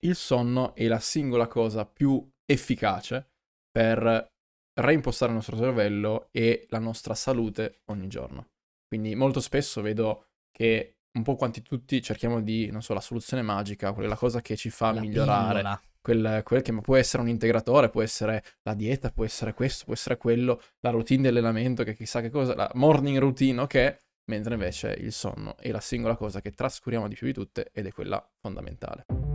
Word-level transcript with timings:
il 0.00 0.14
sonno 0.14 0.74
è 0.74 0.86
la 0.86 1.00
singola 1.00 1.46
cosa 1.46 1.84
più 1.84 2.26
efficace 2.44 3.30
per 3.70 4.32
reimpostare 4.80 5.30
il 5.30 5.36
nostro 5.36 5.56
cervello 5.56 6.28
e 6.30 6.66
la 6.70 6.78
nostra 6.78 7.14
salute 7.14 7.80
ogni 7.86 8.08
giorno. 8.08 8.48
Quindi 8.86 9.14
molto 9.14 9.40
spesso 9.40 9.82
vedo 9.82 10.26
che 10.50 10.98
un 11.12 11.22
po' 11.24 11.34
quanti 11.34 11.62
tutti 11.62 12.00
cerchiamo 12.00 12.40
di, 12.40 12.70
non 12.70 12.82
so, 12.82 12.94
la 12.94 13.00
soluzione 13.00 13.42
magica, 13.42 13.92
quella 13.92 14.16
cosa 14.16 14.40
che 14.40 14.56
ci 14.56 14.70
fa 14.70 14.92
La 14.92 15.00
migliorare, 15.00 15.80
quel, 16.00 16.42
quel 16.44 16.62
che 16.62 16.72
può 16.80 16.96
essere 16.96 17.22
un 17.22 17.28
integratore, 17.28 17.90
può 17.90 18.02
essere 18.02 18.42
la 18.62 18.74
dieta, 18.74 19.10
può 19.10 19.24
essere 19.24 19.52
questo, 19.52 19.84
può 19.84 19.94
essere 19.94 20.16
quello, 20.16 20.62
la 20.80 20.90
routine 20.90 21.22
di 21.22 21.28
allenamento, 21.28 21.82
che 21.82 21.94
chissà 21.94 22.20
che 22.20 22.30
cosa, 22.30 22.54
la 22.54 22.70
morning 22.74 23.18
routine, 23.18 23.60
ok? 23.60 23.98
Mentre 24.30 24.54
invece 24.54 24.92
il 24.92 25.12
sonno 25.12 25.56
è 25.56 25.70
la 25.70 25.80
singola 25.80 26.14
cosa 26.14 26.40
che 26.40 26.52
trascuriamo 26.52 27.08
di 27.08 27.14
più 27.14 27.26
di 27.26 27.32
tutte 27.32 27.70
ed 27.72 27.86
è 27.86 27.92
quella 27.92 28.24
fondamentale. 28.40 29.27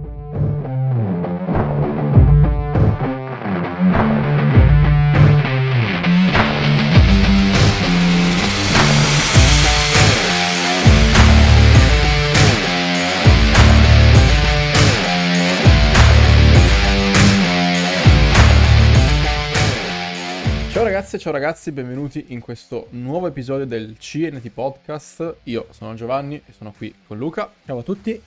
Ragazze, 21.13 21.19
ciao 21.19 21.31
ragazzi, 21.31 21.71
benvenuti 21.71 22.25
in 22.29 22.39
questo 22.39 22.87
nuovo 22.91 23.27
episodio 23.27 23.65
del 23.65 23.97
CNT 23.97 24.49
Podcast. 24.49 25.37
Io 25.43 25.67
sono 25.71 25.93
Giovanni 25.93 26.41
e 26.45 26.53
sono 26.53 26.71
qui 26.71 26.93
con 27.05 27.17
Luca. 27.17 27.51
Ciao 27.65 27.79
a 27.79 27.83
tutti. 27.83 28.19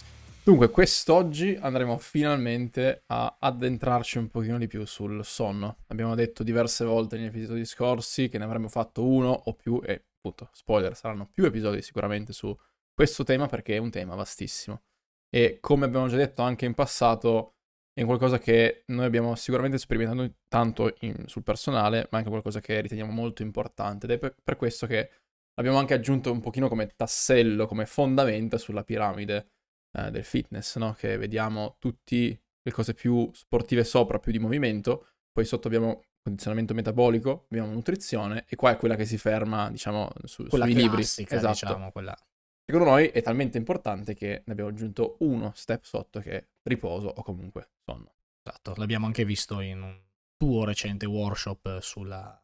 Dunque, 0.43 0.71
quest'oggi 0.71 1.59
andremo 1.61 1.99
finalmente 1.99 3.03
a 3.07 3.37
addentrarci 3.41 4.19
un 4.19 4.29
pochino 4.29 4.59
di 4.59 4.69
più 4.69 4.85
sul 4.85 5.25
sonno. 5.25 5.79
Abbiamo 5.89 6.15
detto 6.15 6.45
diverse 6.45 6.85
volte 6.85 7.17
negli 7.17 7.27
episodi 7.27 7.65
scorsi 7.65 8.29
che 8.29 8.39
ne 8.39 8.45
avremmo 8.45 8.69
fatto 8.69 9.05
uno 9.05 9.31
o 9.31 9.55
più 9.55 9.81
e 9.85 10.05
appunto, 10.17 10.49
spoiler, 10.53 10.95
saranno 10.95 11.29
più 11.33 11.45
episodi 11.45 11.83
sicuramente 11.83 12.33
su 12.33 12.57
questo 12.95 13.25
tema 13.25 13.47
perché 13.47 13.75
è 13.75 13.79
un 13.79 13.91
tema 13.91 14.15
vastissimo. 14.15 14.83
E 15.29 15.59
come 15.61 15.87
abbiamo 15.87 16.07
già 16.07 16.17
detto 16.17 16.43
anche 16.43 16.67
in 16.67 16.75
passato, 16.75 17.56
è 17.97 18.05
qualcosa 18.05 18.39
che 18.39 18.83
noi 18.89 19.07
abbiamo 19.07 19.35
sicuramente 19.37 19.79
sperimentato 19.79 20.35
tanto 20.49 20.95
in, 21.01 21.25
sul 21.27 21.43
personale, 21.43 22.09
ma 22.11 22.19
anche 22.19 22.29
qualcosa 22.29 22.61
che 22.61 22.79
riteniamo 22.83 23.11
molto 23.11 23.41
importante. 23.41 24.05
Ed 24.05 24.13
è 24.13 24.19
per, 24.19 24.35
per 24.43 24.57
questo 24.57 24.87
che 24.87 25.11
l'abbiamo 25.55 25.79
anche 25.79 25.95
aggiunto 25.95 26.31
un 26.31 26.41
pochino 26.41 26.69
come 26.69 26.89
tassello, 26.95 27.67
come 27.67 27.87
fondamenta 27.87 28.59
sulla 28.59 28.85
piramide 28.85 29.49
eh, 29.97 30.11
del 30.11 30.25
fitness, 30.25 30.77
no? 30.77 30.93
Che 30.93 31.17
vediamo 31.17 31.77
tutte 31.79 32.43
le 32.61 32.71
cose 32.71 32.93
più 32.93 33.31
sportive 33.33 33.83
sopra, 33.83 34.19
più 34.19 34.31
di 34.31 34.39
movimento, 34.39 35.07
poi 35.33 35.47
sotto 35.47 35.67
abbiamo 35.69 36.03
condizionamento 36.21 36.75
metabolico, 36.75 37.47
abbiamo 37.51 37.73
nutrizione 37.73 38.45
e 38.47 38.57
qua 38.57 38.73
è 38.73 38.77
quella 38.77 38.97
che 38.97 39.07
si 39.07 39.17
ferma, 39.17 39.71
diciamo, 39.71 40.11
su, 40.25 40.45
Quella 40.45 40.67
sui 40.67 40.75
libri. 40.75 40.97
classica, 40.97 41.37
Esatto. 41.37 41.53
diciamo, 41.53 41.91
quella... 41.93 42.15
Secondo 42.63 42.91
noi 42.91 43.07
è 43.07 43.23
talmente 43.23 43.57
importante 43.57 44.13
che 44.13 44.43
ne 44.45 44.53
abbiamo 44.53 44.69
aggiunto 44.69 45.17
uno 45.21 45.53
step 45.55 45.85
sotto 45.85 46.21
che 46.21 46.49
riposo 46.67 47.09
o 47.09 47.23
comunque 47.23 47.71
sonno. 47.85 48.15
Esatto, 48.43 48.75
l'abbiamo 48.77 49.07
anche 49.07 49.25
visto 49.25 49.61
in 49.61 49.83
un 49.83 50.01
tuo 50.37 50.65
recente 50.65 51.07
workshop 51.07 51.81
sulla 51.81 52.41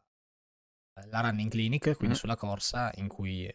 la 1.07 1.21
running 1.21 1.49
clinic, 1.49 1.95
quindi 1.95 2.15
Mhm. 2.15 2.21
sulla 2.21 2.35
corsa, 2.35 2.91
in 2.97 3.07
cui 3.07 3.51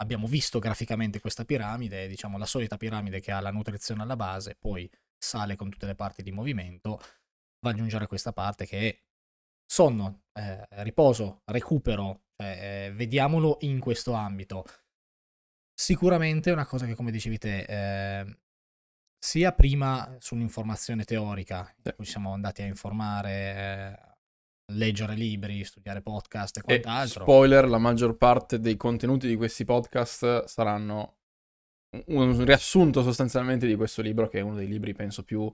abbiamo 0.00 0.26
visto 0.26 0.58
graficamente 0.58 1.20
questa 1.20 1.44
piramide, 1.44 2.08
diciamo 2.08 2.38
la 2.38 2.46
solita 2.46 2.76
piramide 2.78 3.20
che 3.20 3.30
ha 3.30 3.40
la 3.40 3.50
nutrizione 3.50 4.02
alla 4.02 4.16
base, 4.16 4.54
poi 4.58 4.90
sale 5.18 5.54
con 5.56 5.68
tutte 5.68 5.86
le 5.86 5.94
parti 5.94 6.22
di 6.22 6.30
movimento, 6.32 6.96
va 6.96 7.70
ad 7.70 7.74
aggiungere 7.74 8.06
questa 8.06 8.32
parte 8.32 8.64
che 8.64 8.88
è 8.88 9.02
sonno, 9.66 10.22
eh, 10.32 10.66
riposo, 10.82 11.42
recupero, 11.46 12.22
cioè, 12.36 12.86
eh, 12.86 12.92
vediamolo 12.92 13.58
in 13.62 13.80
questo 13.80 14.12
ambito. 14.12 14.64
Sicuramente 15.74 16.50
è 16.50 16.52
una 16.52 16.66
cosa 16.66 16.86
che, 16.86 16.94
come 16.94 17.10
dicevi 17.10 17.38
te, 17.38 17.60
eh, 18.20 18.38
sia 19.18 19.52
prima 19.52 20.16
su 20.20 20.34
un'informazione 20.34 21.04
teorica, 21.04 21.72
in 21.84 21.92
cui 21.96 22.04
siamo 22.04 22.32
andati 22.32 22.62
a 22.62 22.66
informare, 22.66 23.30
eh, 23.32 24.16
leggere 24.74 25.14
libri, 25.14 25.64
studiare 25.64 26.02
podcast 26.02 26.56
e 26.58 26.60
E 26.60 26.62
quant'altro. 26.80 27.22
spoiler, 27.24 27.68
la 27.68 27.78
maggior 27.78 28.16
parte 28.16 28.60
dei 28.60 28.76
contenuti 28.76 29.26
di 29.26 29.36
questi 29.36 29.64
podcast 29.64 30.44
saranno 30.44 31.16
un 32.08 32.28
un 32.28 32.44
riassunto 32.44 33.02
sostanzialmente 33.02 33.66
di 33.66 33.74
questo 33.74 34.02
libro, 34.02 34.28
che 34.28 34.38
è 34.38 34.42
uno 34.42 34.54
dei 34.56 34.68
libri, 34.68 34.92
penso, 34.92 35.24
più 35.24 35.50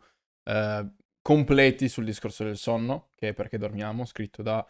eh, 0.51 0.91
completi 1.23 1.89
sul 1.89 2.05
discorso 2.05 2.45
del 2.45 2.57
sonno, 2.57 3.11
che 3.15 3.29
è 3.29 3.33
Perché 3.35 3.57
dormiamo, 3.57 4.05
scritto 4.05 4.43
da 4.43 4.67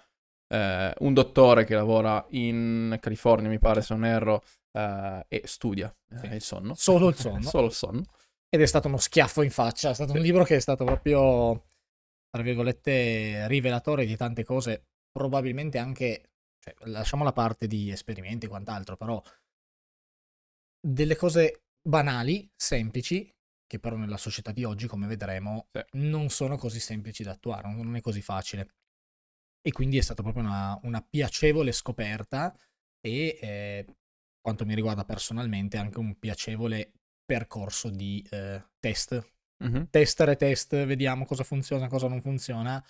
eh, 0.47 0.93
un 0.99 1.15
dottore 1.15 1.65
che 1.65 1.75
lavora 1.75 2.25
in 2.31 2.97
California, 3.01 3.49
mi 3.49 3.59
pare, 3.59 3.81
se 3.83 3.95
non 3.95 4.05
erro, 4.05 4.45
eh, 4.73 5.25
e 5.29 5.43
studia 5.47 5.93
eh, 6.11 6.19
Sì. 6.19 6.27
il 6.27 6.43
sonno. 6.43 6.75
Solo 6.75 7.09
il 7.09 7.15
sonno. 7.17 7.49
Solo 7.49 7.67
il 7.67 7.73
sonno. 7.73 8.03
Ed 8.49 8.61
è 8.61 8.67
stato 8.67 8.89
uno 8.89 8.99
schiaffo 8.99 9.43
in 9.43 9.51
faccia. 9.51 9.91
È 9.91 9.95
stato 9.95 10.13
un 10.13 10.21
libro 10.21 10.45
che 10.45 10.57
è 10.57 10.61
stato 10.61 10.85
proprio, 10.85 11.71
tra 12.31 12.43
virgolette, 12.43 13.47
rivelatore 13.49 14.07
di 14.07 14.17
tante 14.17 14.45
cose. 14.45 14.87
Probabilmente 15.11 15.79
anche, 15.79 16.31
cioè, 16.59 16.75
lasciamo 16.87 17.25
la 17.25 17.33
parte 17.33 17.67
di 17.67 17.91
esperimenti 17.91 18.47
e 18.47 18.49
quant'altro, 18.49 18.97
però 18.97 19.21
delle 20.81 21.17
cose 21.17 21.63
banali, 21.83 22.49
semplici, 22.55 23.29
che 23.67 23.79
però 23.79 23.97
nella 23.97 24.17
società 24.17 24.53
di 24.53 24.65
oggi, 24.65 24.87
come 24.87 25.07
vedremo, 25.07 25.69
Sì. 25.73 25.83
non 25.99 26.29
sono 26.29 26.57
così 26.57 26.81
semplici 26.81 27.23
da 27.23 27.33
attuare, 27.33 27.73
non 27.73 27.97
è 27.97 28.01
così 28.01 28.23
facile. 28.23 28.75
E 29.63 29.73
quindi 29.73 29.97
è 29.97 30.03
stata 30.03 30.23
proprio 30.23 30.43
una, 30.45 30.79
una 30.83 31.01
piacevole 31.03 31.73
scoperta 31.73 32.55
e, 33.01 33.39
eh, 33.41 33.87
quanto 34.41 34.67
mi 34.67 34.75
riguarda 34.75 35.05
personalmente, 35.05 35.79
anche 35.79 35.99
un 35.99 36.19
piacevole 36.19 36.93
percorso 37.25 37.91
di 37.91 38.27
eh, 38.31 38.63
test. 38.79 39.33
Testare 39.89 40.37
test, 40.37 40.85
vediamo 40.85 41.25
cosa 41.25 41.43
funziona, 41.43 41.89
cosa 41.89 42.09
non 42.09 42.21
funziona. 42.21 42.85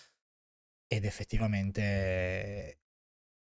Ed 0.86 1.04
effettivamente 1.04 2.80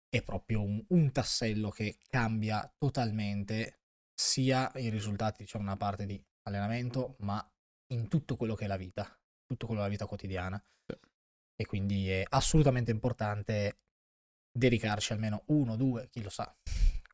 è 0.08 0.22
proprio 0.22 0.62
un, 0.62 0.84
un 0.88 1.12
tassello 1.12 1.70
che 1.70 1.98
cambia 2.08 2.70
totalmente 2.76 3.80
sia 4.14 4.70
i 4.74 4.90
risultati, 4.90 5.42
diciamo, 5.42 5.64
una 5.64 5.76
parte 5.76 6.04
di 6.04 6.22
allenamento, 6.42 7.16
ma 7.20 7.44
in 7.92 8.08
tutto 8.08 8.36
quello 8.36 8.54
che 8.54 8.64
è 8.64 8.68
la 8.68 8.76
vita, 8.76 9.04
tutto 9.46 9.66
quello 9.66 9.80
che 9.80 9.86
è 9.86 9.88
la 9.88 9.94
vita 9.94 10.06
quotidiana. 10.06 10.62
Sì. 10.86 10.98
E 11.56 11.66
quindi 11.66 12.10
è 12.10 12.24
assolutamente 12.28 12.90
importante 12.90 13.80
dedicarci 14.50 15.12
almeno 15.12 15.44
uno, 15.46 15.76
due, 15.76 16.08
chi 16.10 16.22
lo 16.22 16.30
sa, 16.30 16.54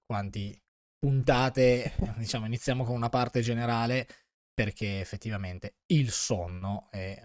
quanti 0.05 0.61
puntate, 0.99 1.95
diciamo, 2.19 2.47
iniziamo 2.47 2.85
con 2.85 2.95
una 2.97 3.09
parte 3.09 3.41
generale 3.41 4.07
perché 4.53 5.01
effettivamente 5.01 5.77
il 5.87 6.11
sonno 6.11 6.89
è 6.91 7.21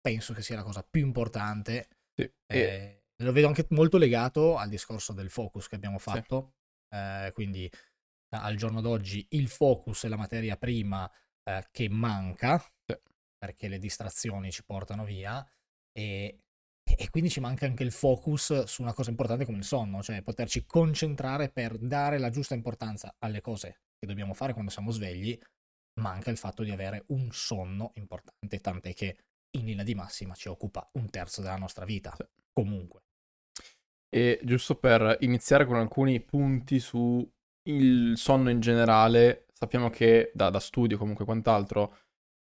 penso 0.00 0.32
che 0.32 0.42
sia 0.42 0.56
la 0.56 0.62
cosa 0.62 0.86
più 0.88 1.04
importante 1.04 1.88
Sì. 2.14 2.30
Eh, 2.46 3.04
lo 3.22 3.32
vedo 3.32 3.46
anche 3.46 3.66
molto 3.70 3.96
legato 3.98 4.56
al 4.56 4.68
discorso 4.68 5.12
del 5.12 5.30
focus 5.30 5.68
che 5.68 5.74
abbiamo 5.76 5.98
fatto. 5.98 6.54
Eh, 6.94 7.30
quindi 7.32 7.70
al 8.30 8.56
giorno 8.56 8.80
d'oggi 8.80 9.26
il 9.30 9.48
focus 9.48 10.04
è 10.04 10.08
la 10.08 10.16
materia 10.16 10.56
prima 10.56 11.10
eh, 11.44 11.66
che 11.70 11.88
manca 11.88 12.58
Sì. 12.58 12.96
perché 13.38 13.68
le 13.68 13.78
distrazioni 13.78 14.50
ci 14.50 14.64
portano 14.64 15.04
via 15.04 15.44
e, 15.92 16.45
e 16.94 17.10
quindi 17.10 17.30
ci 17.30 17.40
manca 17.40 17.66
anche 17.66 17.82
il 17.82 17.90
focus 17.90 18.64
su 18.64 18.82
una 18.82 18.92
cosa 18.92 19.10
importante 19.10 19.44
come 19.44 19.58
il 19.58 19.64
sonno, 19.64 20.02
cioè 20.02 20.22
poterci 20.22 20.64
concentrare 20.66 21.48
per 21.48 21.76
dare 21.78 22.18
la 22.18 22.30
giusta 22.30 22.54
importanza 22.54 23.16
alle 23.18 23.40
cose 23.40 23.80
che 23.98 24.06
dobbiamo 24.06 24.34
fare 24.34 24.52
quando 24.52 24.70
siamo 24.70 24.92
svegli. 24.92 25.36
Manca 26.00 26.30
il 26.30 26.36
fatto 26.36 26.62
di 26.62 26.70
avere 26.70 27.04
un 27.08 27.28
sonno 27.32 27.92
importante, 27.94 28.60
tant'è 28.60 28.92
che 28.94 29.16
in 29.58 29.64
linea 29.64 29.84
di 29.84 29.94
massima 29.94 30.34
ci 30.34 30.48
occupa 30.48 30.88
un 30.92 31.10
terzo 31.10 31.40
della 31.40 31.56
nostra 31.56 31.84
vita. 31.84 32.14
Sì. 32.16 32.24
Comunque. 32.52 33.00
E 34.08 34.38
giusto 34.44 34.76
per 34.76 35.16
iniziare 35.20 35.66
con 35.66 35.76
alcuni 35.76 36.20
punti 36.20 36.78
su 36.78 37.28
il 37.68 38.16
sonno 38.16 38.50
in 38.50 38.60
generale, 38.60 39.46
sappiamo 39.52 39.90
che 39.90 40.30
da, 40.34 40.50
da 40.50 40.60
studio 40.60 40.98
comunque 40.98 41.24
quant'altro, 41.24 41.98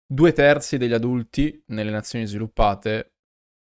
due 0.06 0.34
terzi 0.34 0.78
degli 0.78 0.94
adulti 0.94 1.64
nelle 1.68 1.92
nazioni 1.92 2.26
sviluppate 2.26 3.17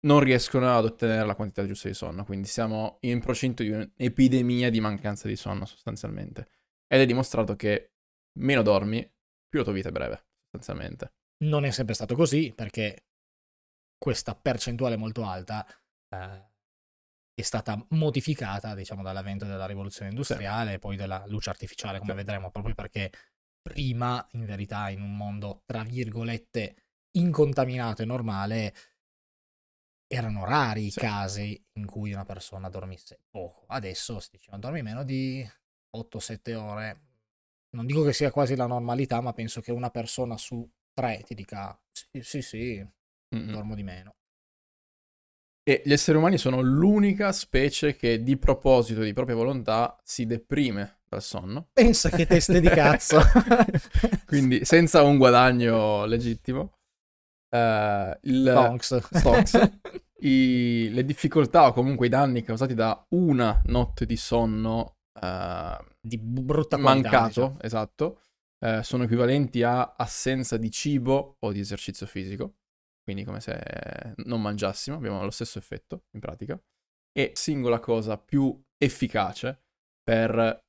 non 0.04 0.20
riescono 0.20 0.76
ad 0.76 0.84
ottenere 0.84 1.24
la 1.24 1.34
quantità 1.34 1.66
giusta 1.66 1.88
di 1.88 1.94
sonno, 1.94 2.24
quindi 2.24 2.48
siamo 2.48 2.98
in 3.00 3.20
procinto 3.20 3.62
di 3.62 3.70
un'epidemia 3.70 4.70
di 4.70 4.80
mancanza 4.80 5.28
di 5.28 5.36
sonno 5.36 5.64
sostanzialmente. 5.64 6.48
Ed 6.86 7.00
è 7.00 7.06
dimostrato 7.06 7.56
che 7.56 7.92
meno 8.38 8.62
dormi, 8.62 9.00
più 9.48 9.58
la 9.58 9.64
tua 9.64 9.72
vita 9.72 9.88
è 9.88 9.92
breve, 9.92 10.26
sostanzialmente. 10.50 11.14
Non 11.44 11.64
è 11.64 11.70
sempre 11.70 11.94
stato 11.94 12.14
così 12.14 12.52
perché 12.54 13.06
questa 13.96 14.34
percentuale 14.34 14.96
molto 14.96 15.24
alta 15.24 15.66
eh, 16.08 16.50
è 17.34 17.42
stata 17.42 17.84
modificata, 17.90 18.74
diciamo, 18.74 19.02
dall'avvento 19.02 19.44
della 19.44 19.66
rivoluzione 19.66 20.10
industriale 20.10 20.74
e 20.74 20.78
poi 20.78 20.96
della 20.96 21.24
luce 21.26 21.50
artificiale, 21.50 21.98
come 21.98 22.10
Sì. 22.10 22.16
vedremo, 22.16 22.50
proprio 22.50 22.74
perché 22.74 23.10
prima, 23.60 24.26
in 24.32 24.44
verità, 24.44 24.90
in 24.90 25.00
un 25.00 25.16
mondo, 25.16 25.62
tra 25.64 25.82
virgolette, 25.82 26.76
incontaminato 27.12 28.02
e 28.02 28.06
normale, 28.06 28.74
erano 30.12 30.44
rari 30.44 30.86
i 30.86 30.90
Sì. 30.90 31.00
casi 31.00 31.60
in 31.74 31.86
cui 31.86 32.12
una 32.12 32.24
persona 32.24 32.68
dormisse 32.68 33.20
poco. 33.30 33.64
Adesso 33.68 34.20
si 34.20 34.28
diceva 34.32 34.56
dormi 34.58 34.82
meno 34.82 35.04
di 35.04 35.46
8-7 35.96 36.54
ore. 36.54 37.00
Non 37.70 37.86
dico 37.86 38.02
che 38.04 38.12
sia 38.12 38.30
quasi 38.30 38.54
la 38.56 38.66
normalità, 38.66 39.20
ma 39.20 39.32
penso 39.32 39.60
che 39.60 39.72
una 39.72 39.90
persona 39.90 40.36
su 40.36 40.68
tre 40.92 41.22
ti 41.24 41.34
dica 41.34 41.78
sì, 41.90 42.22
sì, 42.22 42.42
sì, 42.42 42.86
Mm-mm. 43.34 43.50
dormo 43.50 43.74
di 43.74 43.82
meno. 43.82 44.14
E 45.64 45.80
gli 45.84 45.92
esseri 45.92 46.18
umani 46.18 46.38
sono 46.38 46.60
l'unica 46.60 47.30
specie 47.32 47.94
che 47.94 48.22
di 48.22 48.36
proposito, 48.36 49.00
di 49.02 49.12
propria 49.12 49.36
volontà, 49.36 49.96
si 50.02 50.26
deprime 50.26 51.02
dal 51.08 51.22
sonno. 51.22 51.68
Pensa 51.72 52.10
che 52.10 52.26
teste 52.26 52.60
di 52.60 52.68
cazzo. 52.68 53.20
Quindi 54.26 54.64
senza 54.64 55.02
un 55.02 55.18
guadagno 55.18 56.04
legittimo. 56.04 56.78
Eh, 57.54 58.18
il, 58.22 58.48
Stonks. 58.50 58.96
Stonks. 59.12 59.80
i- 60.22 60.88
le 60.92 61.04
difficoltà 61.04 61.66
o 61.66 61.72
comunque 61.72 62.06
i 62.06 62.08
danni 62.10 62.42
causati 62.42 62.74
da 62.74 63.04
una 63.10 63.60
notte 63.66 64.06
di 64.06 64.16
sonno 64.16 64.96
eh, 65.20 65.78
Di 66.00 66.18
brutta 66.18 66.78
qualità. 66.78 67.10
mancato, 67.10 67.28
diciamo. 67.28 67.56
esatto, 67.60 68.20
eh, 68.64 68.82
sono 68.82 69.04
equivalenti 69.04 69.62
a 69.62 69.94
assenza 69.96 70.56
di 70.56 70.70
cibo 70.70 71.36
o 71.40 71.52
di 71.52 71.60
esercizio 71.60 72.06
fisico. 72.06 72.54
Quindi 73.02 73.24
come 73.24 73.40
se 73.40 73.60
non 74.24 74.40
mangiassimo, 74.40 74.96
abbiamo 74.96 75.22
lo 75.24 75.30
stesso 75.30 75.58
effetto 75.58 76.04
in 76.14 76.20
pratica. 76.20 76.58
E 77.12 77.32
singola 77.34 77.80
cosa 77.80 78.16
più 78.16 78.58
efficace 78.78 79.64
per 80.02 80.60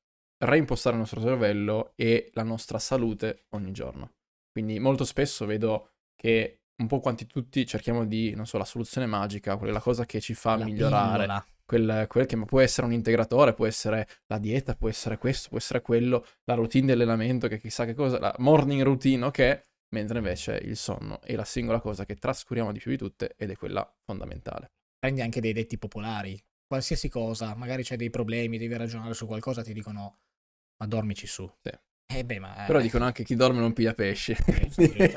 reimpostare 0.44 0.94
il 0.96 1.00
nostro 1.00 1.20
cervello 1.20 1.92
e 1.96 2.30
la 2.34 2.42
nostra 2.42 2.78
salute 2.78 3.46
ogni 3.50 3.72
giorno. 3.72 4.10
Quindi 4.50 4.78
molto 4.80 5.04
spesso 5.04 5.46
vedo 5.46 5.92
che 6.16 6.63
un 6.76 6.86
po' 6.86 7.00
quanti 7.00 7.26
tutti 7.26 7.66
cerchiamo 7.66 8.04
di, 8.04 8.34
non 8.34 8.46
so, 8.46 8.58
la 8.58 8.64
soluzione 8.64 9.06
magica, 9.06 9.56
quella 9.56 9.80
cosa 9.80 10.04
che 10.04 10.20
ci 10.20 10.34
fa 10.34 10.56
La 10.56 10.64
migliorare 10.64 11.44
quel, 11.64 12.06
quel 12.08 12.26
che 12.26 12.36
può 12.44 12.60
essere 12.60 12.86
un 12.86 12.92
integratore, 12.92 13.54
può 13.54 13.66
essere 13.66 14.06
la 14.26 14.38
dieta, 14.38 14.74
può 14.74 14.88
essere 14.88 15.18
questo, 15.18 15.48
può 15.48 15.58
essere 15.58 15.80
quello, 15.80 16.26
la 16.44 16.54
routine 16.54 16.86
di 16.86 16.92
allenamento, 16.92 17.48
che 17.48 17.58
chissà 17.58 17.84
che 17.84 17.94
cosa, 17.94 18.18
la 18.18 18.34
morning 18.38 18.82
routine, 18.82 19.24
ok? 19.24 19.66
Mentre 19.94 20.18
invece 20.18 20.56
il 20.56 20.76
sonno 20.76 21.20
è 21.22 21.34
la 21.34 21.44
singola 21.44 21.80
cosa 21.80 22.04
che 22.04 22.16
trascuriamo 22.16 22.72
di 22.72 22.80
più 22.80 22.90
di 22.90 22.96
tutte 22.96 23.34
ed 23.36 23.50
è 23.50 23.56
quella 23.56 23.88
fondamentale. 24.04 24.72
Prendi 24.98 25.20
anche 25.20 25.40
dei 25.40 25.52
detti 25.52 25.78
popolari. 25.78 26.42
Qualsiasi 26.66 27.08
cosa, 27.08 27.54
magari 27.54 27.84
c'hai 27.84 27.96
dei 27.96 28.10
problemi, 28.10 28.58
devi 28.58 28.76
ragionare 28.76 29.14
su 29.14 29.26
qualcosa, 29.26 29.62
ti 29.62 29.72
dicono 29.72 30.18
ma 30.76 30.86
dormici 30.86 31.26
su. 31.26 31.48
Sì. 31.62 31.70
Eh 32.14 32.24
beh, 32.24 32.38
ma... 32.38 32.64
Però 32.66 32.78
eh, 32.78 32.82
dicono 32.82 33.04
anche 33.04 33.24
chi 33.24 33.34
dorme 33.34 33.60
non 33.60 33.72
piglia 33.72 33.92
pesci. 33.94 34.34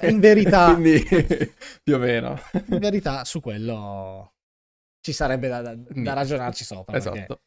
In 0.02 0.20
verità- 0.20 0.74
Quindi, 0.74 1.04
più 1.84 1.96
o 1.96 2.00
meno. 2.00 2.40
in 2.70 2.80
verità 2.80 3.24
su 3.24 3.40
quello 3.40 4.34
ci 5.02 5.14
sarebbe 5.14 5.48
da, 5.48 5.62
da- 5.62 5.76
da 5.76 6.14
ragionarci 6.14 6.64
sopra, 6.64 7.00
perché 7.00 7.18
Esatto. 7.18 7.42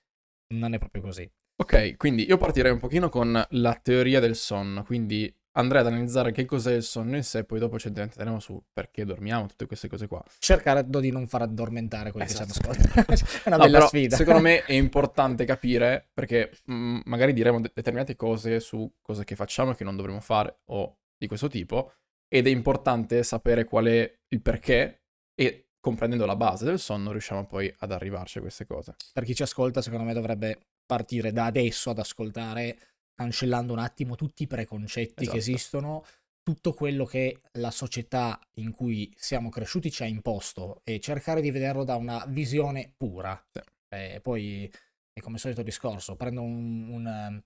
non 0.55 0.75
è 0.75 0.79
proprio 0.79 1.03
così. 1.03 1.29
Ok, 1.61 1.97
quindi 1.97 2.27
io 2.27 2.39
partirei 2.39 2.73
un 2.73 2.79
pochino 2.79 3.09
con 3.11 3.45
la 3.51 3.75
teoria 3.83 4.19
del 4.21 4.35
sonno, 4.37 4.83
quindi 4.83 5.33
andrei 5.53 5.81
ad 5.81 5.87
analizzare 5.89 6.33
che 6.33 6.45
cos'è 6.45 6.75
il 6.75 6.83
sonno 6.83 7.17
in 7.17 7.25
sé, 7.25 7.45
poi 7.45 7.59
dopo 7.59 7.79
ci 7.79 7.89
addentreremo 7.89 8.41
su 8.41 8.63
perché 8.73 9.05
dormiamo, 9.05 9.47
tutte 9.47 9.67
queste 9.67 9.89
cose 9.89 10.07
qua. 10.07 10.23
Cercando 10.39 11.01
di 11.01 11.11
non 11.11 11.27
far 11.27 11.43
addormentare 11.43 12.13
quelli 12.13 12.27
che 12.27 12.35
ci 12.35 12.43
hanno 12.43 12.53
Esatto. 12.53 12.71
ascoltato. 12.71 13.13
è 13.45 13.49
una 13.49 13.57
No, 13.57 13.63
bella 13.65 13.79
però, 13.79 13.87
sfida. 13.87 14.17
Secondo 14.17 14.41
me 14.41 14.65
è 14.65 14.73
importante 14.73 15.45
capire 15.45 16.09
perché 16.13 16.51
mh, 16.65 17.01
magari 17.05 17.33
diremo 17.33 17.61
de- 17.61 17.71
determinate 17.75 18.17
cose 18.17 18.61
su 18.61 18.91
cose 19.03 19.25
che 19.25 19.35
facciamo 19.37 19.73
e 19.73 19.75
che 19.75 19.85
non 19.85 19.97
dovremmo 19.97 20.21
fare 20.21 20.61
o 20.67 20.99
di 21.17 21.27
questo 21.27 21.49
tipo 21.49 21.93
ed 22.29 22.47
è 22.47 22.51
importante 22.51 23.23
sapere 23.23 23.65
qual 23.65 23.87
è 23.87 24.19
il 24.29 24.41
perché 24.41 25.03
e 25.35 25.69
comprendendo 25.81 26.27
la 26.27 26.37
base 26.37 26.65
del 26.65 26.79
sonno 26.79 27.11
riusciamo 27.11 27.47
poi 27.47 27.73
ad 27.79 27.93
arrivarci 27.93 28.39
a 28.39 28.41
queste 28.41 28.67
cose. 28.67 28.95
per 29.13 29.25
chi 29.25 29.35
ci 29.35 29.43
ascolta, 29.43 29.83
secondo 29.83 30.05
me 30.05 30.13
dovrebbe 30.15 30.59
partire 30.87 31.33
da 31.33 31.47
adesso 31.47 31.91
ad 31.91 31.99
ascoltare, 31.99 32.79
cancellando 33.21 33.75
un 33.75 33.81
attimo 33.81 34.15
tutti 34.15 34.45
i 34.45 34.47
preconcetti 34.47 35.25
Esatto. 35.25 35.31
che 35.33 35.37
esistono, 35.37 36.05
tutto 36.43 36.73
quello 36.73 37.05
che 37.05 37.43
la 37.59 37.71
società 37.71 38.41
in 38.55 38.71
cui 38.71 39.13
siamo 39.15 39.51
cresciuti 39.51 39.91
ci 39.91 40.03
ha 40.03 40.07
imposto 40.07 40.81
e 40.85 41.01
cercare 41.01 41.43
di 41.43 41.51
vederlo 41.51 41.85
da 41.85 41.97
una 41.97 42.25
visione 42.29 42.95
pura. 42.97 43.39
Sì. 43.53 43.61
Eh, 43.95 44.21
poi 44.23 44.73
è 45.13 45.21
come 45.21 45.37
solito 45.37 45.63
discorso, 45.63 46.17
prendo 46.17 46.41
un, 46.41 46.89
un, 46.89 47.43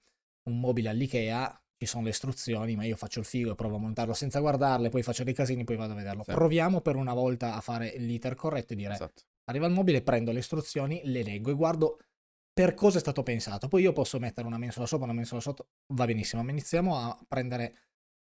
un 0.49 0.61
mobile 0.61 0.91
all'IKEA, 0.91 1.61
ci 1.77 1.87
sono 1.87 2.05
le 2.05 2.11
istruzioni, 2.11 2.77
ma 2.77 2.85
io 2.85 2.95
faccio 2.95 3.19
il 3.19 3.25
figo 3.25 3.51
e 3.51 3.55
provo 3.57 3.75
a 3.75 3.81
montarlo 3.81 4.15
senza 4.15 4.39
guardarle, 4.39 4.91
poi 4.91 5.03
faccio 5.03 5.25
dei 5.25 5.35
casini, 5.35 5.65
poi 5.65 5.75
vado 5.75 5.95
a 5.95 5.97
vederlo. 5.97 6.23
Sì. 6.23 6.31
Proviamo 6.31 6.83
per 6.83 6.95
una 6.95 7.15
volta 7.15 7.57
a 7.57 7.61
fare 7.61 7.95
l'iter 7.97 8.37
corretto 8.37 8.75
e 8.75 8.77
dire 8.77 8.93
Esatto. 8.93 9.23
Arriva 9.47 9.67
il 9.67 9.73
mobile, 9.73 10.03
prendo 10.03 10.31
le 10.31 10.39
istruzioni, 10.39 11.01
le 11.05 11.25
leggo 11.25 11.51
e 11.51 11.55
guardo 11.55 11.99
per 12.55 12.75
cosa 12.75 12.99
è 12.99 13.01
stato 13.01 13.23
pensato. 13.23 13.69
Poi 13.69 13.83
io 13.83 13.93
posso 13.93 14.19
mettere 14.21 14.47
una 14.47 14.59
mensola 14.59 14.87
sopra, 14.87 15.05
una 15.07 15.15
mensola 15.15 15.41
sotto, 15.41 15.71
va 15.93 16.05
benissimo, 16.07 16.43
ma 16.45 16.51
iniziamo 16.53 16.97
a 16.97 17.19
prendere, 17.29 17.75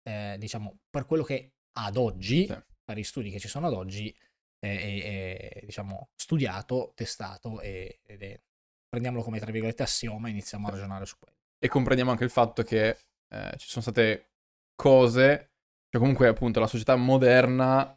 eh, 0.02 0.36
diciamo, 0.38 0.78
per 0.88 1.04
quello 1.04 1.24
che 1.24 1.54
ad 1.72 1.96
oggi, 1.96 2.46
Sì. 2.46 2.56
per 2.84 2.96
gli 2.96 3.02
studi 3.02 3.30
che 3.30 3.40
ci 3.40 3.48
sono 3.48 3.66
ad 3.66 3.72
oggi, 3.74 4.14
è, 4.58 4.66
è- 4.66 5.58
è, 5.60 5.64
diciamo, 5.66 6.10
studiato, 6.14 6.92
testato 6.94 7.60
e, 7.60 8.00
ed 8.04 8.22
è, 8.22 8.40
prendiamolo 8.88 9.22
come, 9.24 9.40
tra 9.40 9.50
virgolette, 9.50 9.82
assioma 9.82 10.28
e 10.28 10.30
iniziamo 10.30 10.68
a 10.68 10.70
ragionare 10.70 11.06
su 11.06 11.16
quello. 11.18 11.36
E 11.58 11.68
comprendiamo 11.68 12.10
anche 12.12 12.24
il 12.24 12.30
fatto 12.30 12.62
che 12.62 12.88
eh, 13.34 13.54
ci 13.58 13.68
sono 13.68 13.82
state 13.82 14.30
cose, 14.74 15.50
cioè 15.90 16.00
comunque 16.00 16.28
appunto 16.28 16.60
la 16.60 16.66
società 16.66 16.96
moderna 16.96 17.94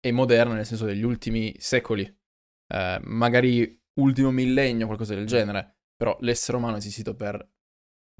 è 0.00 0.10
moderna 0.10 0.54
nel 0.54 0.66
senso 0.66 0.84
degli 0.86 1.02
ultimi 1.02 1.54
secoli, 1.58 2.04
Eh, 2.66 2.98
magari 3.02 3.78
ultimo 4.00 4.30
millennio, 4.30 4.86
qualcosa 4.86 5.14
del 5.14 5.26
genere, 5.26 5.76
però 5.96 6.16
l'essere 6.20 6.56
umano 6.56 6.74
è 6.74 6.78
esistito 6.78 7.14
per 7.14 7.48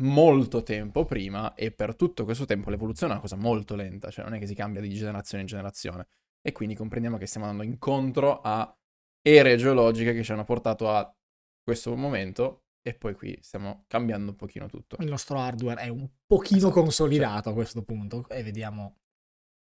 molto 0.03 0.63
tempo 0.63 1.05
prima 1.05 1.55
e 1.55 1.71
per 1.71 1.95
tutto 1.95 2.25
questo 2.25 2.45
tempo 2.45 2.71
l'evoluzione 2.71 3.13
è 3.13 3.15
una 3.17 3.23
cosa 3.23 3.37
molto 3.37 3.77
lenta, 3.77 4.11
cioè 4.11 4.25
non 4.25 4.35
è 4.35 4.39
che 4.39 4.47
si 4.47 4.55
cambia 4.55 4.81
di 4.81 4.89
generazione 4.89 5.43
in 5.43 5.49
generazione 5.49 6.07
e 6.43 6.53
quindi 6.53 6.75
comprendiamo 6.75 7.17
che 7.17 7.27
stiamo 7.27 7.47
andando 7.47 7.71
incontro 7.71 8.41
a 8.41 8.77
ere 9.23 9.57
geologiche 9.57 10.13
che 10.13 10.23
ci 10.23 10.33
hanno 10.33 10.45
portato 10.45 10.91
a 10.91 11.15
questo 11.63 11.95
momento 11.97 12.65
e 12.87 12.95
poi 12.95 13.15
qui 13.15 13.39
stiamo 13.41 13.85
cambiando 13.87 14.33
un 14.33 14.37
pochino 14.37 14.67
tutto. 14.67 14.97
Il 15.01 15.09
nostro 15.09 15.39
hardware 15.39 15.81
è 15.81 15.89
un 15.89 16.07
pochino 16.27 16.59
Esatto, 16.59 16.81
consolidato 16.81 17.49
a 17.49 17.55
questo 17.55 17.83
punto 17.83 18.29
e 18.29 18.43
vediamo 18.43 18.99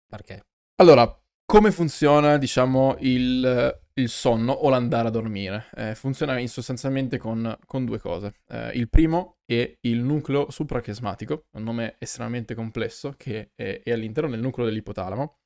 perché. 0.06 0.48
Allora, 0.82 1.10
come 1.46 1.72
funziona, 1.72 2.38
diciamo, 2.38 2.98
il, 3.00 3.83
il 3.96 4.10
sonno 4.10 4.52
o 4.54 4.70
l'andare 4.70 5.08
a 5.08 5.12
dormire? 5.12 5.70
Eh, 5.76 5.96
funziona 5.96 6.46
sostanzialmente 6.48 7.18
con, 7.18 7.58
con 7.66 7.86
due 7.86 8.00
cose. 8.00 8.36
Eh, 8.48 8.72
il 8.78 8.90
primo 8.90 9.38
è 9.46 9.78
il 9.82 10.00
nucleo 10.00 10.50
suprachiasmatico, 10.50 11.48
un 11.52 11.64
nome 11.64 11.96
estremamente 12.00 12.56
complesso 12.56 13.14
che 13.18 13.52
è, 13.56 13.82
è 13.84 13.92
all'interno 13.92 14.30
del 14.30 14.42
nucleo 14.42 14.66
dell'ipotalamo. 14.66 15.40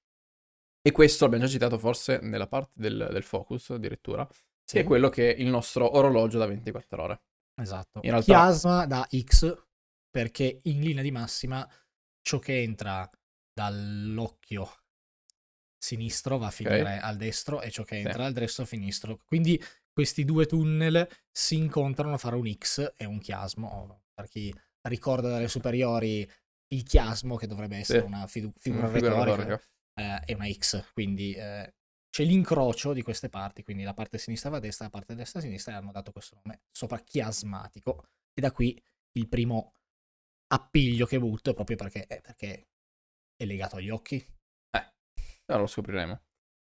E 0.82 0.92
questo 0.92 1.26
l'abbiamo 1.26 1.46
già 1.46 1.52
citato 1.52 1.78
forse 1.78 2.20
nella 2.22 2.48
parte 2.48 2.72
del, 2.76 3.10
del 3.12 3.24
focus, 3.24 3.72
addirittura, 3.72 4.26
che 4.64 4.80
è 4.80 4.84
quello 4.84 5.10
che 5.10 5.34
è 5.34 5.40
il 5.40 5.48
nostro 5.48 5.98
orologio 5.98 6.38
da 6.38 6.46
24 6.46 7.04
ore. 7.04 7.22
Esatto. 7.60 8.00
In 8.04 8.12
realtà- 8.12 8.34
Chiasma 8.34 8.86
da 8.86 9.08
X 9.10 9.66
perché 10.10 10.62
in 10.64 10.80
linea 10.80 11.04
di 11.04 11.12
massima 11.12 11.68
ciò 12.22 12.40
che 12.40 12.62
entra 12.62 13.10
dall'occhio 13.54 14.70
sinistro 15.88 16.38
va 16.38 16.48
a 16.48 16.52
finire 16.52 17.00
al 17.00 17.18
destro 17.18 17.62
e 17.62 17.72
ciò 17.72 17.84
che 17.84 17.96
Sì. 18.00 18.06
entra 18.06 18.24
dal 18.24 18.34
destro 18.34 18.64
a 18.64 18.68
sinistro. 18.68 19.20
Quindi 19.26 19.62
questi 19.92 20.26
due 20.26 20.46
tunnel 20.46 21.08
si 21.32 21.56
incontrano 21.56 22.14
a 22.14 22.18
fare 22.18 22.36
un 22.36 22.52
X 22.54 22.94
e 22.98 23.06
un 23.06 23.20
chiasmo. 23.20 24.04
Per 24.14 24.28
chi 24.28 24.54
ricorda 24.88 25.30
dalle 25.30 25.48
superiori 25.48 26.30
il 26.74 26.84
chiasmo, 26.84 27.36
che 27.38 27.48
dovrebbe 27.48 27.78
essere 27.78 28.00
Sì. 28.02 28.06
una 28.06 28.28
fidu- 28.28 28.54
Una 28.66 28.88
figura 28.90 29.24
retorica, 29.24 29.36
retorica. 29.44 29.62
eh, 29.96 30.20
è 30.26 30.34
una 30.34 30.52
X. 30.52 30.92
Quindi 30.94 31.34
eh, 31.34 31.74
c'è 32.10 32.24
l'incrocio 32.24 32.94
di 32.94 33.02
queste 33.02 33.30
parti, 33.30 33.64
quindi 33.64 33.84
la 33.84 33.94
parte 33.94 34.18
sinistra 34.18 34.50
va 34.50 34.58
a 34.58 34.60
destra, 34.60 34.86
la 34.86 34.92
parte 34.92 35.16
destra 35.16 35.40
a 35.40 35.44
sinistra, 35.44 35.74
e 35.74 35.76
hanno 35.76 35.92
dato 35.92 36.12
questo 36.12 36.36
nome 36.44 36.62
soprachiasmatico. 36.72 38.06
E 38.34 38.42
da 38.42 38.52
qui 38.52 38.80
il 39.14 39.28
primo 39.28 39.74
appiglio 40.48 41.06
che 41.06 41.20
butto 41.20 41.50
è 41.52 41.54
proprio 41.54 41.76
perché, 41.76 42.06
eh, 42.08 42.22
perché 42.22 42.68
è 43.36 43.46
legato 43.46 43.78
agli 43.78 43.90
occhi. 43.90 44.24
Ora 45.50 45.60
lo 45.62 45.68
scopriremo. 45.68 46.22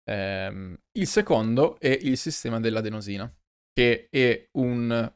Ehm, 0.09 0.77
il 0.93 1.07
secondo 1.07 1.79
è 1.79 1.87
il 1.87 2.17
sistema 2.17 2.59
dell'adenosina, 2.59 3.31
che 3.73 4.07
è 4.09 4.47
un- 4.53 5.13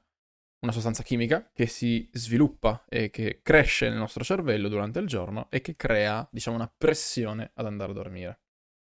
una 0.63 0.71
sostanza 0.71 1.03
chimica 1.03 1.49
che 1.53 1.67
si 1.67 2.09
sviluppa 2.13 2.85
e 2.87 3.09
che 3.09 3.41
cresce 3.43 3.89
nel 3.89 3.97
nostro 3.97 4.23
cervello 4.23 4.69
durante 4.69 4.99
il 4.99 5.07
giorno 5.07 5.47
e 5.49 5.59
che 5.61 5.75
crea, 5.75 6.27
diciamo, 6.31 6.55
una 6.55 6.71
pressione 6.75 7.51
ad 7.55 7.65
andare 7.65 7.91
a 7.91 7.93
dormire. 7.93 8.39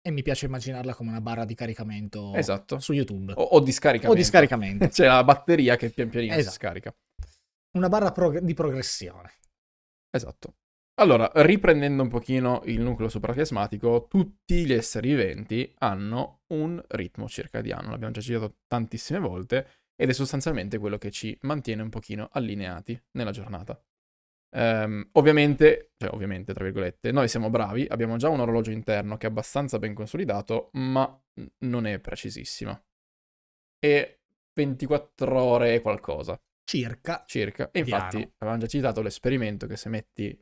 E 0.02 0.12
mi 0.12 0.22
piace 0.22 0.46
immaginarla 0.46 0.94
come 0.94 1.10
una 1.10 1.20
barra 1.20 1.44
di 1.44 1.54
caricamento 1.56 2.34
Esatto. 2.36 2.80
su 2.80 2.94
YouTube. 2.94 3.34
O, 3.36 3.42
o 3.44 3.60
di 3.60 3.72
scaricamento. 3.74 4.14
O 4.14 4.16
di 4.16 4.24
scaricamento. 4.24 4.88
C'è 4.90 5.06
la 5.08 5.24
batteria 5.24 5.76
che 5.76 5.90
pian 5.90 6.08
pianino 6.10 6.34
si 6.34 6.40
Esatto. 6.40 6.56
scarica. 6.56 6.96
Una 7.78 7.90
barra 7.90 8.12
prog- 8.14 8.40
di 8.40 8.54
progressione. 8.54 9.34
Esatto. 10.10 10.56
Allora, 11.00 11.30
riprendendo 11.36 12.02
un 12.02 12.10
pochino 12.10 12.62
il 12.66 12.82
nucleo 12.82 13.08
suprachiasmatico, 13.08 14.08
tutti 14.10 14.66
gli 14.66 14.74
esseri 14.74 15.10
viventi 15.10 15.72
hanno 15.78 16.42
un 16.48 16.84
ritmo 16.88 17.28
circadiano, 17.28 17.92
l'abbiamo 17.92 18.14
già 18.14 18.22
citato 18.22 18.62
tantissime 18.66 19.20
volte, 19.20 19.68
ed 19.96 20.10
è 20.10 20.14
sostanzialmente 20.14 20.80
quello 20.80 20.98
che 20.98 21.12
ci 21.12 21.38
mantiene 21.42 21.84
un 21.84 21.90
pochino 21.90 22.30
allineati 22.32 23.00
nella 23.12 23.30
giornata. 23.30 23.80
Um, 24.56 25.08
ovviamente, 25.14 25.92
cioè 25.98 26.12
ovviamente, 26.14 26.52
tra 26.54 26.64
virgolette, 26.64 27.12
noi 27.12 27.28
siamo 27.28 27.52
bravi, 27.52 27.86
abbiamo 27.88 28.18
già 28.18 28.30
un 28.30 28.40
orologio 28.40 28.72
interno 28.72 29.18
che 29.18 29.28
è 29.28 29.30
abbastanza 29.30 29.78
ben 29.78 29.94
consolidato, 29.94 30.70
ma 30.74 31.08
non 31.60 31.86
è 31.86 32.00
precisissimo. 32.00 32.86
E 33.78 34.22
24 34.52 35.40
ore 35.40 35.76
e 35.76 35.82
qualcosa. 35.82 36.40
Circa. 36.64 37.24
Circa. 37.28 37.70
E 37.72 37.80
infatti 37.80 38.18
piano. 38.18 38.32
avevamo 38.40 38.62
già 38.62 38.68
citato 38.68 39.02
l'esperimento 39.04 39.68
che 39.68 39.78
se 39.78 39.90
metti 39.90 40.38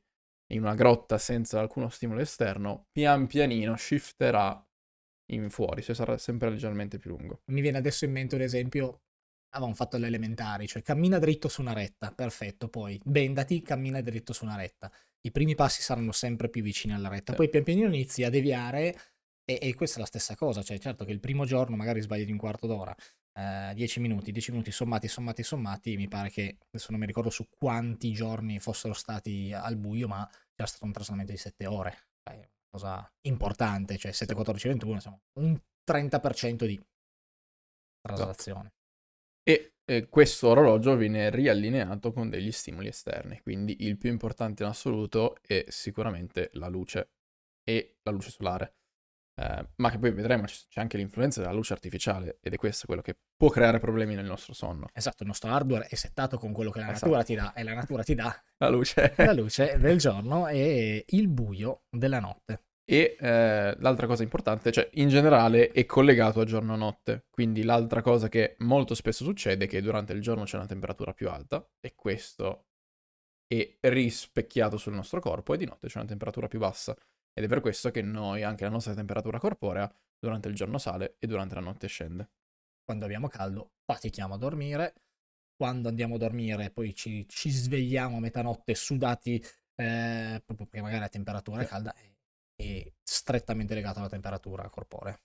in 0.54 0.62
una 0.62 0.76
grotta 0.76 1.18
senza 1.18 1.60
alcuno 1.60 1.90
stimolo 1.90 2.22
esterno, 2.22 2.88
pian 2.92 3.28
pianino 3.28 3.76
shifterà 3.76 4.64
in 5.32 5.50
fuori, 5.50 5.82
cioè 5.82 5.96
sarà 5.96 6.18
sempre 6.18 6.50
leggermente 6.50 6.98
più 6.98 7.12
lungo. 7.12 7.42
Mi 7.46 7.62
viene 7.62 7.78
adesso 7.78 8.06
in 8.06 8.12
mente 8.12 8.36
un 8.36 8.42
esempio, 8.42 9.02
avevamo 9.50 9.76
fatto 9.76 9.98
le 9.98 10.08
elementari, 10.08 10.68
cioè 10.68 10.84
cammina 10.84 11.18
dritto 11.18 11.48
su 11.48 11.62
una 11.62 11.74
retta, 11.74 12.12
perfetto, 12.12 12.70
poi 12.70 13.00
bendati, 13.04 13.62
cammina 13.62 14.02
dritto 14.02 14.34
su 14.34 14.46
una 14.46 14.56
retta. 14.56 14.92
I 15.22 15.32
primi 15.32 15.56
passi 15.56 15.82
saranno 15.82 16.12
sempre 16.12 16.50
più 16.50 16.62
vicini 16.62 16.94
alla 16.94 17.10
retta, 17.10 17.32
sì. 17.32 17.38
poi 17.38 17.50
pian 17.50 17.64
pianino 17.64 17.88
inizi 17.88 18.24
a 18.24 18.30
deviare 18.30 18.96
e, 19.44 19.60
e, 19.62 19.74
questa 19.74 19.98
è 19.98 20.00
la 20.02 20.06
stessa 20.06 20.36
cosa, 20.36 20.62
cioè 20.62 20.78
certo 20.78 21.06
che 21.06 21.12
il 21.12 21.20
primo 21.20 21.46
giorno 21.46 21.76
magari 21.76 22.02
sbagli 22.02 22.26
di 22.26 22.32
un 22.32 22.38
quarto 22.38 22.68
d'ora, 22.68 22.96
10 23.36 23.98
eh, 23.98 24.02
minuti, 24.02 24.32
10 24.32 24.52
minuti 24.52 24.72
sommati, 24.72 25.10
sommati, 25.10 25.44
sommati, 25.44 25.98
mi 25.98 26.08
pare 26.08 26.30
che 26.30 26.58
adesso 26.70 26.92
non 26.92 27.02
mi 27.02 27.06
ricordo 27.06 27.30
su 27.30 27.48
quanti 27.50 28.14
giorni 28.14 28.60
fossero 28.60 28.94
stati 28.94 29.52
al 29.52 29.76
buio, 29.76 30.08
ma 30.08 30.26
c'era 30.54 30.68
stato 30.68 30.86
un 30.86 30.94
trasferimento 30.94 31.34
di 31.34 31.38
7 31.38 31.66
ore. 31.66 32.08
È 32.24 32.34
una 32.34 32.48
cosa 32.72 33.14
importante, 33.28 33.98
cioè 33.98 34.14
7, 34.14 34.34
14, 34.34 34.68
21, 34.70 34.94
insomma, 34.94 35.20
un 35.40 35.60
30% 35.86 36.66
di 36.66 36.82
traslazione. 38.02 38.74
E 39.44 39.74
eh, 39.84 40.08
questo 40.08 40.48
orologio 40.48 40.96
viene 40.96 41.30
riallineato 41.30 42.14
con 42.14 42.30
degli 42.30 42.52
stimoli 42.52 42.88
esterni, 42.88 43.42
quindi 43.42 43.84
il 43.86 43.98
più 43.98 44.10
importante 44.10 44.64
in 44.64 44.70
assoluto 44.70 45.36
è 45.42 45.66
sicuramente 45.68 46.52
la 46.54 46.68
luce 46.70 47.12
e 47.64 47.98
la 48.04 48.12
luce 48.12 48.32
solare. 48.32 48.76
Eh, 49.38 49.68
ma 49.76 49.92
che 49.92 50.00
poi 50.00 50.12
vedremo 50.12 50.46
c'è 50.46 50.80
anche 50.80 50.96
l'influenza 50.96 51.42
della 51.42 51.52
luce 51.52 51.74
artificiale 51.74 52.38
ed 52.42 52.54
è 52.54 52.56
questo 52.56 52.86
quello 52.86 53.02
che 53.02 53.18
può 53.36 53.50
creare 53.50 53.80
problemi 53.80 54.16
nel 54.16 54.26
nostro 54.26 54.54
sonno. 54.54 54.88
Esatto, 54.94 55.24
il 55.24 55.28
nostro 55.28 55.52
hardware 55.52 55.88
è 55.88 55.96
settato 55.96 56.38
con 56.38 56.54
quello 56.54 56.72
che 56.72 56.80
la 56.80 56.92
esatto. 56.92 57.08
natura 57.08 57.24
ti 57.24 57.36
dà 57.36 57.54
e 57.54 57.64
la 57.64 57.74
natura 57.74 58.04
ti 58.04 58.16
dà 58.16 58.44
la 58.60 58.70
luce. 58.70 59.14
la 59.18 59.34
luce 59.34 59.78
del 59.78 59.98
giorno 59.98 60.48
e 60.48 61.04
il 61.08 61.28
buio 61.28 61.84
della 61.90 62.20
notte. 62.20 62.62
E 62.88 63.18
eh, 63.20 63.76
l'altra 63.80 64.06
cosa 64.06 64.22
importante, 64.22 64.72
cioè 64.72 64.88
in 64.94 65.10
generale 65.10 65.72
è 65.72 65.86
collegato 65.88 66.40
a 66.40 66.46
giorno-notte, 66.46 67.26
quindi 67.32 67.64
l'altra 67.64 68.04
cosa 68.04 68.30
che 68.30 68.56
molto 68.60 68.94
spesso 68.94 69.24
succede 69.24 69.66
è 69.66 69.68
che 69.68 69.82
durante 69.82 70.14
il 70.14 70.22
giorno 70.22 70.44
c'è 70.44 70.58
una 70.58 70.68
temperatura 70.68 71.12
più 71.12 71.28
alta 71.28 71.68
e 71.80 71.96
questo 71.96 72.68
è 73.48 73.78
rispecchiato 73.82 74.78
sul 74.78 74.94
nostro 74.94 75.20
corpo 75.20 75.54
e 75.54 75.58
di 75.58 75.66
notte 75.66 75.88
c'è 75.88 75.98
una 75.98 76.08
temperatura 76.08 76.48
più 76.48 76.60
bassa. 76.60 76.96
Ed 77.38 77.44
è 77.44 77.48
per 77.50 77.60
questo 77.60 77.92
che 77.92 78.02
noi, 78.02 78.44
anche 78.44 78.64
la 78.64 78.70
nostra 78.70 78.94
temperatura 78.94 79.40
corporea, 79.40 79.94
durante 80.18 80.48
il 80.48 80.56
giorno 80.56 80.78
sale 80.78 81.18
e 81.20 81.28
durante 81.28 81.54
la 81.56 81.60
notte 81.62 81.88
scende. 81.88 82.30
Quando 82.82 83.04
abbiamo 83.04 83.28
caldo, 83.28 83.74
fatichiamo 83.84 84.36
a 84.36 84.38
dormire. 84.38 84.94
Quando 85.54 85.90
andiamo 85.90 86.16
a 86.16 86.18
dormire, 86.18 86.70
poi 86.70 86.96
ci, 86.96 87.28
ci 87.28 87.50
svegliamo 87.50 88.18
a 88.18 88.20
metà 88.22 88.42
notte 88.42 88.74
sudati, 88.74 89.36
eh, 89.76 90.42
proprio 90.46 90.66
perché 90.66 90.82
magari 90.82 91.02
la 91.02 91.10
temperatura 91.10 91.62
è 91.62 91.66
calda, 91.66 91.94
è, 92.56 92.92
strettamente 93.04 93.74
legato 93.74 94.00
alla 94.00 94.10
temperatura 94.10 94.70
corporea. 94.70 95.20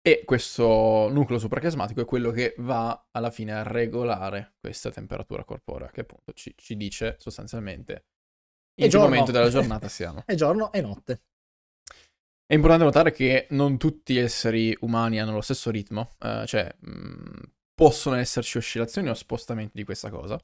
E 0.00 0.22
questo 0.24 1.08
nucleo 1.10 1.38
suprachiasmatico 1.38 2.02
è 2.02 2.04
quello 2.04 2.30
che 2.30 2.54
va 2.58 3.08
alla 3.10 3.30
fine 3.30 3.52
a 3.52 3.62
regolare 3.62 4.54
questa 4.60 4.90
temperatura 4.92 5.44
corporea, 5.44 5.90
che 5.90 6.02
appunto 6.02 6.32
ci, 6.34 6.54
ci 6.56 6.76
dice 6.76 7.16
sostanzialmente 7.18 8.04
in 8.76 8.88
che 8.88 8.96
momento 8.98 9.32
della 9.32 9.48
giornata 9.48 9.88
siamo. 9.88 10.22
È 10.24 10.34
giorno 10.34 10.72
e 10.72 10.80
notte. 10.80 11.22
È 12.46 12.52
importante 12.52 12.84
notare 12.84 13.10
che 13.10 13.46
non 13.50 13.78
tutti 13.78 14.14
gli 14.14 14.18
esseri 14.18 14.76
umani 14.80 15.18
hanno 15.18 15.32
lo 15.32 15.40
stesso 15.40 15.70
ritmo, 15.70 16.16
uh, 16.20 16.44
cioè 16.44 16.74
mh, 16.78 16.90
mm, 16.90 17.42
possono 17.74 18.16
esserci 18.16 18.58
oscillazioni 18.58 19.08
o 19.08 19.14
spostamenti 19.14 19.72
di 19.74 19.84
questa 19.84 20.10
cosa, 20.10 20.38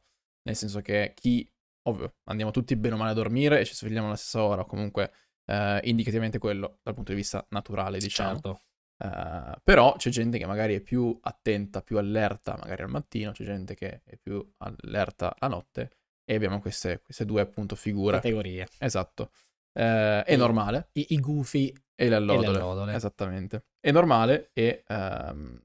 nel 0.44 0.56
senso 0.56 0.80
che 0.80 1.12
chi, 1.14 1.46
ovvio, 1.88 2.14
andiamo 2.24 2.52
tutti 2.52 2.74
bene 2.74 2.94
o 2.94 2.98
male 2.98 3.10
a 3.10 3.14
dormire 3.14 3.60
e 3.60 3.64
ci 3.66 3.74
svegliamo 3.74 4.06
alla 4.06 4.16
stessa 4.16 4.42
ora, 4.42 4.62
o 4.62 4.66
comunque 4.66 5.12
uh, 5.52 5.78
indicativamente 5.82 6.38
quello 6.38 6.78
dal 6.82 6.94
punto 6.94 7.10
di 7.10 7.18
vista 7.18 7.44
naturale, 7.50 7.98
diciamo. 7.98 8.32
Certo. 8.32 8.62
Uh, 9.02 9.52
però 9.62 9.94
c'è 9.96 10.10
gente 10.10 10.38
che 10.38 10.46
magari 10.46 10.74
è 10.74 10.80
più 10.80 11.18
attenta, 11.22 11.82
più 11.82 11.98
allerta 11.98 12.56
magari 12.56 12.82
al 12.82 12.90
mattino, 12.90 13.32
c'è 13.32 13.44
gente 13.44 13.74
che 13.74 14.02
è 14.04 14.16
più 14.16 14.46
allerta 14.58 15.34
la 15.38 15.48
notte 15.48 15.99
e 16.24 16.34
abbiamo 16.34 16.60
queste, 16.60 17.00
queste 17.02 17.24
due 17.24 17.40
appunto 17.40 17.74
figure. 17.74 18.16
Categorie. 18.16 18.68
Esatto. 18.78 19.30
Eh, 19.72 20.24
è 20.24 20.34
I, 20.34 20.36
normale. 20.36 20.88
I, 20.92 21.06
I, 21.10 21.20
gufi 21.20 21.74
e 21.94 22.08
le 22.08 22.14
allodole. 22.14 22.46
E 22.46 22.50
le 22.50 22.58
allodole. 22.58 22.94
Esattamente. 22.94 23.64
È 23.80 23.90
normale 23.90 24.50
e, 24.52 24.84
um, 24.88 25.60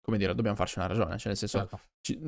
come 0.00 0.18
dire, 0.18 0.34
dobbiamo 0.34 0.56
farci 0.56 0.78
una 0.78 0.88
ragione. 0.88 1.16
Cioè, 1.18 1.28
nel 1.28 1.36
senso, 1.36 1.58
certo. 1.58 1.80
ci, 2.00 2.18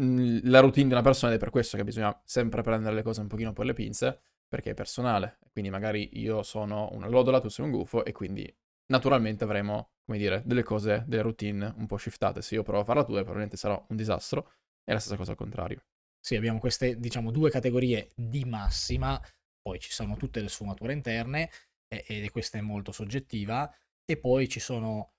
la 0.48 0.60
routine 0.60 0.86
di 0.86 0.92
una 0.92 1.02
persona 1.02 1.32
è 1.32 1.38
per 1.38 1.50
questo 1.50 1.76
che 1.76 1.84
bisogna 1.84 2.18
sempre 2.24 2.62
prendere 2.62 2.94
le 2.94 3.02
cose 3.02 3.20
un 3.20 3.26
pochino 3.26 3.52
per 3.52 3.64
le 3.64 3.72
pinze, 3.72 4.20
perché 4.48 4.70
è 4.70 4.74
personale. 4.74 5.38
Quindi 5.52 5.70
magari 5.70 6.20
io 6.20 6.42
sono 6.42 6.88
una 6.92 7.08
lodola, 7.08 7.40
tu 7.40 7.48
sei 7.48 7.64
un 7.64 7.70
gufo, 7.70 8.04
e 8.04 8.12
quindi 8.12 8.52
naturalmente 8.86 9.44
avremo, 9.44 9.92
come 10.04 10.18
dire, 10.18 10.42
delle 10.44 10.62
cose, 10.62 11.04
delle 11.06 11.22
routine 11.22 11.72
un 11.76 11.86
po' 11.86 11.96
shiftate. 11.96 12.42
Se 12.42 12.54
io 12.54 12.62
provo 12.62 12.80
a 12.80 12.84
farla 12.84 13.04
tua, 13.04 13.16
probabilmente 13.16 13.56
sarà 13.56 13.82
un 13.88 13.96
disastro. 13.96 14.50
È 14.84 14.92
la 14.92 14.98
stessa 14.98 15.16
cosa 15.16 15.32
al 15.32 15.36
contrario. 15.36 15.82
Sì, 16.22 16.36
abbiamo 16.36 16.58
queste, 16.58 16.98
diciamo, 16.98 17.30
due 17.30 17.50
categorie 17.50 18.10
di 18.14 18.44
massima, 18.44 19.20
poi 19.60 19.78
ci 19.80 19.90
sono 19.90 20.16
tutte 20.16 20.40
le 20.40 20.48
sfumature 20.48 20.92
interne, 20.92 21.50
e, 21.88 22.30
questa 22.30 22.58
è 22.58 22.60
molto 22.60 22.92
soggettiva, 22.92 23.72
e 24.04 24.18
poi 24.18 24.48
ci 24.48 24.60
sono, 24.60 25.14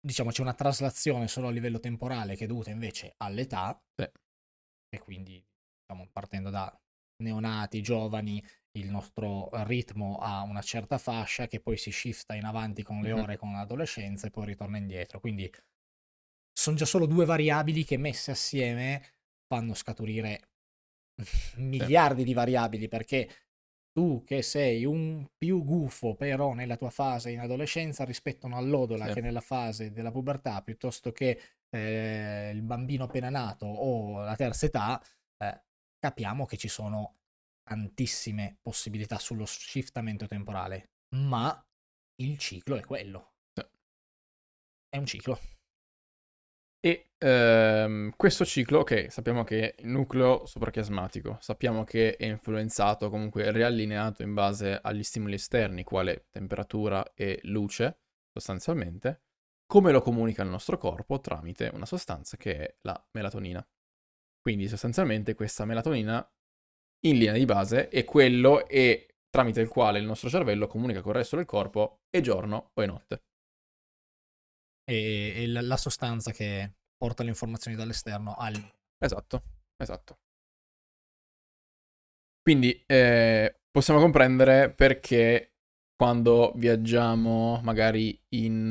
diciamo, 0.00 0.30
c'è 0.30 0.42
una 0.42 0.54
traslazione 0.54 1.28
solo 1.28 1.48
a 1.48 1.50
livello 1.50 1.78
temporale 1.78 2.36
che 2.36 2.44
è 2.44 2.46
dovuta 2.48 2.70
invece 2.70 3.14
all'età, 3.18 3.80
sì. 3.96 4.08
e 4.88 4.98
quindi, 4.98 5.44
diciamo, 5.86 6.08
partendo 6.12 6.50
da 6.50 6.76
neonati, 7.22 7.80
giovani, 7.80 8.44
il 8.76 8.90
nostro 8.90 9.50
ritmo 9.64 10.18
ha 10.18 10.42
una 10.42 10.62
certa 10.62 10.98
fascia 10.98 11.46
che 11.46 11.60
poi 11.60 11.76
si 11.76 11.92
shifta 11.92 12.34
in 12.34 12.44
avanti 12.44 12.82
con 12.82 13.00
le 13.02 13.12
ore, 13.12 13.36
con 13.36 13.52
l'adolescenza 13.52 14.26
e 14.26 14.30
poi 14.30 14.46
ritorna 14.46 14.78
indietro. 14.78 15.20
Quindi 15.20 15.48
sono 16.52 16.76
già 16.76 16.84
solo 16.84 17.06
due 17.06 17.24
variabili 17.24 17.84
che 17.84 17.96
messe 17.96 18.32
assieme 18.32 19.13
fanno 19.46 19.74
scaturire 19.74 20.48
miliardi 21.56 22.20
sì. 22.20 22.26
di 22.26 22.34
variabili 22.34 22.88
perché 22.88 23.28
tu 23.92 24.24
che 24.24 24.42
sei 24.42 24.84
un 24.84 25.24
più 25.36 25.64
gufo 25.64 26.16
però 26.16 26.52
nella 26.52 26.76
tua 26.76 26.90
fase 26.90 27.30
in 27.30 27.38
adolescenza 27.38 28.04
rispetto 28.04 28.46
a 28.46 28.48
un'allodola 28.48 29.06
sì. 29.06 29.12
che 29.12 29.20
nella 29.20 29.40
fase 29.40 29.92
della 29.92 30.10
pubertà 30.10 30.60
piuttosto 30.62 31.12
che 31.12 31.40
eh, 31.70 32.50
il 32.52 32.62
bambino 32.62 33.04
appena 33.04 33.30
nato 33.30 33.66
o 33.66 34.20
la 34.22 34.34
terza 34.34 34.66
età 34.66 35.00
eh, 35.38 35.62
capiamo 35.96 36.44
che 36.44 36.56
ci 36.56 36.68
sono 36.68 37.18
tantissime 37.62 38.58
possibilità 38.60 39.18
sullo 39.18 39.46
shiftamento 39.46 40.26
temporale 40.26 40.90
ma 41.14 41.64
il 42.16 42.36
ciclo 42.38 42.74
è 42.74 42.84
quello 42.84 43.34
sì. 43.52 43.64
è 44.88 44.96
un 44.96 45.06
ciclo 45.06 45.38
e 46.84 47.12
ehm, 47.16 48.12
questo 48.14 48.44
ciclo, 48.44 48.80
ok, 48.80 49.10
sappiamo 49.10 49.42
che 49.42 49.74
è 49.74 49.82
nucleo 49.84 50.44
suprachiasmatico, 50.44 51.38
sappiamo 51.40 51.82
che 51.82 52.14
è 52.16 52.26
influenzato, 52.26 53.08
comunque 53.08 53.50
riallineato 53.50 54.22
in 54.22 54.34
base 54.34 54.78
agli 54.82 55.02
stimoli 55.02 55.36
esterni, 55.36 55.82
quale 55.82 56.26
temperatura 56.28 57.14
e 57.14 57.40
luce, 57.44 58.00
sostanzialmente, 58.30 59.22
come 59.64 59.92
lo 59.92 60.02
comunica 60.02 60.42
il 60.42 60.50
nostro 60.50 60.76
corpo 60.76 61.20
tramite 61.20 61.70
una 61.72 61.86
sostanza 61.86 62.36
che 62.36 62.54
è 62.54 62.74
la 62.82 63.02
melatonina. 63.12 63.66
Quindi 64.38 64.68
sostanzialmente 64.68 65.34
questa 65.34 65.64
melatonina 65.64 66.30
in 67.06 67.16
linea 67.16 67.32
di 67.32 67.46
base 67.46 67.88
è 67.88 68.04
quello 68.04 68.68
e 68.68 69.20
tramite 69.30 69.62
il 69.62 69.68
quale 69.68 70.00
il 70.00 70.04
nostro 70.04 70.28
cervello 70.28 70.66
comunica 70.66 71.00
con 71.00 71.12
il 71.12 71.18
resto 71.18 71.36
del 71.36 71.46
corpo 71.46 72.02
è 72.10 72.20
giorno 72.20 72.72
o 72.74 72.82
è 72.82 72.86
notte 72.86 73.22
e, 74.84 75.32
e 75.36 75.46
la, 75.46 75.62
la, 75.62 75.76
sostanza 75.76 76.30
che 76.30 76.74
porta 76.96 77.22
le 77.22 77.30
informazioni 77.30 77.76
dall'esterno 77.76 78.34
al... 78.34 78.54
Esatto, 78.98 79.42
esatto. 79.76 80.18
Quindi 82.42 82.84
eh, 82.86 83.60
possiamo 83.70 84.00
comprendere 84.00 84.70
perché 84.70 85.54
quando 85.96 86.52
viaggiamo 86.56 87.60
magari 87.62 88.20
in 88.30 88.70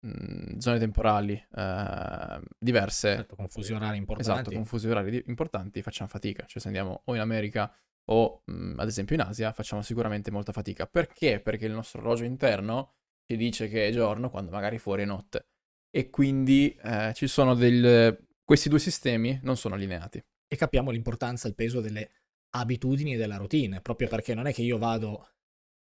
mh, 0.00 0.08
mm, 0.08 0.58
zone 0.58 0.78
temporali 0.78 1.32
eh, 1.34 2.40
diverse, 2.58 3.14
certo, 3.14 3.36
con 3.36 3.46
fusi 3.46 3.72
orari 3.72 3.96
importanti, 3.96 4.40
esatto, 4.40 4.50
con 4.52 4.64
fusi 4.64 4.88
orari 4.88 5.22
importanti, 5.26 5.82
facciamo 5.82 6.08
fatica. 6.08 6.44
Cioè, 6.46 6.60
se 6.60 6.66
andiamo 6.66 7.02
o 7.04 7.14
in 7.14 7.20
America 7.20 7.72
o 8.08 8.42
mh, 8.44 8.74
ad 8.78 8.88
esempio 8.88 9.14
in 9.14 9.22
Asia 9.22 9.52
facciamo 9.52 9.82
sicuramente 9.82 10.30
molta 10.30 10.52
fatica. 10.52 10.86
Perché? 10.86 11.40
Perché 11.40 11.66
il 11.66 11.72
nostro 11.72 12.00
orologio 12.00 12.24
interno 12.24 12.94
ci 13.26 13.36
dice 13.36 13.68
che 13.68 13.88
è 13.88 13.92
giorno 13.92 14.30
quando 14.30 14.50
magari 14.50 14.78
fuori 14.78 15.02
è 15.02 15.06
notte. 15.06 15.48
E 15.90 16.10
quindi 16.10 16.76
eh, 16.82 17.12
ci 17.14 17.26
sono 17.26 17.54
del... 17.54 18.26
questi 18.44 18.68
due 18.68 18.78
sistemi 18.78 19.38
non 19.42 19.56
sono 19.56 19.74
allineati. 19.74 20.22
E 20.46 20.56
capiamo 20.56 20.90
l'importanza, 20.90 21.48
il 21.48 21.54
peso 21.54 21.80
delle 21.80 22.10
abitudini 22.50 23.14
e 23.14 23.16
della 23.16 23.36
routine, 23.36 23.80
proprio 23.80 24.08
perché 24.08 24.34
non 24.34 24.46
è 24.46 24.52
che 24.52 24.62
io 24.62 24.78
vado 24.78 25.30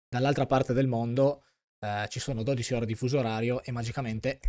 dall'altra 0.08 0.46
parte 0.46 0.74
del 0.74 0.88
mondo, 0.88 1.46
eh, 1.80 2.06
ci 2.10 2.20
sono 2.20 2.44
12 2.44 2.74
ore 2.74 2.86
di 2.86 2.96
fuso 2.96 3.20
orario 3.20 3.64
e 3.64 3.72
magicamente 3.72 4.40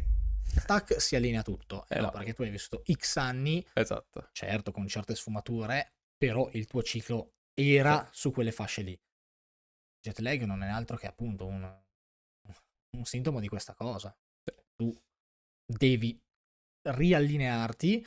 tac, 0.66 1.00
si 1.00 1.16
allinea 1.16 1.42
tutto. 1.42 1.86
Eh, 1.88 2.00
no, 2.00 2.10
perché 2.10 2.34
tu 2.34 2.42
hai 2.42 2.50
visto 2.50 2.82
X 2.90 3.16
anni, 3.16 3.64
esatto. 3.72 4.28
certo 4.32 4.72
con 4.72 4.86
certe 4.86 5.14
sfumature, 5.14 5.92
però 6.16 6.48
il 6.52 6.66
tuo 6.66 6.82
ciclo 6.82 7.34
era 7.54 8.08
sì. 8.10 8.20
su 8.20 8.30
quelle 8.32 8.52
fasce 8.52 8.82
lì. 8.82 9.00
Jet 10.00 10.18
lag 10.18 10.42
non 10.42 10.62
è 10.62 10.68
altro 10.68 10.96
che 10.96 11.06
appunto 11.06 11.46
un, 11.46 11.62
un 12.96 13.04
sintomo 13.04 13.40
di 13.40 13.48
questa 13.48 13.74
cosa. 13.74 14.14
Tu 14.76 14.92
devi 15.64 16.20
riallinearti, 16.82 17.92
il 17.94 18.06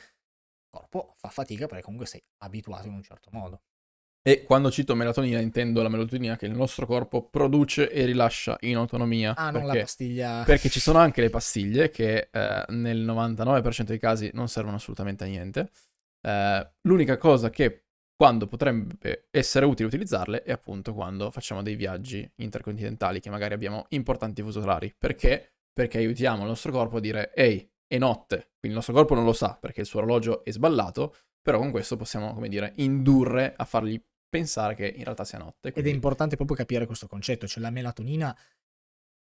corpo 0.70 1.14
fa 1.16 1.28
fatica 1.28 1.66
perché 1.66 1.82
comunque 1.82 2.06
sei 2.06 2.22
abituato 2.38 2.86
in 2.86 2.94
un 2.94 3.02
certo 3.02 3.30
modo. 3.32 3.62
E 4.22 4.42
quando 4.42 4.72
cito 4.72 4.96
melatonina 4.96 5.38
intendo 5.38 5.82
la 5.82 5.88
melatonina 5.88 6.36
che 6.36 6.46
il 6.46 6.52
nostro 6.52 6.84
corpo 6.84 7.28
produce 7.28 7.88
e 7.88 8.04
rilascia 8.06 8.56
in 8.62 8.74
autonomia. 8.74 9.36
Ah, 9.36 9.52
perché, 9.52 9.58
non 9.58 9.66
la 9.68 9.80
pastiglia. 9.80 10.42
Perché 10.44 10.68
ci 10.68 10.80
sono 10.80 10.98
anche 10.98 11.20
le 11.20 11.30
pastiglie 11.30 11.90
che 11.90 12.28
eh, 12.32 12.64
nel 12.68 13.04
99% 13.06 13.82
dei 13.82 14.00
casi 14.00 14.30
non 14.34 14.48
servono 14.48 14.76
assolutamente 14.76 15.22
a 15.22 15.28
niente. 15.28 15.70
Eh, 16.20 16.70
l'unica 16.82 17.16
cosa 17.18 17.50
che 17.50 17.85
quando 18.16 18.46
potrebbe 18.46 19.28
essere 19.30 19.66
utile 19.66 19.88
utilizzarle 19.88 20.42
è 20.42 20.50
appunto 20.50 20.94
quando 20.94 21.30
facciamo 21.30 21.62
dei 21.62 21.76
viaggi 21.76 22.28
intercontinentali 22.36 23.20
che 23.20 23.28
magari 23.28 23.52
abbiamo 23.52 23.84
importanti 23.90 24.42
fusi 24.42 24.58
orari. 24.58 24.94
Perché? 24.96 25.52
Perché 25.72 25.98
aiutiamo 25.98 26.42
il 26.42 26.48
nostro 26.48 26.72
corpo 26.72 26.96
a 26.96 27.00
dire 27.00 27.32
ehi, 27.34 27.70
è 27.86 27.98
notte. 27.98 28.36
Quindi 28.58 28.68
il 28.68 28.74
nostro 28.74 28.94
corpo 28.94 29.14
non 29.14 29.24
lo 29.24 29.34
sa 29.34 29.56
perché 29.60 29.80
il 29.80 29.86
suo 29.86 30.00
orologio 30.00 30.42
è 30.44 30.50
sballato, 30.50 31.14
però 31.42 31.58
con 31.58 31.70
questo 31.70 31.96
possiamo, 31.96 32.32
come 32.32 32.48
dire, 32.48 32.72
indurre 32.76 33.54
a 33.54 33.64
fargli 33.64 34.02
pensare 34.28 34.74
che 34.74 34.86
in 34.86 35.04
realtà 35.04 35.24
sia 35.24 35.38
notte. 35.38 35.70
Quindi... 35.70 35.80
Ed 35.80 35.86
è 35.86 35.94
importante 35.94 36.36
proprio 36.36 36.56
capire 36.56 36.86
questo 36.86 37.06
concetto, 37.06 37.46
cioè 37.46 37.62
la 37.62 37.70
melatonina 37.70 38.36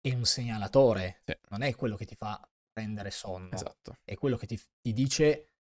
è 0.00 0.14
un 0.14 0.24
segnalatore, 0.24 1.22
sì. 1.24 1.36
non 1.50 1.62
è 1.62 1.74
quello 1.74 1.96
che 1.96 2.04
ti 2.04 2.14
fa 2.14 2.40
prendere 2.72 3.10
sonno, 3.10 3.52
esatto. 3.52 3.98
è 4.04 4.14
quello 4.14 4.36
che 4.36 4.46
ti, 4.46 4.60
ti 4.80 4.92
dice, 4.92 5.50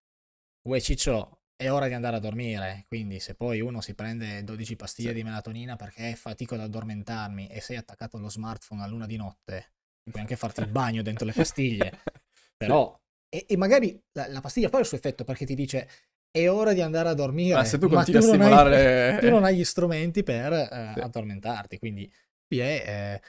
uè 0.68 0.80
ciccio, 0.80 1.40
è 1.56 1.70
ora 1.70 1.88
di 1.88 1.94
andare 1.94 2.16
a 2.16 2.20
dormire, 2.20 2.84
quindi 2.86 3.18
se 3.18 3.34
poi 3.34 3.60
uno 3.60 3.80
si 3.80 3.94
prende 3.94 4.44
12 4.44 4.76
pastiglie 4.76 5.08
sì. 5.08 5.14
di 5.14 5.22
melatonina 5.24 5.76
perché 5.76 6.14
fatico 6.14 6.54
ad 6.54 6.60
addormentarmi 6.60 7.46
e 7.46 7.60
sei 7.60 7.76
attaccato 7.76 8.18
allo 8.18 8.28
smartphone 8.28 8.82
a 8.82 8.86
luna 8.86 9.06
di 9.06 9.16
notte, 9.16 9.72
puoi 10.02 10.22
anche 10.22 10.36
farti 10.36 10.60
il 10.60 10.68
bagno 10.68 11.02
dentro 11.02 11.24
le 11.24 11.32
pastiglie, 11.32 12.02
però... 12.56 12.98
E, 13.28 13.44
e, 13.48 13.56
magari 13.56 14.00
la, 14.12 14.28
la 14.28 14.40
pastiglia 14.40 14.68
fa 14.68 14.78
il 14.78 14.86
suo 14.86 14.96
effetto 14.96 15.24
perché 15.24 15.44
ti 15.44 15.54
dice 15.54 15.88
è 16.30 16.48
ora 16.50 16.72
di 16.74 16.82
andare 16.82 17.08
a 17.08 17.14
dormire. 17.14 17.54
Ma 17.54 17.64
se 17.64 17.78
tu 17.78 17.88
continui 17.88 18.20
tu 18.20 18.26
a 18.26 18.28
stimolare... 18.28 19.12
Hai, 19.14 19.20
tu 19.24 19.30
non 19.30 19.44
hai 19.44 19.56
gli 19.56 19.64
strumenti 19.64 20.22
per 20.22 20.52
eh, 20.52 20.92
sì. 20.94 21.00
addormentarti, 21.00 21.78
quindi 21.78 22.10
qui 22.46 22.58
è 22.58 22.84
eh, 22.86 23.28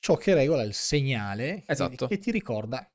ciò 0.00 0.16
che 0.16 0.34
regola 0.34 0.62
il 0.62 0.74
segnale 0.74 1.62
esatto. 1.66 2.06
che 2.06 2.18
ti 2.18 2.30
ricorda 2.30 2.86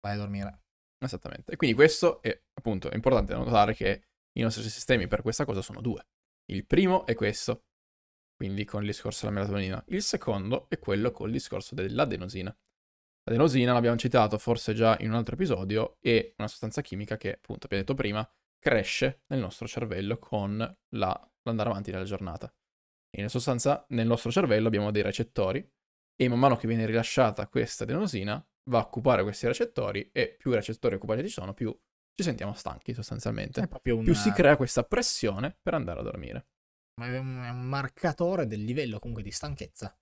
vai 0.00 0.14
a 0.14 0.16
dormire. 0.16 0.62
Esattamente. 1.02 1.52
E 1.52 1.56
quindi 1.56 1.74
questo 1.74 2.20
è 2.20 2.38
appunto 2.52 2.90
è 2.90 2.94
importante 2.94 3.34
notare 3.34 3.74
che 3.74 4.02
i 4.32 4.42
nostri 4.42 4.62
sistemi 4.62 5.06
per 5.06 5.22
questa 5.22 5.44
cosa 5.44 5.62
sono 5.62 5.80
due. 5.80 6.06
Il 6.50 6.66
primo 6.66 7.06
è 7.06 7.14
questo, 7.14 7.64
quindi 8.36 8.64
con 8.64 8.82
il 8.82 8.88
discorso 8.88 9.26
della 9.26 9.40
melatonina. 9.40 9.82
Il 9.88 10.02
secondo 10.02 10.68
è 10.68 10.78
quello 10.78 11.10
col 11.10 11.30
discorso 11.30 11.74
dell'adenosina. 11.74 12.54
L'adenosina, 13.24 13.72
l'abbiamo 13.72 13.96
citato 13.96 14.38
forse 14.38 14.74
già 14.74 14.96
in 15.00 15.10
un 15.10 15.16
altro 15.16 15.34
episodio, 15.34 15.98
è 16.00 16.34
una 16.38 16.48
sostanza 16.48 16.80
chimica 16.80 17.16
che, 17.16 17.34
appunto, 17.34 17.66
abbiamo 17.66 17.84
detto 17.84 17.94
prima, 17.94 18.28
cresce 18.58 19.22
nel 19.28 19.40
nostro 19.40 19.66
cervello 19.66 20.18
con 20.18 20.56
la, 20.58 21.32
l'andare 21.42 21.68
avanti 21.68 21.90
nella 21.90 22.04
giornata. 22.04 22.52
In 23.18 23.28
sostanza, 23.28 23.84
nel 23.90 24.06
nostro 24.06 24.30
cervello 24.30 24.68
abbiamo 24.68 24.90
dei 24.90 25.02
recettori 25.02 25.66
e 26.16 26.28
man 26.28 26.38
mano 26.38 26.56
che 26.56 26.66
viene 26.66 26.86
rilasciata 26.86 27.46
questa 27.48 27.84
adenosina, 27.84 28.44
va 28.64 28.78
a 28.78 28.82
occupare 28.82 29.22
questi 29.22 29.46
recettori 29.46 30.10
e 30.12 30.36
più 30.38 30.52
recettori 30.52 30.96
occupati 30.96 31.22
ci 31.22 31.28
sono, 31.28 31.54
più 31.54 31.76
ci 32.14 32.22
sentiamo 32.22 32.52
stanchi 32.52 32.92
sostanzialmente. 32.92 33.60
Una... 33.60 34.02
Più 34.02 34.14
si 34.14 34.30
crea 34.32 34.56
questa 34.56 34.84
pressione 34.84 35.56
per 35.60 35.74
andare 35.74 36.00
a 36.00 36.02
dormire. 36.02 36.48
Ma 37.00 37.06
è 37.06 37.18
un 37.18 37.62
marcatore 37.62 38.46
del 38.46 38.62
livello 38.62 38.98
comunque 38.98 39.22
di 39.22 39.30
stanchezza. 39.30 39.96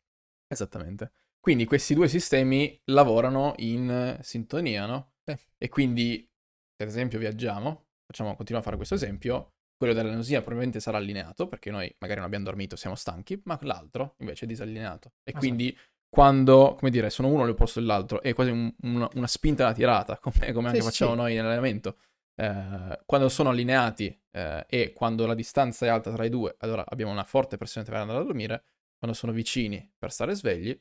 Esattamente. 0.49 1.13
Quindi 1.39 1.65
questi 1.65 1.95
due 1.95 2.09
sistemi 2.09 2.81
lavorano 2.87 3.55
in 3.59 4.19
sintonia, 4.21 4.87
no? 4.87 5.13
Eh. 5.25 5.39
E 5.57 5.69
quindi, 5.69 6.29
se 6.77 6.83
ad 6.83 6.89
esempio 6.89 7.19
viaggiamo, 7.19 7.91
facciamo, 8.05 8.35
continuiamo 8.35 8.61
a 8.61 8.65
fare 8.65 8.77
questo 8.77 8.95
esempio, 8.95 9.53
quello 9.77 9.93
dell'anosia 9.93 10.41
probabilmente 10.41 10.81
sarà 10.81 10.97
allineato, 10.99 11.47
perché 11.47 11.71
noi 11.71 11.95
magari 12.01 12.19
non 12.19 12.27
abbiamo 12.27 12.47
dormito, 12.47 12.75
siamo 12.75 12.97
stanchi, 12.97 13.41
ma 13.45 13.57
l'altro 13.63 14.17
invece 14.19 14.45
è 14.45 14.49
disallineato. 14.49 15.13
E 15.23 15.33
ah, 15.35 15.39
quindi 15.39 15.69
sì. 15.69 15.79
Quando, 16.09 16.75
come 16.75 16.91
dire, 16.91 17.11
sono 17.11 17.29
uno 17.29 17.43
all'opposto 17.43 17.81
dell'altro, 17.81 18.23
è 18.23 18.33
quasi 18.33 18.51
un, 18.51 18.73
una, 18.83 19.09
una, 19.15 19.27
spinta 19.27 19.65
alla 19.65 19.75
tirata, 19.75 20.19
come, 20.23 20.53
come 20.53 20.69
anche 20.69 20.81
sì, 20.81 20.87
facciamo 20.87 21.13
sì. 21.13 21.17
noi 21.17 21.35
nell'allenamento. 21.35 21.99
Eh, 22.41 23.01
quando 23.05 23.29
sono 23.29 23.51
allineati 23.51 24.17
eh, 24.31 24.65
e 24.69 24.93
quando 24.93 25.27
la 25.27 25.35
distanza 25.35 25.87
è 25.87 25.89
alta 25.89 26.13
tra 26.13 26.25
i 26.25 26.31
due, 26.31 26.55
allora 26.61 26.85
abbiamo 26.87 27.13
una 27.13 27.25
forte 27.25 27.57
pressione 27.57 27.87
per 27.87 27.97
andare 27.97 28.21
a 28.21 28.23
dormire, 28.23 28.65
quando 28.97 29.17
sono 29.17 29.33
vicini 29.33 29.93
per 29.97 30.13
stare 30.13 30.35
svegli, 30.35 30.79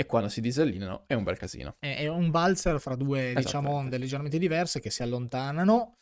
e 0.00 0.06
quando 0.06 0.28
si 0.28 0.40
disallineano 0.40 1.04
è 1.08 1.14
un 1.14 1.24
bel 1.24 1.36
casino. 1.36 1.76
È, 1.80 1.96
è 1.96 2.06
un 2.06 2.30
valzer 2.30 2.78
fra 2.80 2.94
due 2.94 3.32
diciamo, 3.34 3.72
onde 3.72 3.98
leggermente 3.98 4.38
diverse 4.38 4.78
che 4.78 4.90
si 4.90 5.02
allontanano 5.02 5.94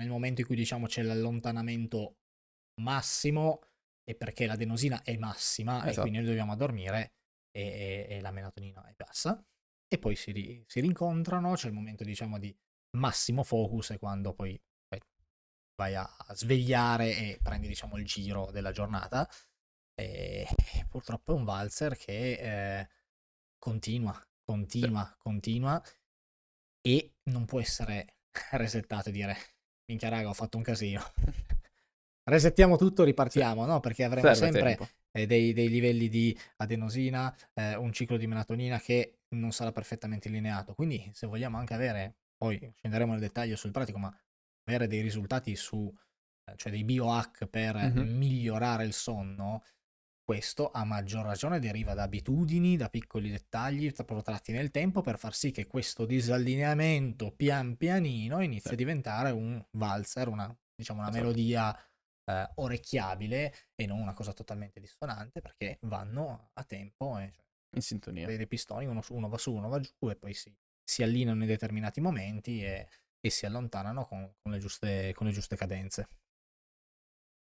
nel 0.00 0.08
momento 0.08 0.40
in 0.40 0.46
cui 0.46 0.56
diciamo 0.56 0.86
c'è 0.86 1.02
l'allontanamento 1.02 2.14
massimo 2.80 3.60
e 4.02 4.14
perché 4.14 4.46
l'adenosina 4.46 5.02
è 5.02 5.16
massima 5.18 5.80
esatto. 5.80 5.90
e 5.90 6.00
quindi 6.00 6.18
noi 6.18 6.28
dobbiamo 6.28 6.56
dormire 6.56 7.12
e, 7.50 8.06
e, 8.08 8.16
e, 8.16 8.20
la 8.20 8.30
melatonina 8.30 8.84
è 8.86 8.94
bassa. 8.96 9.42
E 9.88 9.98
poi 9.98 10.16
si, 10.16 10.32
ri, 10.32 10.64
si 10.66 10.80
rincontrano, 10.80 11.54
c'è 11.54 11.68
il 11.68 11.74
momento 11.74 12.04
diciamo 12.04 12.38
di 12.38 12.54
massimo 12.96 13.42
focus 13.42 13.90
e 13.90 13.98
quando 13.98 14.34
poi 14.34 14.60
beh, 14.88 15.00
vai 15.76 15.94
a 15.94 16.08
svegliare 16.32 17.16
e 17.16 17.38
prendi 17.42 17.68
diciamo 17.68 17.96
il 17.96 18.04
giro 18.04 18.50
della 18.50 18.72
giornata. 18.72 19.28
E, 19.94 20.46
purtroppo 20.88 21.32
è 21.32 21.36
un 21.36 21.44
valzer 21.44 21.96
che 21.96 22.80
eh, 22.80 22.88
continua, 23.58 24.20
continua, 24.44 25.16
continua 25.18 25.82
e 26.80 27.14
non 27.24 27.44
può 27.44 27.60
essere 27.60 28.16
resettato 28.52 29.08
e 29.08 29.12
dire 29.12 29.36
minchia 29.86 30.08
raga 30.08 30.28
ho 30.28 30.34
fatto 30.34 30.56
un 30.56 30.62
casino. 30.62 31.02
Resettiamo 32.28 32.76
tutto, 32.76 33.04
ripartiamo, 33.04 33.62
sì. 33.62 33.68
no? 33.68 33.80
Perché 33.80 34.04
avremo 34.04 34.32
Serve 34.34 34.52
sempre 34.52 34.90
eh, 35.12 35.26
dei, 35.26 35.52
dei, 35.52 35.68
livelli 35.68 36.08
di 36.08 36.38
adenosina, 36.56 37.34
eh, 37.54 37.74
un 37.76 37.92
ciclo 37.92 38.16
di 38.16 38.26
melatonina 38.26 38.78
che 38.78 39.20
non 39.30 39.52
sarà 39.52 39.72
perfettamente 39.72 40.28
allineato. 40.28 40.74
Quindi 40.74 41.10
se 41.14 41.26
vogliamo 41.26 41.56
anche 41.56 41.74
avere, 41.74 42.16
poi 42.36 42.72
scenderemo 42.76 43.12
nel 43.12 43.20
dettaglio 43.20 43.56
sul 43.56 43.70
pratico, 43.70 43.98
ma 43.98 44.14
avere 44.64 44.86
dei 44.86 45.00
risultati 45.00 45.56
su, 45.56 45.92
eh, 46.44 46.56
cioè 46.56 46.70
dei 46.70 46.84
biohack 46.84 47.46
per 47.46 47.76
mm-hmm. 47.76 48.16
migliorare 48.16 48.84
il 48.84 48.92
sonno, 48.92 49.62
questo 50.22 50.70
a 50.70 50.84
maggior 50.84 51.24
ragione 51.24 51.58
deriva 51.58 51.94
da 51.94 52.02
abitudini, 52.02 52.76
da 52.76 52.90
piccoli 52.90 53.30
dettagli 53.30 53.90
protratti 53.92 54.52
nel 54.52 54.70
tempo 54.70 55.00
per 55.00 55.18
far 55.18 55.34
sì 55.34 55.52
che 55.52 55.66
questo 55.66 56.04
disallineamento 56.04 57.30
pian 57.30 57.78
pianino 57.78 58.42
inizi 58.42 58.68
sì. 58.68 58.74
a 58.74 58.76
diventare 58.76 59.30
un 59.30 59.58
valzer, 59.70 60.28
una, 60.28 60.54
diciamo 60.74 61.00
una 61.00 61.08
esatto. 61.08 61.24
melodia 61.24 61.87
eh, 62.28 62.50
orecchiabile 62.56 63.54
e 63.74 63.86
non 63.86 64.00
una 64.00 64.12
cosa 64.12 64.32
totalmente 64.32 64.80
dissonante 64.80 65.40
perché 65.40 65.78
vanno 65.82 66.50
a 66.52 66.64
tempo 66.64 67.18
e, 67.18 67.32
cioè, 67.32 67.44
in 67.74 67.82
sintonia. 67.82 68.26
Dei, 68.26 68.36
dei 68.36 68.46
pistoni, 68.46 68.86
uno, 68.86 69.02
uno, 69.08 69.28
va 69.28 69.38
su, 69.38 69.54
uno 69.54 69.68
va 69.68 69.80
giù 69.80 70.10
e 70.10 70.16
poi 70.16 70.34
si, 70.34 70.54
si 70.84 71.02
allineano 71.02 71.40
in 71.40 71.48
determinati 71.48 72.00
momenti 72.00 72.62
e, 72.62 72.88
e 73.20 73.30
si 73.30 73.46
allontanano 73.46 74.04
con, 74.04 74.34
con, 74.40 74.52
le 74.52 74.58
giuste, 74.58 75.12
con 75.14 75.26
le 75.26 75.32
giuste 75.32 75.56
cadenze. 75.56 76.08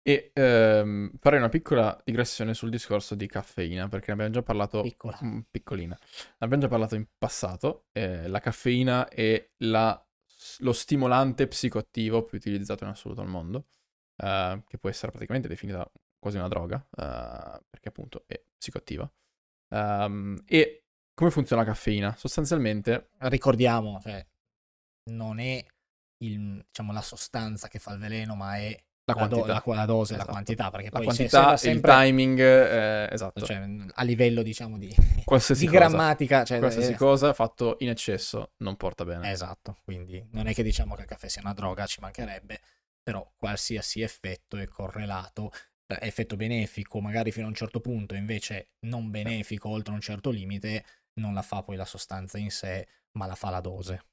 E 0.01 0.32
ehm, 0.34 1.12
farei 1.19 1.39
una 1.39 1.49
piccola 1.49 1.99
digressione 2.03 2.53
sul 2.53 2.69
discorso 2.69 3.15
di 3.15 3.27
caffeina, 3.27 3.89
perché 3.89 4.08
ne 4.08 4.13
abbiamo 4.13 4.32
già 4.32 4.41
parlato... 4.41 4.82
Piccola. 4.82 5.19
Mm, 5.23 5.39
piccolina. 5.51 5.97
Ne 5.99 6.36
abbiamo 6.38 6.63
già 6.63 6.69
parlato 6.69 6.95
in 6.95 7.05
passato. 7.17 7.88
Eh, 7.91 8.27
la 8.27 8.39
caffeina 8.39 9.08
è 9.08 9.51
la, 9.58 10.03
lo 10.60 10.73
stimolante 10.73 11.47
psicoattivo 11.47 12.23
più 12.23 12.38
utilizzato 12.38 12.86
in 12.86 12.91
assoluto 12.91 13.21
al 13.21 13.27
mondo, 13.27 13.67
eh, 14.21 14.63
che 14.67 14.77
può 14.77 14.89
essere 14.89 15.12
praticamente 15.12 15.47
definita 15.47 15.89
quasi 16.19 16.38
una 16.38 16.47
droga, 16.47 16.77
eh, 16.97 17.62
perché 17.69 17.89
appunto 17.89 18.23
è 18.27 18.41
psicoattiva. 18.58 19.10
Um, 19.71 20.41
e 20.45 20.84
come 21.13 21.32
funziona 21.32 21.62
la 21.62 21.67
caffeina? 21.67 22.15
Sostanzialmente... 22.17 23.10
Ricordiamo, 23.19 23.99
cioè, 24.01 24.25
non 25.12 25.39
è 25.39 25.63
il, 26.23 26.63
diciamo, 26.65 26.91
la 26.91 27.01
sostanza 27.01 27.67
che 27.67 27.79
fa 27.79 27.93
il 27.93 27.99
veleno, 27.99 28.36
ma 28.36 28.58
è 28.58 28.69
La 29.05 29.13
la, 29.15 29.27
do- 29.27 29.39
quantità. 29.41 29.63
la- 29.65 29.75
la 29.75 29.86
dose 29.86 30.13
e 30.13 30.17
la 30.17 30.21
Esatto. 30.23 30.32
quantità, 30.32 30.69
perché 30.71 30.89
La 30.91 30.99
poi 30.99 31.12
se- 31.12 31.27
quantità, 31.29 31.38
sembra 31.38 31.53
il 31.53 31.60
sempre, 31.60 31.91
timing, 31.91 32.39
eh, 32.39 33.10
esatto. 33.13 33.45
cioè, 33.45 33.67
a 33.93 34.03
livello 34.03 34.41
diciamo 34.41 34.77
di, 34.77 34.93
qualsiasi 35.25 35.65
di 35.65 35.71
grammatica, 35.71 36.43
cioè, 36.43 36.60
Qualsiasi 36.60 36.91
eh, 36.93 36.95
cosa 36.95 37.34
fatto 37.34 37.75
in 37.79 37.89
eccesso 37.89 38.53
non 38.58 38.75
porta 38.75 39.05
bene. 39.05 39.29
Esatto, 39.32 39.77
quindi 39.84 40.25
non 40.32 40.47
è 40.47 40.53
che 40.53 40.63
diciamo 40.63 40.95
che 40.95 41.01
il 41.01 41.08
caffè 41.08 41.27
sia 41.27 41.41
una 41.43 41.53
droga, 41.53 41.86
ci 41.86 41.99
mancherebbe, 42.01 42.60
però 43.10 43.28
qualsiasi 43.36 44.02
effetto 44.02 44.56
è 44.56 44.67
correlato, 44.67 45.50
eh, 45.88 45.98
effetto 46.02 46.36
benefico 46.36 47.02
magari 47.02 47.32
fino 47.32 47.48
a 47.48 47.50
un 47.50 47.56
certo 47.56 47.80
punto, 47.80 48.13
invece 48.13 48.74
non 48.82 49.10
benefico 49.10 49.67
oltre 49.69 49.95
un 49.95 50.00
certo 50.00 50.30
limite, 50.30 50.86
non 51.19 51.34
la 51.34 51.41
fa 51.41 51.63
poi 51.63 51.76
la 51.76 51.86
sostanza 51.86 52.38
in 52.38 52.52
sé, 52.52 52.88
ma 53.13 53.26
la 53.26 53.34
fa 53.34 53.50
la 53.50 53.62
dose. 53.62 54.04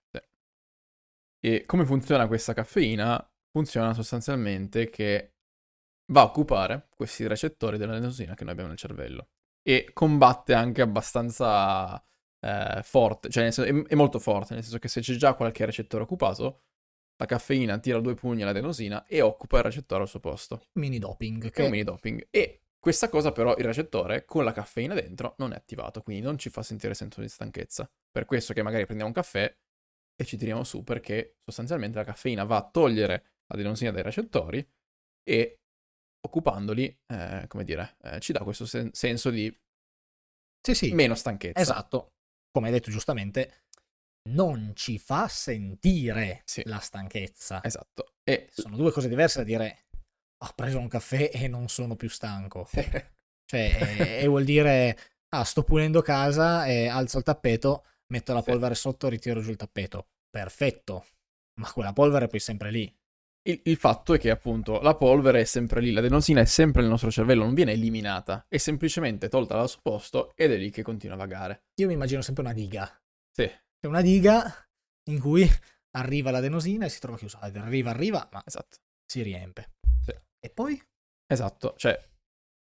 E 1.38 1.64
come 1.66 1.84
funziona 1.84 2.26
questa 2.26 2.54
caffeina? 2.54 3.22
Funziona 3.50 3.92
sostanzialmente 3.92 4.88
che 4.88 5.34
va 6.12 6.22
a 6.22 6.24
occupare 6.24 6.88
questi 6.96 7.26
recettori 7.26 7.76
dell'adenosina 7.76 8.34
che 8.34 8.44
noi 8.44 8.52
abbiamo 8.54 8.70
nel 8.70 8.78
cervello 8.78 9.28
e 9.60 9.90
combatte 9.92 10.54
anche 10.54 10.80
abbastanza 10.80 12.02
eh, 12.40 12.80
forte, 12.82 13.28
cioè 13.28 13.50
senso, 13.50 13.62
è, 13.62 13.88
è 13.88 13.94
molto 13.94 14.18
forte, 14.18 14.54
nel 14.54 14.62
senso 14.62 14.78
che 14.78 14.88
se 14.88 15.02
c'è 15.02 15.16
già 15.16 15.34
qualche 15.34 15.66
recettore 15.66 16.04
occupato, 16.04 16.62
la 17.16 17.26
caffeina 17.26 17.78
tira 17.78 18.00
due 18.00 18.14
pugni 18.14 18.42
all'adenosina 18.42 19.06
e 19.06 19.20
occupa 19.20 19.58
il 19.58 19.64
recettore 19.64 20.02
al 20.02 20.08
suo 20.08 20.20
posto, 20.20 20.66
Mini 20.74 20.98
doping, 20.98 21.50
che 21.50 21.62
è 21.62 21.64
un 21.64 21.70
mini 21.70 21.84
doping. 21.84 22.26
E 22.30 22.62
questa 22.78 23.08
cosa 23.08 23.32
però 23.32 23.56
il 23.56 23.64
recettore 23.64 24.24
con 24.24 24.44
la 24.44 24.52
caffeina 24.52 24.94
dentro 24.94 25.34
non 25.38 25.52
è 25.52 25.56
attivato, 25.56 26.02
quindi 26.02 26.22
non 26.22 26.38
ci 26.38 26.50
fa 26.50 26.62
sentire 26.62 26.94
senso 26.94 27.20
di 27.20 27.28
stanchezza. 27.28 27.90
Per 28.10 28.24
questo 28.24 28.52
che 28.52 28.62
magari 28.62 28.84
prendiamo 28.84 29.10
un 29.10 29.16
caffè 29.16 29.54
e 30.14 30.24
ci 30.24 30.36
tiriamo 30.36 30.64
su 30.64 30.82
perché 30.82 31.38
sostanzialmente 31.44 31.98
la 31.98 32.04
caffeina 32.04 32.44
va 32.44 32.56
a 32.56 32.68
togliere 32.68 33.24
l'adenosina 33.46 33.90
dai 33.90 34.02
recettori 34.02 34.66
e 35.22 35.60
occupandoli, 36.20 37.00
eh, 37.06 37.44
come 37.48 37.64
dire, 37.64 37.96
eh, 38.02 38.20
ci 38.20 38.32
dà 38.32 38.40
questo 38.40 38.66
sen- 38.66 38.90
senso 38.92 39.30
di 39.30 39.54
sì, 40.60 40.74
sì, 40.74 40.92
meno 40.92 41.14
stanchezza. 41.14 41.60
esatto, 41.60 42.14
come 42.50 42.66
hai 42.68 42.72
detto 42.72 42.90
giustamente, 42.90 43.65
non 44.26 44.72
ci 44.74 44.98
fa 44.98 45.28
sentire 45.28 46.42
Sì. 46.44 46.62
la 46.66 46.78
stanchezza. 46.78 47.62
Esatto. 47.62 48.12
E 48.22 48.48
Sono 48.50 48.76
due 48.76 48.92
cose 48.92 49.08
diverse 49.08 49.38
da 49.38 49.44
dire 49.44 49.84
ho 50.44 50.52
preso 50.54 50.78
un 50.78 50.88
caffè 50.88 51.30
e 51.32 51.48
non 51.48 51.68
sono 51.68 51.96
più 51.96 52.08
stanco. 52.10 52.68
Cioè, 53.48 53.96
e, 53.98 54.22
e 54.22 54.26
vuol 54.26 54.44
dire, 54.44 54.98
ah, 55.34 55.44
sto 55.44 55.62
pulendo 55.62 56.02
casa 56.02 56.66
e 56.66 56.88
alzo 56.88 57.18
il 57.18 57.24
tappeto, 57.24 57.84
metto 58.12 58.32
la 58.34 58.42
polvere 58.42 58.74
sotto, 58.74 59.08
ritiro 59.08 59.40
giù 59.40 59.50
il 59.50 59.56
tappeto. 59.56 60.08
Perfetto. 60.28 61.06
Ma 61.60 61.70
quella 61.72 61.92
polvere 61.92 62.26
è 62.26 62.28
poi 62.28 62.40
sempre 62.40 62.70
lì. 62.70 62.92
il, 63.48 63.60
il 63.64 63.76
fatto 63.76 64.12
è 64.14 64.18
che 64.18 64.30
appunto 64.30 64.80
la 64.80 64.94
polvere 64.96 65.40
è 65.40 65.44
sempre 65.44 65.80
lì, 65.80 65.92
l'adenosina 65.92 66.40
è 66.40 66.44
sempre 66.44 66.82
nel 66.82 66.90
nostro 66.90 67.10
cervello, 67.10 67.44
non 67.44 67.54
viene 67.54 67.72
eliminata, 67.72 68.44
è 68.48 68.56
semplicemente 68.58 69.28
tolta 69.28 69.54
dal 69.56 69.68
suo 69.68 69.80
posto 69.82 70.32
ed 70.34 70.52
è 70.52 70.56
lì 70.56 70.70
che 70.70 70.82
continua 70.82 71.14
a 71.14 71.18
vagare. 71.18 71.62
Io 71.80 71.86
mi 71.86 71.94
immagino 71.94 72.20
sempre 72.22 72.42
una 72.42 72.52
diga. 72.52 72.92
Sì, 73.30 73.48
È 73.86 73.88
una 73.88 74.00
diga 74.00 74.52
in 75.10 75.20
cui 75.20 75.48
arriva 75.92 76.32
l'adenosina 76.32 76.86
e 76.86 76.88
si 76.88 76.98
trova 76.98 77.16
chiusa. 77.16 77.38
Arriva, 77.38 77.90
arriva, 77.90 78.28
ma 78.32 78.42
esatto. 78.44 78.78
si 79.06 79.22
riempie. 79.22 79.74
Sì. 80.04 80.12
E 80.40 80.50
poi? 80.50 80.82
Esatto, 81.24 81.74
cioè, 81.76 81.96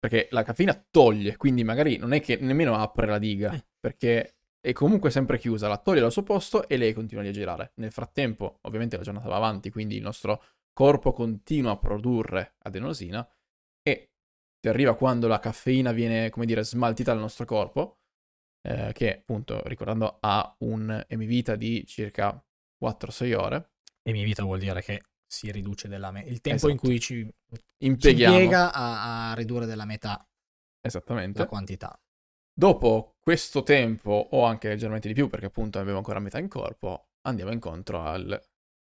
perché 0.00 0.26
la 0.32 0.42
caffeina 0.42 0.74
toglie, 0.90 1.36
quindi 1.36 1.62
magari 1.62 1.96
non 1.96 2.12
è 2.12 2.20
che 2.20 2.38
nemmeno 2.38 2.74
apre 2.74 3.06
la 3.06 3.20
diga, 3.20 3.52
Eh. 3.52 3.64
perché 3.78 4.34
è 4.60 4.72
comunque 4.72 5.12
sempre 5.12 5.38
chiusa, 5.38 5.68
la 5.68 5.78
toglie 5.78 6.00
dal 6.00 6.10
suo 6.10 6.24
posto 6.24 6.66
e 6.66 6.76
lei 6.76 6.92
continua 6.92 7.22
a 7.22 7.30
girare. 7.30 7.70
Nel 7.76 7.92
frattempo, 7.92 8.58
ovviamente 8.62 8.96
la 8.96 9.04
giornata 9.04 9.28
va 9.28 9.36
avanti, 9.36 9.70
quindi 9.70 9.94
il 9.94 10.02
nostro 10.02 10.42
corpo 10.72 11.12
continua 11.12 11.70
a 11.70 11.76
produrre 11.76 12.56
adenosina 12.62 13.24
e 13.80 14.10
ti 14.58 14.66
arriva 14.66 14.96
quando 14.96 15.28
la 15.28 15.38
caffeina 15.38 15.92
viene, 15.92 16.30
come 16.30 16.46
dire, 16.46 16.64
smaltita 16.64 17.12
dal 17.12 17.20
nostro 17.20 17.44
corpo, 17.44 17.98
eh, 18.62 18.92
che 18.92 19.18
appunto, 19.18 19.62
ricordando, 19.66 20.18
ha 20.20 20.54
un 20.60 21.04
emivita 21.08 21.56
di 21.56 21.84
circa 21.86 22.42
4-6 22.82 23.34
ore, 23.34 23.70
E 24.02 24.12
mi 24.12 24.24
vita 24.24 24.42
vuol 24.42 24.58
dire 24.58 24.82
che 24.82 25.02
si 25.26 25.50
riduce 25.50 25.88
della 25.88 26.10
metà. 26.10 26.28
Il 26.28 26.40
tempo 26.40 26.68
in 26.68 26.74
Esatto. 26.74 26.88
cui 26.88 27.00
ci, 27.00 27.24
ci 27.24 27.62
impieghiamo... 27.84 28.34
impiega 28.34 28.72
a, 28.72 29.30
a 29.30 29.34
ridurre 29.34 29.66
della 29.66 29.84
metà 29.84 30.26
Esattamente. 30.80 31.38
la 31.38 31.46
quantità. 31.46 31.98
Dopo 32.54 33.16
questo 33.20 33.62
tempo, 33.62 34.28
o 34.30 34.44
anche 34.44 34.68
leggermente 34.68 35.08
di 35.08 35.14
più, 35.14 35.28
perché 35.28 35.46
appunto 35.46 35.78
abbiamo 35.78 35.98
ancora 35.98 36.18
metà 36.18 36.38
in 36.38 36.48
corpo, 36.48 37.08
andiamo 37.22 37.50
incontro 37.52 38.02
al 38.02 38.40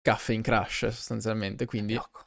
caffeine 0.02 0.42
crash 0.42 0.88
sostanzialmente, 0.88 1.64
quindi... 1.64 1.94
Ecco. 1.94 2.25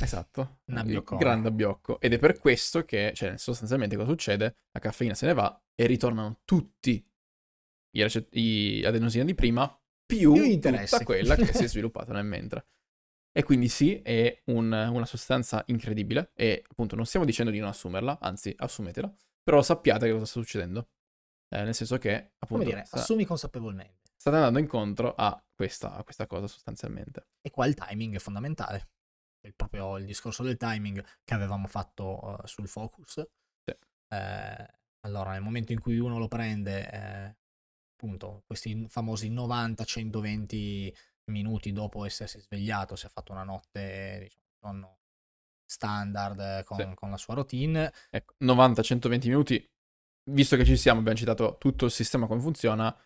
Esatto, 0.00 0.60
Un 0.66 0.74
il 0.74 0.80
abbioccone. 0.80 1.20
grande 1.20 1.48
abbiocco. 1.48 2.00
Ed 2.00 2.12
è 2.12 2.18
per 2.18 2.38
questo 2.38 2.84
che, 2.84 3.12
cioè, 3.14 3.36
sostanzialmente 3.38 3.96
cosa 3.96 4.10
succede? 4.10 4.56
La 4.72 4.80
caffeina 4.80 5.14
se 5.14 5.26
ne 5.26 5.32
va 5.34 5.62
e 5.74 5.86
ritornano 5.86 6.40
tutti 6.44 7.04
i, 7.96 8.02
rece- 8.02 8.28
i 8.32 8.84
adenosina 8.84 9.24
di 9.24 9.34
prima, 9.34 9.66
più, 10.04 10.32
Più 10.34 10.60
tutta 10.60 11.02
quella 11.04 11.34
che 11.34 11.52
si 11.52 11.64
è 11.64 11.68
sviluppata 11.68 12.12
nel 12.12 12.24
mentre. 12.24 12.68
E 13.32 13.42
quindi 13.42 13.68
sì, 13.68 14.00
è 14.02 14.42
un- 14.46 14.72
una 14.72 15.06
sostanza 15.06 15.62
incredibile 15.68 16.30
e 16.34 16.62
appunto 16.68 16.94
non 16.96 17.06
stiamo 17.06 17.26
dicendo 17.26 17.50
di 17.50 17.58
non 17.58 17.68
assumerla, 17.68 18.18
anzi 18.20 18.54
assumetela, 18.56 19.12
però 19.42 19.62
sappiate 19.62 20.06
che 20.06 20.12
cosa 20.12 20.24
sta 20.26 20.40
succedendo. 20.40 20.88
Eh, 21.48 21.62
nel 21.62 21.74
senso 21.74 21.96
che 21.98 22.10
Come 22.10 22.30
appunto 22.38 22.64
dire, 22.64 22.84
sta- 22.84 22.98
assumi 22.98 23.24
consapevolmente. 23.24 24.10
state 24.16 24.36
andando 24.36 24.58
incontro 24.58 25.14
a 25.14 25.42
questa, 25.54 25.94
a 25.94 26.02
questa 26.02 26.26
cosa 26.26 26.46
sostanzialmente. 26.48 27.28
E 27.40 27.50
qua 27.50 27.66
il 27.66 27.74
timing 27.74 28.14
è 28.14 28.18
fondamentale. 28.18 28.90
Il, 29.46 29.54
proprio 29.54 29.96
il 29.98 30.04
discorso 30.04 30.42
del 30.42 30.56
timing 30.56 31.02
che 31.24 31.34
avevamo 31.34 31.66
fatto 31.68 32.38
eh, 32.42 32.46
sul 32.46 32.68
focus. 32.68 33.24
Eh, 34.08 34.66
allora, 35.00 35.32
nel 35.32 35.42
momento 35.42 35.72
in 35.72 35.80
cui 35.80 35.98
uno 35.98 36.18
lo 36.18 36.28
prende, 36.28 36.90
eh, 36.90 37.36
appunto, 37.92 38.42
questi 38.46 38.86
famosi 38.88 39.30
90-120 39.30 40.92
minuti 41.30 41.72
dopo 41.72 42.04
essersi 42.04 42.40
svegliato, 42.40 42.96
si 42.96 43.06
è 43.06 43.08
fatto 43.08 43.32
una 43.32 43.44
notte, 43.44 44.18
diciamo, 44.22 44.44
sonno 44.60 44.98
standard 45.64 46.38
eh, 46.40 46.62
con, 46.64 46.78
Sì. 46.78 46.94
con 46.94 47.10
la 47.10 47.16
sua 47.16 47.34
routine, 47.34 47.92
Ecco, 48.10 48.34
90-120 48.40 49.28
minuti, 49.28 49.70
visto 50.30 50.56
che 50.56 50.64
ci 50.64 50.76
siamo, 50.76 51.00
abbiamo 51.00 51.18
citato 51.18 51.56
tutto 51.58 51.84
il 51.86 51.90
sistema 51.90 52.26
come 52.26 52.40
funziona, 52.40 52.96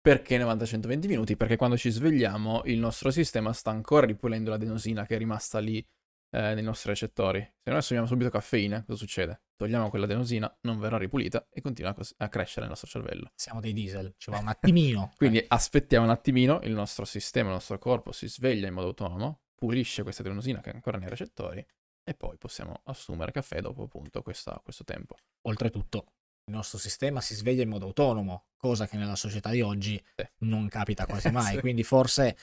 perché 0.00 0.38
90-120 0.38 1.06
minuti? 1.06 1.36
Perché 1.36 1.56
quando 1.56 1.76
ci 1.76 1.90
svegliamo 1.90 2.62
il 2.64 2.78
nostro 2.78 3.10
sistema 3.10 3.52
sta 3.52 3.70
ancora 3.70 4.06
ripulendo 4.06 4.50
l'adenosina 4.50 5.04
che 5.04 5.16
è 5.16 5.18
rimasta 5.18 5.58
lì 5.58 5.86
eh, 6.30 6.54
nei 6.54 6.62
nostri 6.62 6.90
recettori. 6.90 7.40
Se 7.40 7.70
noi 7.70 7.78
assumiamo 7.78 8.08
subito 8.08 8.30
caffeina, 8.30 8.82
cosa 8.84 8.98
succede? 8.98 9.42
Togliamo 9.56 9.90
quell'adenosina, 9.90 10.58
non 10.62 10.78
verrà 10.78 10.96
ripulita 10.96 11.46
e 11.50 11.60
continua 11.60 11.94
a, 12.16 12.28
crescere 12.28 12.60
nel 12.60 12.70
nostro 12.70 12.88
cervello. 12.88 13.30
siamo 13.34 13.60
dei 13.60 13.74
diesel, 13.74 14.14
ci 14.16 14.30
va 14.30 14.38
un 14.38 14.48
attimino. 14.48 15.12
Quindi 15.18 15.44
aspettiamo 15.46 16.06
un 16.06 16.10
attimino, 16.10 16.60
il 16.62 16.72
nostro 16.72 17.04
sistema, 17.04 17.48
il 17.48 17.54
nostro 17.54 17.78
corpo 17.78 18.12
si 18.12 18.26
sveglia 18.26 18.68
in 18.68 18.72
modo 18.72 18.86
autonomo, 18.88 19.42
pulisce 19.54 20.02
questa 20.02 20.22
adenosina 20.22 20.60
che 20.60 20.70
è 20.70 20.74
ancora 20.74 20.96
nei 20.96 21.10
recettori 21.10 21.64
e 22.02 22.14
poi 22.14 22.38
possiamo 22.38 22.80
assumere 22.84 23.32
caffè 23.32 23.60
dopo 23.60 23.82
appunto 23.82 24.22
questa- 24.22 24.58
questo 24.64 24.84
tempo. 24.84 25.16
Oltretutto, 25.42 26.06
il 26.50 26.56
nostro 26.56 26.78
sistema 26.78 27.20
si 27.20 27.34
sveglia 27.34 27.62
in 27.62 27.68
modo 27.68 27.86
autonomo, 27.86 28.46
cosa 28.56 28.86
che 28.88 28.96
nella 28.96 29.14
società 29.16 29.50
di 29.50 29.62
oggi 29.62 30.02
Sì. 30.16 30.26
non 30.38 30.68
capita 30.68 31.06
quasi 31.06 31.30
mai. 31.30 31.54
Sì. 31.54 31.60
Quindi 31.60 31.82
forse 31.84 32.36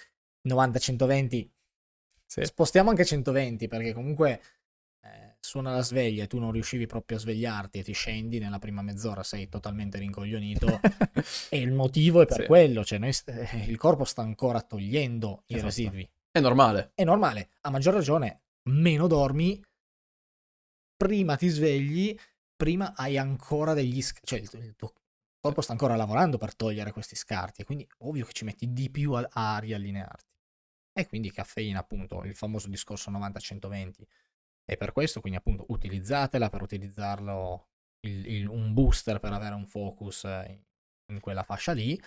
90-120, 0.48 1.48
Sì. 2.26 2.46
spostiamo 2.46 2.90
anche 2.90 3.04
120 3.06 3.68
perché 3.68 3.94
comunque 3.94 4.42
eh, 5.04 5.36
suona 5.42 5.72
la 5.76 5.82
sveglia 5.84 6.24
e 6.24 6.28
tu 6.28 6.40
non 6.40 6.52
riuscivi 6.52 6.86
proprio 6.88 7.18
a 7.18 7.20
svegliarti 7.20 7.80
e 7.80 7.84
ti 7.84 7.94
scendi 7.94 8.40
nella 8.40 8.60
prima 8.60 8.82
mezz'ora, 8.82 9.24
sei 9.24 9.50
totalmente 9.50 9.98
rincoglionito. 10.00 10.80
e 11.50 11.60
il 11.60 11.72
motivo 11.74 12.22
è 12.22 12.26
per 12.26 12.46
quello, 12.46 12.84
cioè 12.86 13.00
noi 13.00 13.14
eh, 13.26 13.66
il 13.68 13.78
corpo 13.78 14.06
sta 14.06 14.22
ancora 14.22 14.62
togliendo 14.62 15.44
i 15.48 15.54
Esatto. 15.54 15.66
residui. 15.68 16.10
È 16.32 16.40
normale. 16.40 16.92
È 16.96 17.04
normale, 17.04 17.50
a 17.62 17.70
maggior 17.70 17.94
ragione, 17.94 18.42
meno 18.70 19.08
dormi, 19.08 19.62
prima 20.96 21.36
ti 21.36 21.48
svegli, 21.48 22.18
prima 22.58 22.94
hai 22.96 23.18
ancora 23.18 23.74
degli 23.74 24.02
scarti, 24.02 24.28
cioè 24.28 24.40
il, 24.40 24.76
tuo 24.76 24.94
corpo 25.40 25.62
sta 25.62 25.72
ancora 25.74 25.96
lavorando 25.96 26.38
per 26.38 26.56
togliere 26.56 26.92
questi 26.92 27.16
scarti, 27.16 27.62
e 27.62 27.66
quindi 27.66 27.88
ovvio 28.00 28.26
che 28.26 28.34
ci 28.34 28.46
metti 28.46 28.74
di 28.74 28.90
più 28.92 29.14
a, 29.14 29.28
a 29.32 29.60
riallinearti. 29.60 30.26
E 30.94 31.08
quindi 31.08 31.32
caffeina, 31.32 31.80
appunto, 31.80 32.24
il 32.24 32.36
famoso 32.36 32.68
discorso 32.70 33.12
90-120. 33.12 34.08
E 34.66 34.78
per 34.78 34.92
questo, 34.92 35.22
quindi 35.22 35.40
appunto, 35.40 35.66
utilizzatela 35.70 36.50
per 36.50 36.62
utilizzarlo 36.64 37.68
il- 38.02 38.28
il- 38.28 38.48
un 38.48 38.74
booster 38.74 39.20
per 39.20 39.32
avere 39.34 39.56
un 39.56 39.66
focus 39.68 40.26
eh, 40.26 40.46
in, 40.50 40.62
in 41.16 41.20
quella 41.22 41.44
fascia 41.44 41.72
lì, 41.74 42.00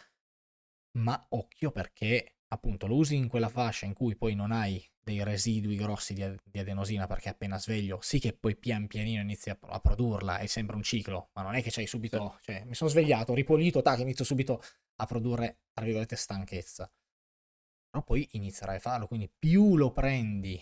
ma 0.99 1.25
occhio 1.31 1.71
perché 1.71 2.37
appunto 2.53 2.87
lo 2.87 2.97
usi 2.97 3.17
in 3.17 3.29
quella 3.29 3.49
fascia 3.49 3.87
in 3.87 3.95
cui 3.95 4.17
poi 4.17 4.35
non 4.35 4.51
hai 4.51 4.85
dei 5.01 5.23
residui 5.23 5.77
grossi 5.77 6.15
di, 6.15 6.25
di 6.45 6.59
adenosina 6.59 7.07
perché 7.07 7.29
appena 7.29 7.59
sveglio 7.59 8.01
sì 8.01 8.19
che 8.19 8.33
poi 8.33 8.57
pian 8.57 8.87
pianino 8.87 9.23
inizi 9.23 9.51
a, 9.51 9.59
a 9.61 9.81
produrla, 9.81 10.39
è 10.39 10.47
sempre 10.47 10.77
un 10.77 10.83
ciclo, 10.83 11.31
ma 11.35 11.43
non 11.43 11.55
è 11.55 11.63
che 11.63 11.71
c'hai 11.71 11.87
subito, 11.87 12.39
cioè 12.43 12.65
mi 12.65 12.75
sono 12.75 12.91
svegliato, 12.91 13.35
ripulito, 13.35 13.83
tac, 13.83 14.01
inizio 14.01 14.25
subito 14.25 14.63
a 14.97 15.07
produrre, 15.07 15.61
tra 15.73 15.85
virgolette, 15.85 16.17
stanchezza. 16.17 16.91
Però 17.89 18.05
poi 18.05 18.29
inizierai 18.33 18.77
a 18.77 18.81
farlo, 18.81 19.07
quindi 19.07 19.29
più 19.29 19.77
lo 19.77 19.93
prendi 19.93 20.61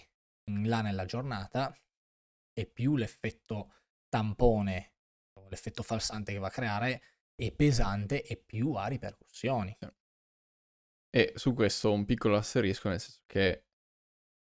in 0.51 0.69
là 0.69 0.81
nella 0.81 1.05
giornata 1.05 1.75
e 2.53 2.67
più 2.67 2.97
l'effetto 2.97 3.73
tampone, 4.09 4.95
l'effetto 5.49 5.83
falsante 5.83 6.33
che 6.33 6.39
va 6.39 6.47
a 6.47 6.51
creare 6.51 7.03
è 7.35 7.53
pesante 7.53 8.23
e 8.25 8.37
più 8.37 8.73
ha 8.75 8.87
ripercussioni. 8.87 9.77
Sì. 9.79 9.87
E 11.11 11.33
su 11.37 11.55
questo 11.55 11.93
un 11.93 12.05
piccolo 12.05 12.37
asterisco, 12.37 12.89
nel 12.89 13.01
senso 13.01 13.23
che 13.27 13.65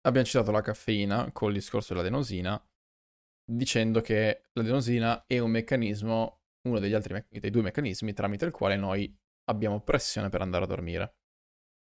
abbiamo 0.01 0.25
citato 0.25 0.51
la 0.51 0.61
caffeina 0.61 1.31
col 1.31 1.53
discorso 1.53 1.93
dell'adenosina, 1.93 2.61
dicendo 3.43 4.01
che 4.01 4.43
l'adenosina 4.53 5.25
è 5.25 5.39
un 5.39 5.51
meccanismo, 5.51 6.41
uno 6.67 6.79
degli 6.79 6.93
altri 6.93 7.25
dei 7.29 7.49
due 7.49 7.61
meccanismi 7.61 8.13
tramite 8.13 8.45
il 8.45 8.51
quale 8.51 8.75
noi 8.75 9.13
abbiamo 9.45 9.81
pressione 9.81 10.29
per 10.29 10.41
andare 10.41 10.63
a 10.63 10.67
dormire. 10.67 11.15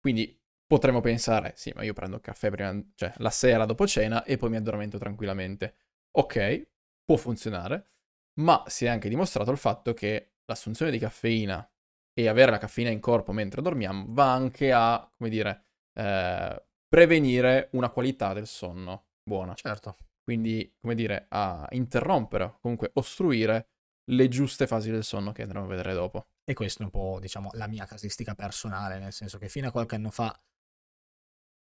Quindi 0.00 0.38
potremmo 0.66 1.00
pensare, 1.00 1.52
sì, 1.56 1.72
ma 1.74 1.82
io 1.82 1.92
prendo 1.92 2.16
il 2.16 2.22
caffè 2.22 2.50
prima, 2.50 2.78
cioè 2.94 3.12
la 3.18 3.30
sera 3.30 3.64
dopo 3.64 3.86
cena 3.86 4.24
e 4.24 4.36
poi 4.36 4.50
mi 4.50 4.56
addormento 4.56 4.98
tranquillamente. 4.98 5.76
Ok, 6.12 6.70
può 7.04 7.16
funzionare, 7.16 7.92
ma 8.40 8.64
si 8.66 8.84
è 8.86 8.88
anche 8.88 9.08
dimostrato 9.08 9.50
il 9.50 9.58
fatto 9.58 9.94
che 9.94 10.34
l'assunzione 10.46 10.90
di 10.90 10.98
caffeina 10.98 11.66
e 12.14 12.28
avere 12.28 12.50
la 12.50 12.58
caffeina 12.58 12.90
in 12.90 13.00
corpo 13.00 13.32
mentre 13.32 13.62
dormiamo 13.62 14.06
va 14.08 14.32
anche 14.32 14.72
a, 14.72 15.10
come 15.16 15.30
dire, 15.30 15.64
eh, 15.94 16.64
prevenire 16.88 17.68
una 17.72 17.90
qualità 17.90 18.32
del 18.32 18.46
sonno 18.46 19.06
buona. 19.22 19.54
Certo. 19.54 19.96
Quindi, 20.22 20.76
come 20.80 20.94
dire, 20.94 21.26
a 21.30 21.66
interrompere, 21.70 22.58
comunque 22.60 22.90
ostruire 22.94 23.68
le 24.10 24.28
giuste 24.28 24.66
fasi 24.66 24.90
del 24.90 25.04
sonno 25.04 25.32
che 25.32 25.42
andremo 25.42 25.64
a 25.64 25.68
vedere 25.68 25.94
dopo. 25.94 26.26
E 26.44 26.54
questa 26.54 26.82
è 26.82 26.84
un 26.84 26.90
po', 26.90 27.18
diciamo, 27.20 27.50
la 27.54 27.66
mia 27.66 27.86
casistica 27.86 28.34
personale, 28.34 28.98
nel 28.98 29.12
senso 29.12 29.38
che 29.38 29.48
fino 29.48 29.68
a 29.68 29.70
qualche 29.70 29.94
anno 29.94 30.10
fa, 30.10 30.38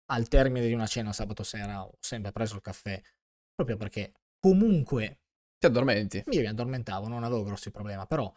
al 0.07 0.29
termine 0.29 0.67
di 0.67 0.73
una 0.73 0.87
cena 0.87 1.13
sabato 1.13 1.43
sera, 1.43 1.85
ho 1.85 1.97
sempre 2.01 2.33
preso 2.33 2.57
il 2.57 2.61
caffè, 2.61 3.01
proprio 3.55 3.77
perché 3.77 4.13
comunque... 4.39 5.21
Ti 5.59 5.67
addormenti? 5.67 6.25
Io 6.31 6.41
mi 6.41 6.47
addormentavo, 6.47 7.09
non 7.09 7.25
avevo 7.25 7.43
grossi 7.45 7.71
problemi, 7.71 8.05
però 8.07 8.33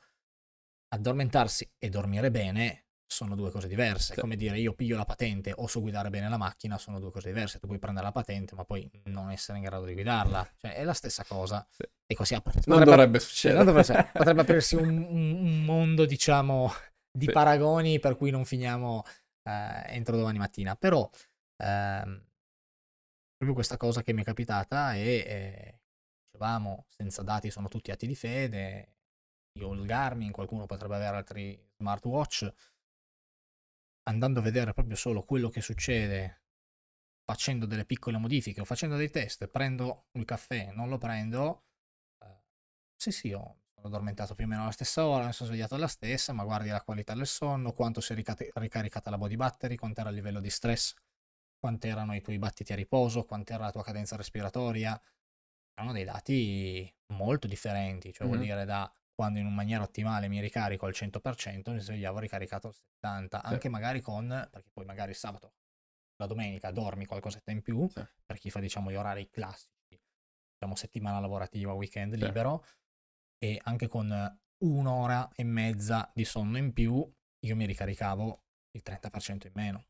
addormentarsi 0.89 1.69
e 1.78 1.89
dormire 1.89 2.32
bene 2.32 2.88
sono 3.08 3.36
due 3.36 3.52
cose 3.52 3.67
diverse. 3.67 4.13
Sì. 4.13 4.19
Come 4.19 4.36
dire, 4.36 4.60
io 4.60 4.73
piglio 4.73 4.97
la 4.97 5.06
patente 5.06 5.54
o 5.56 5.67
so 5.67 5.80
guidare 5.80 6.10
bene 6.10 6.30
la 6.30 6.38
macchina, 6.38 6.78
sono 6.78 7.00
due 7.00 7.12
cose 7.12 7.30
diverse. 7.30 7.58
Tu 7.58 7.65
puoi 7.65 7.80
prendere 7.80 8.06
la 8.06 8.12
patente, 8.12 8.54
ma 8.54 8.65
poi 8.65 8.89
non 9.06 9.32
essere 9.32 9.58
in 9.58 9.63
grado 9.63 9.86
di 9.86 9.93
guidarla. 9.93 10.54
Cioè, 10.58 10.76
è 10.76 10.84
la 10.84 10.93
stessa 10.93 11.23
cosa. 11.23 11.65
Sì. 11.71 11.84
E 12.06 12.15
così 12.15 12.36
ap- 12.36 12.45
non 12.45 12.62
potrebbe, 12.80 12.86
dovrebbe 12.86 13.19
succedere. 13.19 13.63
Non 13.63 13.73
dovrebbe, 13.73 14.10
potrebbe 14.13 14.41
aprirsi 14.41 14.76
un, 14.76 14.89
un, 14.89 15.63
mondo, 15.63 16.06
diciamo, 16.06 16.71
di 17.12 17.26
sì. 17.26 17.32
paragoni 17.32 18.00
per 18.00 18.17
cui 18.17 18.30
non 18.30 18.45
finiamo 18.45 19.04
eh, 19.43 19.84
entro 19.95 20.17
domani 20.17 20.38
mattina. 20.38 20.76
Però, 20.76 21.10
ehm, 21.63 22.26
proprio 23.36 23.54
questa 23.54 23.78
cosa 23.78 24.04
che 24.04 24.13
mi 24.13 24.21
è 24.21 24.26
capitata 24.26 24.95
e 24.95 25.00
eh, 25.00 25.80
dicevamo, 26.26 26.86
senza 26.89 27.23
dati 27.23 27.50
sono 27.50 27.69
tutti 27.69 27.91
atti 27.91 28.06
di 28.06 28.15
fede. 28.15 28.97
Io 29.58 29.67
ho 29.67 29.74
il 29.74 29.86
Garmin, 29.86 30.32
qualcuno 30.32 30.65
potrebbe 30.65 30.96
avere 30.96 31.17
altri 31.17 31.60
smartwatch 31.78 32.54
andando 34.08 34.39
a 34.39 34.43
vedere 34.43 34.74
proprio 34.74 34.96
solo 34.96 35.24
quello 35.24 35.50
che 35.50 35.62
succede 35.62 36.43
facendo 37.24 37.65
delle 37.65 37.86
piccole 37.86 38.17
modifiche 38.17 38.62
o 38.62 38.65
facendo 38.65 38.96
dei 38.96 39.10
test, 39.10 39.48
prendo 39.48 40.08
il 40.13 40.24
caffè, 40.24 40.72
non 40.72 40.88
lo 40.88 40.98
prendo, 40.98 41.65
eh, 42.24 42.39
sì 42.96 43.12
sì, 43.12 43.34
ho, 43.34 43.63
sono 43.76 43.88
addormentato 43.88 44.34
più 44.34 44.46
o 44.46 44.48
meno 44.48 44.62
alla 44.62 44.72
stessa 44.72 45.06
ora, 45.06 45.26
mi 45.26 45.34
sono 45.34 45.50
svegliato 45.50 45.76
alla 45.76 45.88
stessa, 45.88 46.32
ma 46.32 46.46
guardi 46.46 46.70
la 46.70 46.82
qualità 46.82 47.13
del 47.13 47.28
sonno, 47.28 47.74
quanto 47.74 48.00
si 48.00 48.13
è 48.13 48.15
ricate- 48.15 48.50
ricaricata 48.54 49.10
la 49.10 49.17
body 49.17 49.36
battery, 49.36 49.76
quanto 49.76 50.00
era 50.00 50.10
il 50.10 50.15
livello 50.15 50.39
di 50.39 50.50
stress, 50.50 50.93
quanto 51.60 51.88
erano 51.88 52.15
i 52.15 52.22
tuoi 52.22 52.39
battiti 52.39 52.72
a 52.72 52.78
riposo, 52.78 53.26
quanto 53.26 53.52
era 53.52 53.65
la 53.65 53.72
tua 53.72 53.84
cadenza 53.84 54.15
respiratoria, 54.15 55.00
erano 55.74 55.91
dei 55.91 56.06
dati 56.06 56.96
molto 57.08 57.46
differenti, 57.46 58.13
cioè 58.13 58.26
mm-hmm. 58.26 58.36
vuol 58.36 58.48
dire 58.48 58.63
da 58.63 58.89
quando 59.18 59.40
in 59.40 59.52
maniera 59.52 59.82
ottimale 59.82 60.28
mi 60.28 60.40
ricarico 60.40 60.86
al 60.86 60.94
100%, 60.94 61.72
mi 61.72 61.80
svegliavo 61.80 62.20
ricaricato 62.20 62.68
al 62.68 62.76
70%, 63.04 63.28
sì. 63.30 63.40
anche 63.46 63.68
magari 63.68 64.00
con, 64.00 64.28
perché 64.28 64.70
poi 64.72 64.86
magari 64.86 65.10
il 65.10 65.18
sabato, 65.18 65.54
la 66.18 66.28
domenica 66.28 66.70
dormi 66.70 67.08
qualcosetta 67.08 67.50
in 67.50 67.64
più, 67.64 67.90
sì. 67.90 68.06
per 68.24 68.38
chi 68.38 68.52
fa 68.52 68.60
diciamo 68.60 68.92
gli 68.92 68.96
orari 68.96 69.28
classici, 69.32 70.00
diciamo 70.54 70.76
settimana 70.76 71.20
lavorativa, 71.20 71.74
weekend 71.74 72.14
sì. 72.14 72.24
libero, 72.24 72.64
e 73.44 73.60
anche 73.64 73.88
con 73.88 74.40
un'ora 74.64 75.32
e 75.34 75.44
mezza 75.44 76.12
di 76.14 76.24
sonno 76.24 76.60
in 76.60 76.72
più, 76.72 77.12
io 77.40 77.56
mi 77.56 77.66
ricaricavo 77.66 78.44
il 78.78 78.84
30% 78.86 79.48
in 79.48 79.52
meno. 79.56 79.86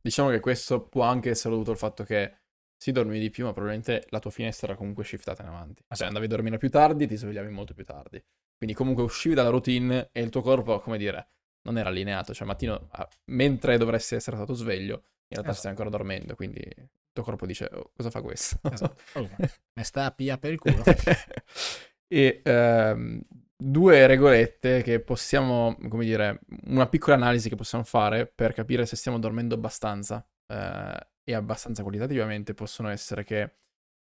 Diciamo 0.00 0.30
che 0.30 0.40
questo 0.40 0.88
può 0.88 1.02
anche 1.02 1.28
essere 1.28 1.50
dovuto 1.50 1.72
al 1.72 1.78
fatto 1.78 2.02
che 2.04 2.38
si 2.82 2.92
dormi 2.92 3.18
di 3.18 3.28
più, 3.28 3.44
ma 3.44 3.52
probabilmente 3.52 4.06
la 4.08 4.20
tua 4.20 4.30
finestra 4.30 4.68
era 4.68 4.76
comunque 4.76 5.04
shiftata 5.04 5.42
in 5.42 5.48
avanti. 5.48 5.84
Cioè 5.86 6.06
andavi 6.06 6.24
a 6.24 6.28
dormire 6.28 6.56
più 6.56 6.70
tardi, 6.70 7.06
ti 7.06 7.16
svegliavi 7.16 7.50
molto 7.50 7.74
più 7.74 7.84
tardi. 7.84 8.22
Quindi 8.60 8.76
comunque 8.76 9.02
uscivi 9.02 9.34
dalla 9.34 9.48
routine 9.48 10.10
e 10.12 10.20
il 10.20 10.28
tuo 10.28 10.42
corpo, 10.42 10.80
come 10.80 10.98
dire, 10.98 11.28
non 11.62 11.78
era 11.78 11.88
allineato. 11.88 12.34
Cioè 12.34 12.46
mattino, 12.46 12.88
ah, 12.90 13.08
mentre 13.30 13.78
dovresti 13.78 14.16
essere 14.16 14.36
stato 14.36 14.52
sveglio, 14.52 14.96
in 14.96 15.02
realtà 15.28 15.52
esatto. 15.52 15.54
stai 15.54 15.70
ancora 15.70 15.88
dormendo, 15.88 16.34
quindi 16.34 16.60
il 16.60 16.90
tuo 17.10 17.22
corpo 17.22 17.46
dice, 17.46 17.70
oh, 17.72 17.90
cosa 17.96 18.10
fa 18.10 18.20
questo? 18.20 18.58
Esatto. 18.70 19.00
Oh, 19.18 19.28
me 19.72 19.82
sta 19.82 20.04
a 20.04 20.10
pia 20.10 20.36
per 20.36 20.52
il 20.52 20.58
culo. 20.58 20.82
e 22.06 22.42
ehm, 22.44 23.22
due 23.56 24.06
regolette 24.06 24.82
che 24.82 25.00
possiamo, 25.00 25.74
come 25.88 26.04
dire, 26.04 26.40
una 26.64 26.86
piccola 26.86 27.16
analisi 27.16 27.48
che 27.48 27.56
possiamo 27.56 27.84
fare 27.84 28.26
per 28.26 28.52
capire 28.52 28.84
se 28.84 28.94
stiamo 28.94 29.18
dormendo 29.18 29.54
abbastanza 29.54 30.22
eh, 30.48 31.08
e 31.24 31.34
abbastanza 31.34 31.80
qualitativamente 31.80 32.52
possono 32.52 32.90
essere 32.90 33.24
che 33.24 33.54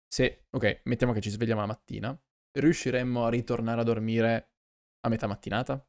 se, 0.07 0.45
ok, 0.49 0.81
mettiamo 0.85 1.11
che 1.11 1.19
ci 1.19 1.29
svegliamo 1.29 1.59
la 1.59 1.67
mattina, 1.67 2.17
riusciremmo 2.55 3.25
a 3.25 3.29
ritornare 3.29 3.81
a 3.81 3.83
dormire 3.83 4.49
a 5.01 5.09
metà 5.09 5.27
mattinata? 5.27 5.85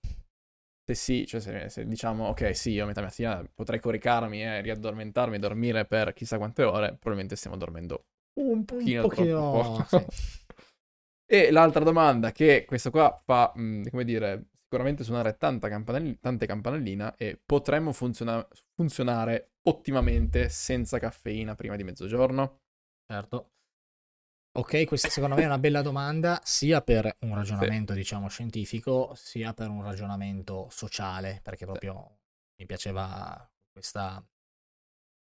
Se 0.88 0.94
sì, 0.94 1.26
cioè 1.26 1.40
se, 1.40 1.68
se 1.68 1.86
diciamo 1.86 2.28
ok, 2.28 2.54
sì, 2.54 2.70
io 2.70 2.84
a 2.84 2.86
metà 2.86 3.00
mattina 3.00 3.44
potrei 3.54 3.80
coricarmi 3.80 4.42
e 4.42 4.60
riaddormentarmi 4.60 5.36
e 5.36 5.38
dormire 5.38 5.84
per 5.84 6.12
chissà 6.12 6.38
quante 6.38 6.62
ore, 6.62 6.90
probabilmente 6.90 7.34
stiamo 7.34 7.56
dormendo 7.56 8.06
un 8.40 8.64
pochino, 8.64 9.02
un 9.02 9.08
pochino 9.08 9.84
sì. 9.88 10.04
e 11.26 11.50
l'altra 11.50 11.82
domanda 11.82 12.30
che 12.30 12.64
questo 12.66 12.90
qua 12.90 13.20
fa, 13.24 13.52
mh, 13.54 13.62
mm, 13.62 13.82
come 13.90 14.04
dire, 14.04 14.50
sicuramente 14.62 15.04
suonare 15.04 15.36
campanell- 15.36 16.20
tante 16.20 16.46
campanelline 16.46 17.14
e 17.16 17.40
potremmo 17.44 17.92
funziona- 17.92 18.46
funzionare 18.74 19.54
ottimamente 19.62 20.48
senza 20.48 20.98
caffeina 20.98 21.54
prima 21.54 21.76
di 21.76 21.84
mezzogiorno? 21.84 22.60
Certo. 23.06 23.50
Ok, 24.56 24.86
questa 24.86 25.10
secondo 25.10 25.34
me 25.34 25.42
è 25.42 25.44
una 25.44 25.58
bella 25.58 25.82
domanda, 25.82 26.40
sia 26.42 26.80
per 26.80 27.18
un 27.20 27.34
ragionamento, 27.34 27.92
sì. 27.92 27.98
diciamo, 27.98 28.26
scientifico, 28.28 29.12
sia 29.14 29.52
per 29.52 29.68
un 29.68 29.82
ragionamento 29.82 30.68
sociale, 30.70 31.40
perché 31.42 31.66
proprio 31.66 32.06
sì. 32.08 32.54
mi 32.60 32.66
piaceva 32.66 33.52
questa, 33.70 34.26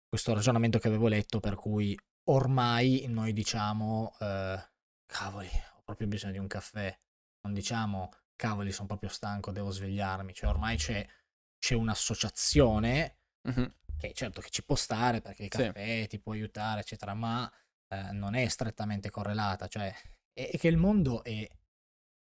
questo 0.08 0.36
ragionamento 0.36 0.78
che 0.78 0.88
avevo 0.88 1.08
letto, 1.08 1.40
per 1.40 1.56
cui 1.56 2.00
ormai 2.26 3.06
noi 3.08 3.34
diciamo, 3.34 4.14
eh, 4.20 4.70
cavoli, 5.08 5.50
ho 5.78 5.82
proprio 5.84 6.06
bisogno 6.08 6.34
di 6.34 6.38
un 6.38 6.48
caffè, 6.48 6.96
non 7.42 7.56
diciamo, 7.56 8.12
cavoli, 8.36 8.72
sono 8.72 8.86
proprio 8.86 9.10
stanco, 9.10 9.52
devo 9.52 9.72
svegliarmi, 9.72 10.32
cioè 10.36 10.52
ormai 10.52 10.78
c'è, 10.78 11.04
c'è 11.58 11.74
un'associazione, 11.74 13.18
mm-hmm. 13.50 13.66
che 13.98 14.14
certo 14.14 14.42
che 14.42 14.52
ci 14.52 14.64
può 14.64 14.76
stare, 14.76 15.22
perché 15.22 15.42
il 15.42 15.50
caffè 15.50 16.02
sì. 16.04 16.08
ti 16.08 16.20
può 16.20 16.34
aiutare, 16.34 16.82
eccetera, 16.82 17.16
ma 17.16 17.52
eh, 17.94 18.12
non 18.12 18.36
è 18.36 18.48
strettamente 18.48 19.10
correlata, 19.10 19.68
cioè 19.68 19.94
è, 20.34 20.58
che 20.58 20.68
il 20.68 20.78
mondo 20.78 21.24
è 21.24 21.48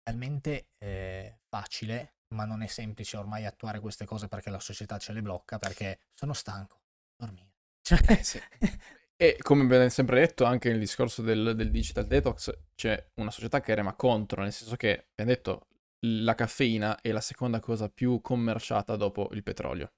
talmente 0.04 0.70
eh, 0.78 1.40
facile, 1.48 2.16
ma 2.36 2.46
non 2.46 2.62
è 2.62 2.68
semplice 2.68 3.18
ormai 3.18 3.46
attuare 3.46 3.80
queste 3.80 4.06
cose 4.06 4.28
perché 4.28 4.50
la 4.50 4.60
società 4.60 4.98
ce 4.98 5.14
le 5.14 5.22
blocca, 5.22 5.58
perché 5.58 6.00
sono 6.14 6.34
stanco, 6.34 6.82
dormire. 7.16 7.54
Cioè... 7.82 8.00
Eh, 8.10 8.24
sì. 8.24 8.42
E 9.18 9.38
come 9.40 9.64
abbiamo 9.64 9.88
sempre 9.88 10.20
detto, 10.20 10.44
anche 10.44 10.68
nel 10.68 10.80
discorso 10.80 11.22
del, 11.22 11.54
del, 11.56 11.72
digital 11.72 12.06
detox 12.06 12.52
c'è 12.76 13.12
una 13.14 13.32
società 13.32 13.62
che 13.62 13.74
rema 13.74 13.94
contro, 13.94 14.42
nel 14.42 14.52
senso 14.52 14.76
che 14.76 15.08
abbiamo 15.12 15.32
detto 15.32 15.68
la 16.00 16.36
caffeina 16.36 17.00
è 17.00 17.12
la 17.12 17.22
seconda 17.22 17.62
cosa 17.62 17.88
più 17.88 18.20
commerciata 18.20 18.98
dopo 18.98 19.30
il 19.32 19.42
petrolio. 19.42 19.94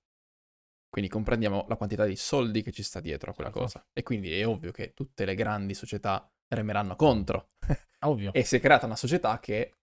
Quindi 0.97 1.13
comprendiamo 1.13 1.67
la 1.67 1.75
quantità 1.75 2.05
di 2.05 2.15
soldi 2.15 2.63
che 2.63 2.71
ci 2.71 2.81
sta 2.81 2.99
dietro 2.99 3.29
a 3.29 3.33
quella 3.35 3.51
certo. 3.51 3.65
cosa. 3.65 3.87
E 3.93 4.01
quindi 4.01 4.33
è 4.33 4.47
ovvio 4.47 4.71
che 4.71 4.95
tutte 4.95 5.25
le 5.25 5.35
grandi 5.35 5.75
società 5.75 6.27
remeranno 6.47 6.95
contro. 6.95 7.51
Ovvio. 7.99 8.33
e 8.33 8.43
si 8.43 8.55
è 8.55 8.59
creata 8.59 8.87
una 8.87 8.95
società 8.95 9.39
che 9.39 9.75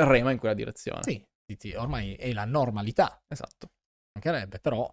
rema 0.00 0.30
in 0.30 0.38
quella 0.38 0.54
direzione. 0.54 1.02
Sì, 1.02 1.74
ormai 1.74 2.14
è 2.14 2.32
la 2.32 2.44
normalità. 2.44 3.20
Esatto. 3.26 3.72
Mancherebbe, 4.12 4.60
però 4.60 4.88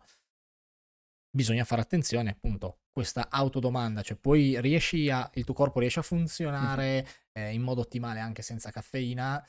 bisogna 1.29 1.63
fare 1.63 1.81
attenzione, 1.81 2.31
appunto, 2.31 2.79
questa 2.91 3.29
autodomanda, 3.29 4.01
cioè 4.01 4.17
poi 4.17 4.59
riesci 4.61 5.11
a, 5.11 5.29
il 5.35 5.43
tuo 5.43 5.53
corpo 5.53 5.79
riesce 5.79 5.99
a 5.99 6.03
funzionare 6.03 7.07
eh, 7.33 7.53
in 7.53 7.61
modo 7.61 7.81
ottimale 7.81 8.19
anche 8.19 8.41
senza 8.41 8.71
caffeina, 8.71 9.47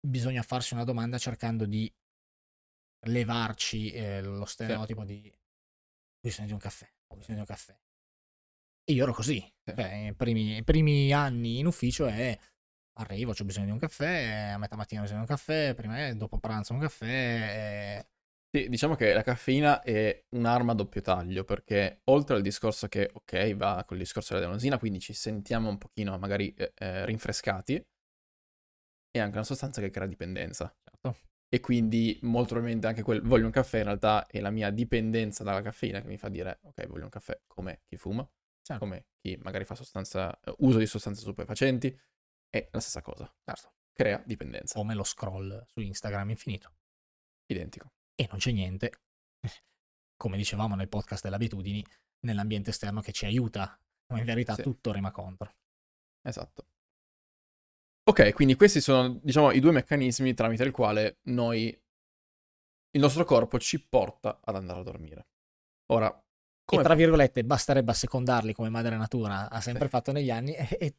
bisogna 0.00 0.40
farsi 0.40 0.72
una 0.72 0.84
domanda 0.84 1.18
cercando 1.18 1.66
di 1.66 1.92
levarci 3.06 3.90
eh, 3.92 4.20
lo 4.22 4.44
stereotipo 4.44 5.06
sì. 5.06 5.20
di 5.20 5.32
ho 5.32 5.38
bisogno 6.20 6.46
di 6.48 6.52
un 6.52 6.58
caffè, 6.58 6.88
ho 7.08 7.16
bisogno 7.16 7.34
di 7.36 7.40
un 7.40 7.46
caffè. 7.46 7.78
io 8.90 9.02
ero 9.02 9.12
così. 9.12 9.40
Sì. 9.64 9.72
Cioè, 9.74 9.94
i, 10.08 10.14
primi, 10.14 10.56
i 10.56 10.64
primi 10.64 11.12
anni 11.12 11.58
in 11.58 11.66
ufficio 11.66 12.06
è 12.06 12.36
arrivo, 12.98 13.32
ho 13.38 13.44
bisogno 13.44 13.66
di 13.66 13.70
un 13.72 13.78
caffè, 13.78 14.50
a 14.54 14.58
metà 14.58 14.76
mattina 14.76 15.00
ho 15.00 15.04
bisogno 15.04 15.24
di 15.24 15.30
un 15.30 15.36
caffè, 15.36 15.74
prima 15.74 16.08
e 16.08 16.14
dopo 16.14 16.38
pranzo 16.38 16.72
un 16.74 16.80
caffè. 16.80 17.06
e- 17.06 18.06
Sì, 18.52 18.68
diciamo 18.68 18.96
che 18.96 19.12
la 19.12 19.22
caffeina 19.22 19.80
è 19.80 20.24
un'arma 20.30 20.72
a 20.72 20.74
doppio 20.74 21.00
taglio, 21.00 21.44
perché 21.44 22.00
oltre 22.04 22.36
al 22.36 22.42
discorso 22.42 22.88
che, 22.88 23.08
ok, 23.12 23.54
va 23.54 23.84
col 23.86 23.98
discorso 23.98 24.34
dell'adenosina, 24.34 24.78
quindi 24.78 24.98
ci 25.00 25.12
sentiamo 25.14 25.68
un 25.68 25.78
pochino 25.78 26.18
magari 26.18 26.52
eh, 26.54 26.72
eh, 26.74 27.06
rinfrescati, 27.06 27.82
è 29.12 29.18
anche 29.20 29.36
una 29.36 29.44
sostanza 29.44 29.80
che 29.80 29.90
crea 29.90 30.06
dipendenza. 30.06 30.74
Certo. 30.82 31.29
E 31.52 31.58
quindi 31.58 32.16
molto 32.22 32.50
probabilmente 32.50 32.86
anche 32.86 33.02
quel 33.02 33.22
voglio 33.22 33.46
un 33.46 33.50
caffè 33.50 33.78
in 33.78 33.84
realtà 33.84 34.24
è 34.26 34.38
la 34.40 34.50
mia 34.50 34.70
dipendenza 34.70 35.42
dalla 35.42 35.60
caffeina 35.62 36.00
che 36.00 36.06
mi 36.06 36.16
fa 36.16 36.28
dire, 36.28 36.60
ok, 36.62 36.86
voglio 36.86 37.02
un 37.04 37.10
caffè 37.10 37.40
come 37.48 37.80
chi 37.86 37.96
fuma, 37.96 38.22
Certo. 38.62 38.84
come 38.84 39.06
chi 39.18 39.36
magari 39.42 39.64
fa 39.64 39.74
sostanza, 39.74 40.38
eh, 40.40 40.54
uso 40.58 40.78
di 40.78 40.86
sostanze 40.86 41.22
stupefacenti, 41.22 41.88
è 42.48 42.68
la 42.70 42.78
stessa 42.78 43.02
cosa, 43.02 43.28
Certo. 43.44 43.72
crea 43.92 44.22
dipendenza. 44.24 44.78
Come 44.78 44.94
lo 44.94 45.02
scroll 45.02 45.64
su 45.66 45.80
Instagram 45.80 46.30
infinito. 46.30 46.72
Identico. 47.46 47.92
E 48.14 48.28
non 48.30 48.38
c'è 48.38 48.52
niente, 48.52 48.92
come 50.16 50.36
dicevamo 50.36 50.76
nel 50.76 50.88
podcast 50.88 51.24
delle 51.24 51.34
abitudini, 51.34 51.84
nell'ambiente 52.26 52.70
esterno 52.70 53.00
che 53.00 53.10
ci 53.10 53.24
aiuta, 53.24 53.76
ma 54.12 54.18
in 54.20 54.24
verità 54.24 54.54
Sì. 54.54 54.62
tutto 54.62 54.92
rima 54.92 55.10
contro. 55.10 55.52
Esatto. 56.22 56.66
Ok, 58.04 58.32
quindi 58.32 58.56
questi 58.56 58.80
sono, 58.80 59.20
diciamo, 59.22 59.52
i 59.52 59.60
due 59.60 59.72
meccanismi 59.72 60.34
tramite 60.34 60.64
il 60.64 60.72
quale 60.72 61.18
noi, 61.24 61.66
il 62.92 63.00
nostro 63.00 63.24
corpo 63.24 63.58
ci 63.58 63.84
porta 63.86 64.40
ad 64.42 64.56
andare 64.56 64.80
a 64.80 64.82
dormire. 64.82 65.26
Ora, 65.92 66.08
come 66.64 66.82
E 66.82 66.84
tra 66.84 66.94
virgolette, 66.94 67.44
basterebbe 67.44 67.90
assecondarli 67.92 68.52
come 68.52 68.68
madre 68.68 68.96
natura 68.96 69.48
ha 69.50 69.60
sempre 69.60 69.84
Sì. 69.84 69.90
fatto 69.90 70.12
negli 70.12 70.30
anni 70.30 70.54
e, 70.54 70.96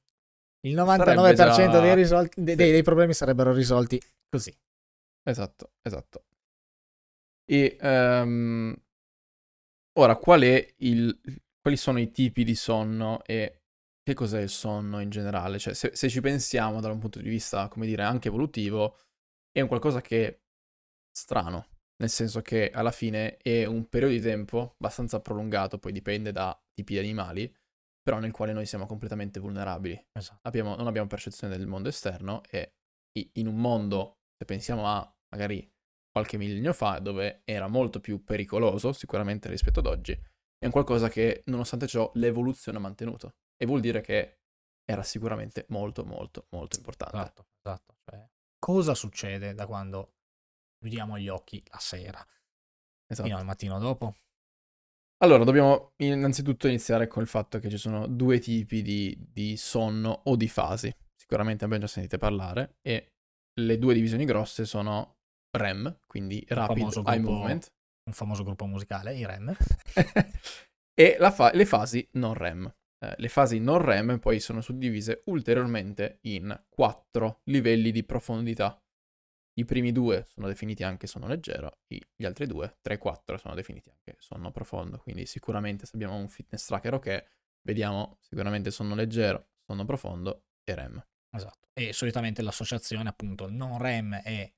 il 0.68 0.76
99% 0.76 1.36
Sarebbe 1.36 1.72
già- 1.72 1.80
dei, 1.82 1.96
risolti- 1.96 2.44
dei- 2.44 2.56
sì. 2.56 2.72
dei 2.72 2.84
problemi 2.84 3.14
sarebbero 3.14 3.52
risolti 3.52 4.00
così. 4.30 4.56
Esatto, 5.24 5.72
esatto. 5.82 6.26
E 7.46 7.78
ehm, 7.80 8.76
ora, 10.00 10.16
qual 10.16 10.42
è 10.42 10.74
il, 10.78 11.20
quali 11.60 11.78
sono 11.78 12.00
i 12.00 12.12
tipi 12.12 12.44
di 12.44 12.56
sonno 12.56 13.24
e 13.26 13.61
che 14.12 14.13
cos'è 14.13 14.41
il 14.41 14.50
sonno 14.50 15.00
in 15.00 15.10
generale? 15.10 15.58
Cioè, 15.58 15.74
se, 15.74 15.91
se 15.93 16.10
ci 16.10 16.21
pensiamo 16.21 16.82
da 16.82 16.91
un 16.91 17.00
punto 17.00 17.19
di 17.19 17.30
vista, 17.30 17.67
come 17.67 17.86
dire, 17.86 18.04
anche 18.04 18.28
evolutivo, 18.28 18.97
è 19.52 19.62
un 19.62 19.67
qualcosa 19.67 20.02
che 20.02 20.28
è 20.28 20.39
strano, 21.12 21.67
nel 21.97 22.10
senso 22.10 22.41
che 22.41 22.71
alla 22.71 22.91
fine 22.91 23.38
è 23.38 23.65
un 23.65 23.88
periodo 23.88 24.13
di 24.13 24.21
tempo 24.21 24.76
abbastanza 24.80 25.19
prolungato, 25.21 25.78
poi 25.78 25.91
dipende 25.91 26.32
da 26.32 26.58
tipi 26.74 26.93
di 26.93 27.00
animali, 27.00 27.54
però 28.02 28.19
nel 28.19 28.32
quale 28.32 28.54
noi 28.54 28.65
siamo 28.65 28.88
completamente 28.88 29.39
vulnerabili 29.39 30.08
Esatto. 30.13 30.39
abbiamo- 30.47 30.76
non 30.76 30.88
abbiamo 30.88 31.08
percezione 31.08 31.56
del 31.56 31.67
mondo 31.67 31.89
esterno 31.89 32.41
e 32.50 32.74
in 33.34 33.47
un 33.47 33.58
mondo, 33.58 34.21
se 34.38 34.45
pensiamo 34.45 34.88
a 34.88 35.15
magari 35.30 35.69
qualche 36.10 36.38
millennio 36.38 36.74
fa, 36.74 37.00
dove 37.00 37.41
era 37.45 37.67
molto 37.67 38.00
più 38.00 38.24
pericoloso 38.24 38.91
sicuramente 38.93 39.50
rispetto 39.50 39.80
ad 39.80 39.86
oggi, 39.86 40.13
è 40.58 40.65
un 40.65 40.71
qualcosa 40.71 41.10
che 41.10 41.43
nonostante 41.45 41.88
ciò 41.88 42.10
l'evoluzione 42.15 42.78
ha 42.78 42.82
mantenuto 42.82 43.36
e 43.62 43.65
vuol 43.67 43.80
dire 43.80 44.02
che 44.02 44.39
era 44.84 45.04
sicuramente 45.04 45.65
molto 45.69 46.04
molto 46.04 46.47
molto 46.50 46.78
importante. 46.78 47.15
Esatto, 47.17 47.45
esatto. 47.63 47.95
Cioè, 48.04 48.28
cosa 48.58 48.95
succede 48.95 49.54
da 49.54 49.67
quando 49.67 50.15
chiudiamo 50.80 51.19
gli 51.19 51.28
occhi 51.30 51.63
la 51.69 51.78
sera 51.78 52.26
Esatto. 53.08 53.28
fino 53.28 53.38
al 53.38 53.45
mattino 53.45 53.78
dopo? 53.78 54.15
Allora, 55.24 55.43
dobbiamo 55.43 55.91
innanzitutto 55.97 56.67
iniziare 56.67 57.06
con 57.08 57.21
il 57.21 57.28
fatto 57.28 57.60
che 57.60 57.69
ci 57.69 57.78
sono 57.78 58.08
due 58.08 58.39
tipi 58.39 58.82
di, 58.82 59.15
di 59.32 59.56
sonno 59.58 60.21
o 60.24 60.36
di 60.36 60.47
fasi. 60.47 60.91
Sicuramente 61.15 61.63
abbiamo 61.63 61.84
già 61.84 61.91
sentito 61.91 62.17
parlare 62.17 62.78
e 62.82 63.12
le 63.62 63.78
due 63.78 63.93
divisioni 63.93 64.26
grosse 64.26 64.65
sono 64.65 65.17
REM, 65.56 66.00
quindi 66.08 66.43
Rapid 66.47 66.78
Eye 66.78 67.19
gruppo- 67.19 67.32
Movement, 67.32 67.71
Un 68.08 68.13
famoso 68.13 68.43
gruppo 68.43 68.65
musicale, 68.65 69.13
i 69.15 69.24
REM. 69.24 69.56
e 71.00 71.17
la 71.19 71.30
fa- 71.30 71.52
le 71.54 71.65
fasi 71.67 72.08
non 72.13 72.34
REM. 72.34 72.74
Eh, 73.04 73.16
le 73.18 73.30
fasi 73.30 73.60
non 73.60 73.80
REM 73.80 74.20
poi 74.20 74.40
sono 74.40 74.62
suddivise 74.62 75.24
ulteriormente 75.26 76.20
in 76.22 76.66
quattro 76.70 77.42
livelli 77.46 77.92
di 77.92 78.04
profondità. 78.04 78.80
I 79.54 79.66
primi 79.66 79.92
due 79.92 80.24
sono 80.28 80.48
definiti 80.48 80.84
anche 80.84 81.08
sonno 81.08 81.28
leggero, 81.28 81.80
gli 81.88 82.26
altri 82.26 82.48
due, 82.48 82.78
3 82.82 82.94
e 82.94 82.98
4, 82.98 83.38
sono 83.38 83.54
definiti 83.54 83.90
anche 83.90 84.16
sonno 84.20 84.52
profondo. 84.52 85.00
Quindi 85.00 85.26
sicuramente 85.26 85.86
se 85.86 85.92
abbiamo 85.96 86.16
un 86.16 86.30
fitness 86.30 86.66
tracker 86.66 86.94
ok, 86.94 87.26
vediamo 87.64 88.18
sicuramente 88.22 88.72
sonno 88.72 88.96
leggero, 88.96 89.50
sonno 89.66 89.84
profondo 89.84 90.46
e 90.64 90.76
REM. 90.76 91.06
Esatto. 91.32 91.70
E 91.74 91.94
solitamente 91.94 92.42
l'associazione, 92.42 93.10
appunto, 93.10 93.50
non 93.50 93.78
REM 93.78 94.16
è 94.22 94.54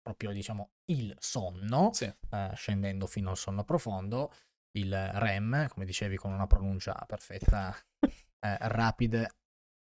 proprio, 0.00 0.32
diciamo, 0.32 0.72
il 0.86 1.16
sonno, 1.18 1.90
Sì, 1.92 2.04
eh, 2.04 2.50
scendendo 2.54 3.06
fino 3.06 3.30
al 3.30 3.36
sonno 3.36 3.64
profondo. 3.64 4.32
Il 4.76 4.92
REM, 4.92 5.68
come 5.68 5.84
dicevi 5.84 6.16
con 6.16 6.32
una 6.32 6.46
pronuncia 6.46 6.94
perfetta, 7.06 7.74
eh, 8.02 8.56
Rapid 8.60 9.14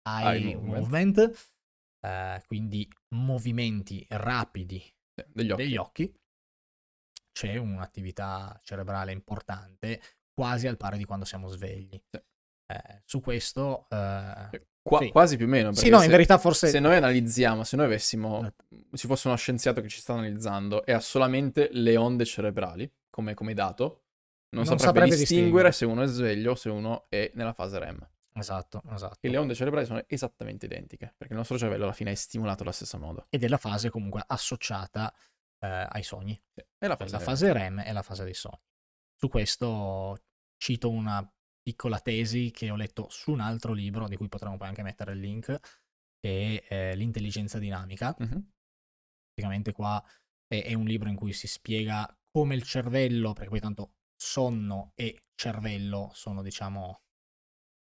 Eye, 0.09 0.37
Eye 0.39 0.55
Movement. 0.57 0.79
Movement, 1.17 1.53
eh, 2.07 2.43
quindi 2.47 2.89
movimenti 3.15 4.05
rapidi 4.11 4.83
degli 5.33 5.51
occhi. 5.51 5.63
degli 5.63 5.77
occhi. 5.77 6.15
C'è 7.33 7.57
un'attività 7.57 8.59
cerebrale 8.65 9.13
importante, 9.13 10.01
quasi 10.33 10.67
al 10.67 10.77
pari 10.77 10.99
di 10.99 11.05
quando 11.05 11.25
siamo 11.25 11.49
svegli. 11.49 12.01
Sì. 12.11 12.21
Eh, 12.71 13.03
su 13.05 13.21
questo... 13.21 13.87
eh, 13.91 14.67
Qua- 14.83 15.01
sì. 15.01 15.11
Quasi 15.11 15.37
più 15.37 15.45
o 15.45 15.49
meno. 15.49 15.73
Sì, 15.73 15.91
no, 15.91 15.99
se- 15.99 16.05
in 16.07 16.11
verità 16.11 16.39
forse... 16.39 16.69
Se 16.69 16.81
noi 16.81 16.97
analizziamo, 16.97 17.63
se 17.63 17.77
noi 17.77 17.85
avessimo, 17.87 18.47
Eh. 18.47 18.97
ci 18.97 19.07
fosse 19.07 19.29
uno 19.29 19.37
scienziato 19.37 19.83
che 19.83 19.89
ci 19.89 20.01
sta 20.01 20.15
analizzando 20.15 20.85
e 20.87 20.93
ha 20.93 21.01
solamente 21.01 21.69
le 21.73 21.97
onde 21.99 22.25
cerebrali 22.25 22.91
come, 23.11 23.35
come 23.35 23.53
dato, 23.55 24.05
non, 24.51 24.65
Non 24.65 24.79
saprebbe, 24.79 25.17
distinguere 25.17 25.69
distinguere. 25.69 25.73
se 25.73 25.85
uno 25.85 26.03
è 26.03 26.07
sveglio 26.07 26.53
o 26.53 26.55
se 26.55 26.69
uno 26.71 27.07
è 27.09 27.31
nella 27.35 27.53
fase 27.53 27.79
REM. 27.79 28.09
Esatto, 28.35 28.83
esatto. 28.91 29.19
E 29.21 29.29
le 29.29 29.37
onde 29.37 29.55
cerebrali 29.55 29.85
sono 29.87 30.03
esattamente 30.07 30.67
identiche, 30.67 31.13
perché 31.17 31.33
il 31.33 31.39
nostro 31.39 31.59
cervello 31.59 31.85
alla 31.85 31.93
fine 31.93 32.13
è 32.13 32.15
stimolato 32.15 32.63
allo 32.63 32.73
stesso 32.73 32.99
modo. 32.99 33.27
Ed 33.31 33.43
è 33.43 33.49
la 33.49 33.59
fase 33.59 33.91
comunque 33.91 34.23
associata 34.27 35.13
eh, 35.59 35.87
ai 35.89 36.03
sogni. 36.03 36.41
Sì. 36.55 36.61
È 36.79 36.87
la 36.87 36.97
Cioè, 36.97 37.09
fase, 37.09 37.13
la 37.13 37.19
fase 37.21 37.53
REM 37.53 37.81
è 37.83 37.93
la 37.93 38.03
fase 38.03 38.25
dei 38.25 38.35
sogni. 38.35 38.61
Su 39.17 39.29
questo 39.29 40.23
cito 40.57 40.89
una 40.91 41.29
piccola 41.61 41.99
tesi 41.99 42.51
che 42.53 42.71
ho 42.71 42.77
letto 42.77 43.09
su 43.11 43.33
un 43.33 43.41
altro 43.41 43.73
libro, 43.73 44.07
di 44.07 44.17
cui 44.17 44.29
potremmo 44.29 44.57
poi 44.57 44.69
anche 44.69 44.83
mettere 44.83 45.13
il 45.13 45.19
link, 45.21 45.59
che 46.21 46.65
è 46.69 46.75
eh, 46.93 46.95
L'intelligenza 46.97 47.59
dinamica. 47.59 48.15
Mhm. 48.19 48.53
Praticamente 49.35 49.73
qua 49.73 50.03
è, 50.47 50.63
è 50.63 50.75
un 50.75 50.85
libro 50.85 51.09
in 51.09 51.17
cui 51.17 51.33
si 51.33 51.49
spiega 51.49 52.09
come 52.31 52.55
il 52.55 52.63
cervello, 52.63 53.33
perché 53.33 53.51
poi 53.51 53.61
tanto 53.61 53.95
sonno 54.19 54.93
e 54.95 55.27
cervello 55.35 56.11
sono, 56.15 56.43
diciamo, 56.43 57.03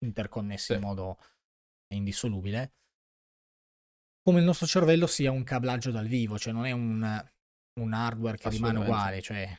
interconnessi 0.04 0.66
Sì. 0.66 0.72
in 0.74 0.80
modo 0.80 1.18
indissolubile, 1.92 2.74
come 4.22 4.38
il 4.38 4.44
nostro 4.44 4.66
cervello 4.66 5.06
sia 5.06 5.30
un 5.30 5.44
cablaggio 5.44 5.90
dal 5.90 6.06
vivo, 6.06 6.38
cioè 6.38 6.52
non 6.52 6.64
è 6.64 6.70
un, 6.72 7.02
un 7.80 7.92
hardware 7.92 8.38
che 8.38 8.48
rimane 8.48 8.78
uguale, 8.78 9.20
cioè 9.20 9.54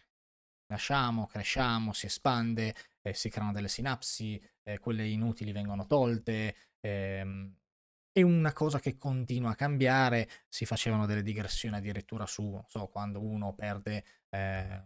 nasciamo, 0.67 1.27
cresciamo, 1.27 1.93
si 1.93 2.07
espande, 2.07 2.73
eh, 3.01 3.13
si 3.13 3.29
creano 3.29 3.51
delle 3.51 3.67
sinapsi, 3.67 4.41
eh, 4.63 4.79
quelle 4.79 5.07
inutili 5.07 5.51
vengono 5.51 5.85
tolte, 5.85 6.55
ehm, 6.79 7.55
è 8.17 8.21
una 8.21 8.53
cosa 8.53 8.79
che 8.79 8.97
continua 8.97 9.51
a 9.51 9.55
cambiare, 9.55 10.29
si 10.47 10.65
facevano 10.65 11.05
delle 11.05 11.21
digressioni 11.21 11.75
addirittura 11.75 12.25
su, 12.25 12.43
non 12.49 12.63
so, 12.65 12.87
quando 12.87 13.21
uno 13.21 13.53
perde, 13.53 14.05
eh, 14.29 14.83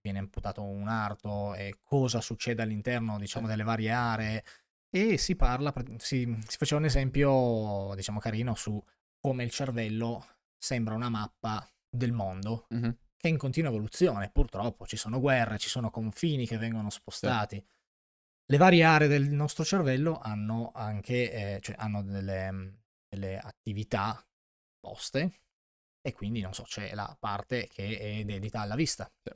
viene 0.00 0.18
amputato 0.18 0.62
un 0.64 0.88
arto 0.88 1.52
e 1.54 1.80
cosa 1.82 2.22
succede 2.22 2.62
all'interno, 2.62 3.18
diciamo, 3.18 3.46
delle 3.46 3.62
varie 3.62 3.90
aree 3.90 4.44
e 4.88 5.18
si 5.18 5.36
parla, 5.36 5.70
si, 5.98 6.34
si 6.48 6.56
faceva 6.56 6.80
un 6.80 6.86
esempio, 6.86 7.92
diciamo, 7.94 8.18
carino 8.20 8.54
su 8.54 8.82
come 9.20 9.44
il 9.44 9.50
cervello 9.50 10.26
sembra 10.56 10.94
una 10.94 11.10
mappa 11.10 11.68
del 11.90 12.12
mondo 12.12 12.68
Mhm. 12.70 12.96
che 13.18 13.28
è 13.28 13.30
in 13.30 13.36
continua 13.36 13.68
evoluzione. 13.68 14.30
Purtroppo 14.30 14.86
ci 14.86 14.96
sono 14.96 15.20
guerre, 15.20 15.58
ci 15.58 15.68
sono 15.68 15.90
confini 15.90 16.46
che 16.46 16.56
vengono 16.56 16.88
spostati. 16.88 17.62
Le 18.52 18.58
varie 18.58 18.82
aree 18.82 19.08
del 19.08 19.30
nostro 19.30 19.64
cervello 19.64 20.18
hanno 20.18 20.72
anche 20.74 21.54
eh, 21.54 21.60
cioè 21.62 21.74
hanno 21.78 22.02
delle, 22.02 22.80
delle 23.08 23.38
attività 23.38 24.22
poste 24.78 25.40
e 26.02 26.12
quindi 26.12 26.42
non 26.42 26.52
so, 26.52 26.64
c'è 26.64 26.92
la 26.94 27.16
parte 27.18 27.66
che 27.66 27.98
è 27.98 28.24
dedita 28.24 28.60
alla 28.60 28.74
vista. 28.74 29.10
Sì. 29.22 29.32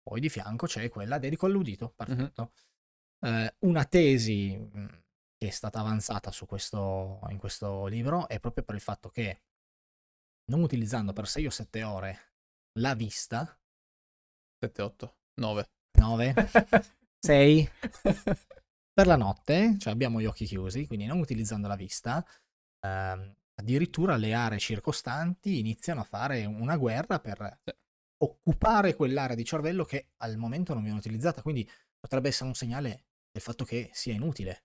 Poi 0.00 0.20
di 0.20 0.28
fianco 0.28 0.68
c'è 0.68 0.88
quella 0.90 1.18
dedico 1.18 1.46
all'udito. 1.46 1.90
Perfetto. 1.90 2.52
Eh, 3.18 3.52
una 3.66 3.84
tesi 3.84 4.56
mh, 4.56 5.02
che 5.36 5.48
è 5.48 5.50
stata 5.50 5.80
avanzata 5.80 6.30
su 6.30 6.46
questo, 6.46 7.18
in 7.30 7.38
questo 7.38 7.86
libro 7.86 8.28
è 8.28 8.38
proprio 8.38 8.62
per 8.62 8.76
il 8.76 8.80
fatto 8.80 9.08
che 9.08 9.40
non 10.52 10.62
utilizzando 10.62 11.12
per 11.12 11.26
6 11.26 11.46
o 11.46 11.50
7 11.50 11.82
ore 11.82 12.18
la 12.78 12.94
vista, 12.94 13.58
7, 14.60 14.82
8, 14.82 15.16
9. 15.40 15.68
9, 15.98 16.34
6, 17.24 17.70
per 18.92 19.06
la 19.06 19.16
notte, 19.16 19.76
cioè 19.78 19.92
abbiamo 19.92 20.20
gli 20.20 20.26
occhi 20.26 20.44
chiusi, 20.46 20.86
quindi 20.86 21.06
non 21.06 21.18
utilizzando 21.18 21.68
la 21.68 21.76
vista, 21.76 22.24
ehm, 22.80 23.34
addirittura 23.54 24.16
le 24.16 24.34
aree 24.34 24.58
circostanti 24.58 25.58
iniziano 25.58 26.00
a 26.00 26.04
fare 26.04 26.44
una 26.44 26.76
guerra 26.76 27.18
per 27.20 27.60
Sì. 27.64 27.72
occupare 28.22 28.94
quell'area 28.94 29.36
di 29.36 29.44
cervello 29.44 29.84
che 29.84 30.08
al 30.18 30.36
momento 30.36 30.74
non 30.74 30.82
viene 30.82 30.98
utilizzata, 30.98 31.42
quindi 31.42 31.68
potrebbe 31.98 32.28
essere 32.28 32.48
un 32.48 32.54
segnale 32.54 33.06
del 33.30 33.42
fatto 33.42 33.64
che 33.64 33.90
sia 33.92 34.12
inutile. 34.14 34.64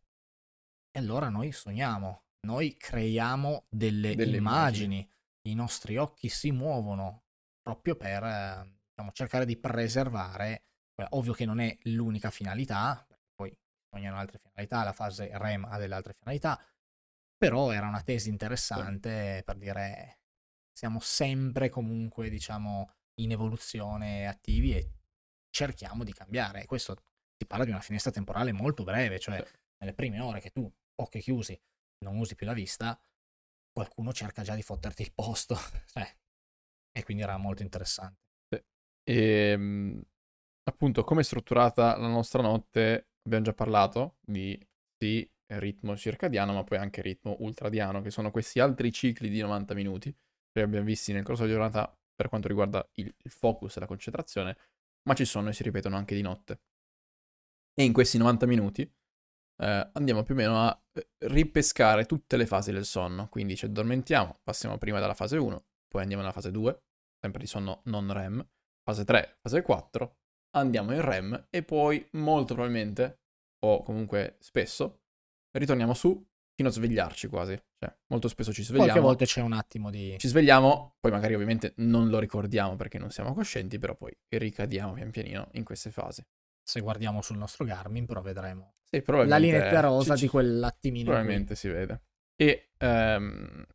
E 0.91 0.99
allora 0.99 1.29
noi 1.29 1.51
sogniamo, 1.51 2.23
noi 2.47 2.75
creiamo 2.77 3.65
delle, 3.69 4.15
Delle 4.15 4.37
immagini, 4.37 5.07
i 5.47 5.55
nostri 5.55 5.97
occhi 5.97 6.29
si 6.29 6.51
muovono 6.51 7.23
proprio 7.61 7.95
per 7.95 8.23
eh, 8.23 8.79
diciamo, 8.89 9.11
cercare 9.13 9.45
di 9.45 9.57
preservare, 9.57 10.65
ovvio 11.09 11.33
che 11.33 11.45
non 11.45 11.59
è 11.59 11.77
l'unica 11.83 12.29
finalità, 12.29 13.05
poi 13.33 13.55
sognano 13.89 14.17
altre 14.17 14.39
finalità, 14.39 14.83
la 14.83 14.93
fase 14.93 15.29
REM 15.31 15.65
ha 15.65 15.77
delle 15.77 15.95
altre 15.95 16.13
finalità, 16.13 16.61
però 17.37 17.71
era 17.71 17.87
una 17.87 18.01
tesi 18.01 18.29
interessante 18.29 19.41
per 19.45 19.57
dire 19.57 20.19
siamo 20.77 20.99
sempre 20.99 21.69
comunque 21.69 22.29
diciamo 22.29 22.91
in 23.21 23.31
evoluzione 23.31 24.27
attivi 24.27 24.75
e 24.75 24.91
cerchiamo 25.49 26.03
di 26.03 26.13
cambiare. 26.13 26.65
Questo 26.65 26.95
si 27.37 27.45
parla 27.45 27.65
di 27.65 27.71
una 27.71 27.81
finestra 27.81 28.11
temporale 28.11 28.51
molto 28.51 28.83
breve, 28.83 29.19
cioè 29.19 29.43
Sì. 29.43 29.53
nelle 29.81 29.93
prime 29.93 30.19
ore 30.19 30.39
che 30.39 30.51
tu, 30.51 30.71
occhi 31.01 31.19
chiusi, 31.19 31.59
non 32.05 32.17
usi 32.17 32.35
più 32.35 32.45
la 32.45 32.53
vista, 32.53 32.97
qualcuno 33.71 34.13
cerca 34.13 34.43
già 34.43 34.55
di 34.55 34.61
fotterti 34.61 35.01
il 35.01 35.13
posto. 35.13 35.55
cioè, 35.87 36.17
e 36.91 37.03
quindi 37.03 37.23
era 37.23 37.37
molto 37.37 37.61
interessante. 37.63 38.21
E 39.03 39.55
mm, 39.57 40.01
appunto, 40.69 41.03
come 41.03 41.21
è 41.21 41.23
strutturata 41.23 41.97
la 41.97 42.07
nostra 42.07 42.41
notte, 42.41 43.09
abbiamo 43.23 43.45
già 43.45 43.53
parlato 43.53 44.17
di 44.21 44.57
sì, 44.97 45.29
ritmo 45.53 45.95
circadiano, 45.97 46.53
ma 46.53 46.63
poi 46.63 46.77
anche 46.77 47.01
ritmo 47.01 47.35
ultradiano, 47.39 48.01
che 48.01 48.11
sono 48.11 48.31
questi 48.31 48.59
altri 48.59 48.91
cicli 48.91 49.29
di 49.29 49.41
90 49.41 49.73
minuti 49.73 50.15
che 50.51 50.61
abbiamo 50.61 50.85
visti 50.85 51.13
nel 51.13 51.23
corso 51.23 51.43
della 51.43 51.55
giornata 51.55 51.97
per 52.15 52.27
quanto 52.27 52.47
riguarda 52.47 52.87
il, 52.95 53.13
focus 53.29 53.77
e 53.77 53.79
la 53.79 53.85
concentrazione, 53.85 54.57
ma 55.03 55.13
ci 55.13 55.25
sono 55.25 55.49
e 55.49 55.53
si 55.53 55.63
ripetono 55.63 55.95
anche 55.95 56.15
di 56.15 56.21
notte. 56.21 56.61
E 57.73 57.83
in 57.83 57.93
questi 57.93 58.17
90 58.17 58.45
minuti 58.45 58.81
eh, 58.81 59.89
andiamo 59.93 60.23
più 60.23 60.33
o 60.33 60.37
meno 60.37 60.57
a 60.57 60.81
eh, 60.93 61.07
ripescare 61.19 62.05
tutte 62.05 62.35
le 62.35 62.45
fasi 62.45 62.71
del 62.71 62.85
sonno. 62.85 63.29
Quindi 63.29 63.55
ci 63.55 63.65
addormentiamo, 63.65 64.39
passiamo 64.43 64.77
prima 64.77 64.99
dalla 64.99 65.13
fase 65.13 65.37
1, 65.37 65.65
poi 65.87 66.01
andiamo 66.01 66.23
alla 66.23 66.33
fase 66.33 66.51
2, 66.51 66.83
sempre 67.21 67.41
di 67.41 67.47
sonno 67.47 67.81
non 67.85 68.11
REM, 68.11 68.45
fase 68.83 69.05
3, 69.05 69.37
fase 69.41 69.61
4, 69.61 70.17
andiamo 70.59 70.93
in 70.93 71.01
REM 71.01 71.47
e 71.49 71.63
poi 71.63 72.05
molto 72.11 72.53
probabilmente, 72.53 73.19
o 73.65 73.83
comunque 73.83 74.37
spesso, 74.39 75.01
ritorniamo 75.51 75.93
su 75.93 76.25
fino 76.55 76.69
a 76.69 76.71
svegliarci 76.71 77.27
quasi. 77.27 77.57
Cioè, 77.77 77.95
molto 78.07 78.27
spesso 78.27 78.51
ci 78.51 78.63
svegliamo. 78.63 78.89
Qualche 78.89 79.05
volta 79.05 79.25
c'è 79.25 79.41
un 79.41 79.53
attimo 79.53 79.89
di... 79.89 80.15
Ci 80.19 80.27
svegliamo, 80.27 80.95
poi 80.99 81.11
magari 81.11 81.33
ovviamente 81.33 81.73
non 81.77 82.09
lo 82.09 82.19
ricordiamo 82.19 82.75
perché 82.75 82.97
non 82.97 83.11
siamo 83.11 83.33
coscienti, 83.33 83.77
però 83.79 83.95
poi 83.95 84.15
ricadiamo 84.27 84.93
pian 84.93 85.09
pianino 85.11 85.47
in 85.53 85.63
queste 85.63 85.89
fasi. 85.89 86.21
Se 86.61 86.81
guardiamo 86.81 87.21
sul 87.21 87.37
nostro 87.37 87.63
Garmin, 87.63 88.05
però 88.05 88.21
vedremo 88.21 88.73
Sì, 88.83 89.01
la 89.05 89.37
linetta 89.37 89.79
rosa 89.79 90.15
ci- 90.15 90.23
di 90.23 90.29
quell'attimino. 90.29 91.05
Probabilmente 91.05 91.55
si 91.55 91.69
vede. 91.69 92.01
E 92.35 92.71
ehm, 92.77 93.65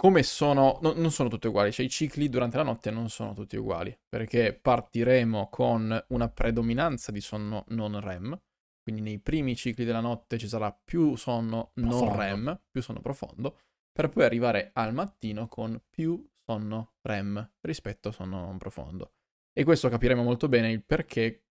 come 0.00 0.22
sono, 0.22 0.78
no- 0.80 0.94
non 0.94 1.10
sono 1.10 1.28
tutte 1.28 1.48
uguali, 1.48 1.72
cioè 1.72 1.84
i 1.84 1.90
cicli 1.90 2.30
durante 2.30 2.56
la 2.56 2.62
notte 2.62 2.90
non 2.90 3.10
sono 3.10 3.34
tutti 3.34 3.58
uguali, 3.58 3.94
perché 4.08 4.54
partiremo 4.54 5.50
con 5.50 6.04
una 6.08 6.28
predominanza 6.30 7.12
di 7.12 7.20
sonno 7.20 7.66
non 7.68 8.00
REM, 8.00 8.40
quindi 8.82 9.02
nei 9.02 9.18
primi 9.18 9.54
cicli 9.54 9.84
della 9.84 10.00
notte 10.00 10.38
ci 10.38 10.48
sarà 10.48 10.72
più 10.72 11.16
sonno 11.16 11.72
non 11.74 11.88
Profondo. 11.90 12.16
REM, 12.16 12.62
più 12.70 12.80
sonno 12.80 13.02
profondo, 13.02 13.58
per 13.92 14.08
poi 14.08 14.24
arrivare 14.24 14.70
al 14.72 14.94
mattino 14.94 15.48
con 15.48 15.78
più 15.90 16.26
sonno 16.46 16.94
REM 17.02 17.56
rispetto 17.60 18.08
a 18.08 18.12
sonno 18.12 18.40
non 18.40 18.56
profondo. 18.56 19.12
E 19.52 19.64
questo 19.64 19.90
capiremo 19.90 20.22
molto 20.22 20.48
bene 20.48 20.70
il 20.72 20.82
perché 20.82 21.44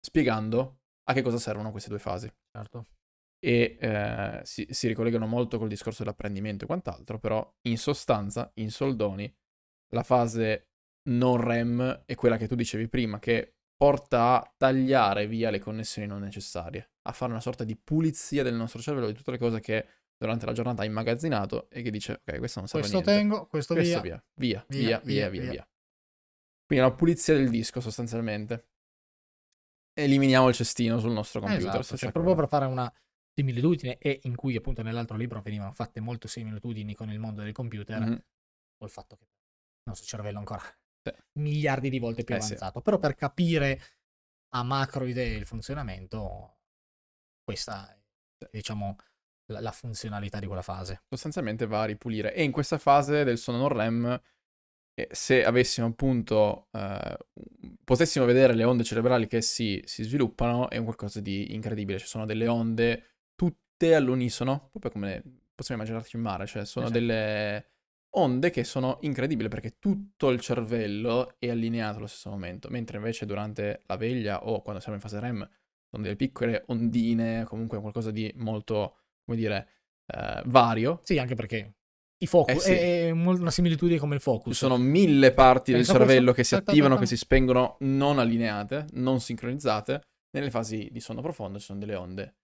spiegando 0.00 0.80
a 1.04 1.12
che 1.12 1.22
cosa 1.22 1.38
servono 1.38 1.70
queste 1.70 1.88
due 1.88 2.00
fasi 2.00 2.28
Certo. 2.50 2.86
E 3.44 3.76
eh, 3.78 4.40
si, 4.42 4.66
si 4.70 4.88
ricollegano 4.88 5.26
molto 5.26 5.58
col 5.58 5.68
discorso 5.68 6.02
dell'apprendimento 6.02 6.64
e 6.64 6.66
quant'altro, 6.66 7.18
però 7.18 7.46
in 7.68 7.76
sostanza, 7.76 8.50
in 8.54 8.70
soldoni, 8.70 9.30
la 9.90 10.02
fase 10.02 10.68
non 11.10 11.38
REM 11.38 12.04
è 12.06 12.14
quella 12.14 12.38
che 12.38 12.48
tu 12.48 12.54
dicevi 12.54 12.88
prima, 12.88 13.18
che 13.18 13.56
porta 13.76 14.40
a 14.40 14.54
tagliare 14.56 15.26
via 15.26 15.50
le 15.50 15.58
connessioni 15.58 16.08
non 16.08 16.22
necessarie, 16.22 16.92
a 17.02 17.12
fare 17.12 17.32
una 17.32 17.42
sorta 17.42 17.64
di 17.64 17.76
pulizia 17.76 18.42
del 18.42 18.54
nostro 18.54 18.80
cervello 18.80 19.08
di 19.08 19.12
tutte 19.12 19.32
le 19.32 19.38
cose 19.38 19.60
che 19.60 19.86
durante 20.16 20.46
la 20.46 20.52
giornata 20.52 20.80
ha 20.80 20.86
immagazzinato 20.86 21.68
e 21.68 21.82
che 21.82 21.90
dice, 21.90 22.22
ok, 22.24 22.38
questo 22.38 22.60
non 22.60 22.68
serve 22.68 22.88
Questo 22.88 23.10
niente. 23.10 23.28
tengo, 23.28 23.46
questo, 23.46 23.74
Questo 23.74 24.00
via. 24.00 24.24
via. 24.34 24.64
Via, 24.64 24.64
Via, 24.68 25.00
via, 25.00 25.28
via, 25.28 25.42
via, 25.42 25.50
via. 25.50 25.68
Quindi 26.64 26.82
una 26.86 26.94
pulizia 26.94 27.34
del 27.34 27.50
disco 27.50 27.80
sostanzialmente. 27.80 28.68
Eliminiamo 29.92 30.48
il 30.48 30.54
cestino 30.54 30.98
sul 30.98 31.12
nostro 31.12 31.40
computer. 31.40 31.80
Esatto, 31.80 31.98
cioè, 31.98 32.10
proprio 32.10 32.34
per 32.34 32.48
fare 32.48 32.64
una 32.64 32.90
similitudine 33.34 33.98
e 33.98 34.20
in 34.24 34.36
cui 34.36 34.56
appunto 34.56 34.82
nell'altro 34.82 35.16
libro 35.16 35.42
venivano 35.42 35.72
fatte 35.72 36.00
molte 36.00 36.28
similitudini 36.28 36.94
con 36.94 37.10
il 37.10 37.18
mondo 37.18 37.42
del 37.42 37.52
computer, 37.52 38.00
Mhm. 38.00 38.24
col 38.78 38.90
fatto 38.90 39.16
che 39.16 39.24
il 39.24 39.90
nostro 39.90 40.06
cervello 40.06 40.36
è 40.36 40.38
ancora 40.38 40.62
Sì. 41.06 41.12
miliardi 41.40 41.90
di 41.90 41.98
volte 41.98 42.24
più 42.24 42.34
Eh, 42.34 42.40
sì. 42.40 42.46
avanzato. 42.46 42.80
Però 42.80 42.98
per 42.98 43.14
capire 43.14 43.80
a 44.54 44.62
macro 44.62 45.04
idee 45.06 45.36
il 45.36 45.46
funzionamento, 45.46 46.58
questa 47.42 47.92
è 47.92 48.48
diciamo 48.50 48.96
la, 49.52 49.60
la 49.60 49.72
funzionalità 49.72 50.38
di 50.38 50.46
quella 50.46 50.62
fase. 50.62 51.02
sostanzialmente 51.08 51.66
va 51.66 51.82
a 51.82 51.86
ripulire. 51.86 52.32
E 52.34 52.42
in 52.44 52.52
questa 52.52 52.78
fase 52.78 53.24
del 53.24 53.36
sonno 53.38 53.58
non 53.58 53.68
REM, 53.68 54.22
eh, 54.94 55.08
se 55.10 55.44
avessimo 55.44 55.88
appunto, 55.88 56.68
eh, 56.72 57.16
potessimo 57.84 58.24
vedere 58.24 58.54
le 58.54 58.64
onde 58.64 58.84
cerebrali 58.84 59.26
che 59.26 59.42
si, 59.42 59.82
si 59.84 60.02
sviluppano, 60.04 60.70
è 60.70 60.76
un 60.76 60.84
qualcosa 60.84 61.20
di 61.20 61.52
incredibile. 61.54 61.98
Ci 61.98 62.06
sono 62.06 62.26
delle 62.26 62.46
onde 62.46 63.13
tutte 63.84 63.94
all'unisono, 63.94 64.68
proprio 64.70 64.90
come 64.90 65.22
possiamo 65.54 65.82
immaginarci 65.82 66.16
in 66.16 66.22
mare, 66.22 66.46
cioè 66.46 66.64
sono 66.64 66.86
Esatto. 66.86 67.00
delle 67.00 67.68
onde 68.16 68.50
che 68.50 68.62
sono 68.62 68.98
incredibili 69.00 69.48
perché 69.48 69.76
tutto 69.78 70.30
il 70.30 70.40
cervello 70.40 71.34
è 71.38 71.50
allineato 71.50 71.98
allo 71.98 72.06
stesso 72.06 72.30
momento, 72.30 72.68
mentre 72.70 72.96
invece 72.96 73.26
durante 73.26 73.82
la 73.86 73.96
veglia 73.96 74.46
o 74.46 74.62
quando 74.62 74.80
siamo 74.80 74.96
in 74.96 75.02
fase 75.02 75.18
REM 75.20 75.48
sono 75.90 76.02
delle 76.02 76.16
piccole 76.16 76.62
ondine, 76.68 77.44
comunque 77.44 77.80
qualcosa 77.80 78.10
di 78.10 78.32
molto, 78.36 78.98
come 79.24 79.36
dire, 79.36 79.68
eh, 80.06 80.42
vario. 80.46 81.00
Sì, 81.02 81.18
anche 81.18 81.34
perché 81.34 81.74
i 82.18 82.26
focus 82.26 82.54
Eh, 82.54 82.60
sì. 82.60 82.72
è, 82.72 83.10
una 83.10 83.50
similitudine 83.50 83.98
come 83.98 84.14
il 84.14 84.20
focus. 84.20 84.52
Ci 84.52 84.58
sono 84.58 84.76
mille 84.76 85.32
parti 85.32 85.72
del 85.72 85.84
cervello 85.84 86.32
che 86.32 86.44
si 86.44 86.54
attivano, 86.54 86.96
che 86.96 87.06
si 87.06 87.16
spengono 87.16 87.76
non 87.80 88.18
allineate, 88.18 88.86
non 88.92 89.20
sincronizzate. 89.20 90.02
Nelle 90.30 90.50
fasi 90.50 90.88
di 90.90 90.98
sonno 90.98 91.20
profondo 91.20 91.58
ci 91.58 91.66
sono 91.66 91.78
delle 91.78 91.94
onde 91.94 92.34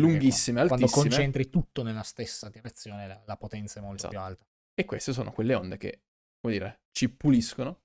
lunghissime, 0.00 0.58
qua- 0.60 0.68
Quando 0.68 0.86
altissime. 0.86 1.08
concentri 1.10 1.50
tutto 1.50 1.82
nella 1.82 2.02
stessa 2.02 2.48
direzione, 2.48 3.06
la, 3.06 3.22
la 3.26 3.36
potenza 3.36 3.78
è 3.78 3.82
molto 3.82 3.96
Esatto. 3.96 4.12
più 4.12 4.20
alta. 4.20 4.46
E 4.74 4.84
queste 4.84 5.12
sono 5.12 5.32
quelle 5.32 5.54
onde 5.54 5.76
che, 5.76 6.02
come 6.40 6.52
dire, 6.54 6.82
ci 6.90 7.10
puliscono. 7.12 7.82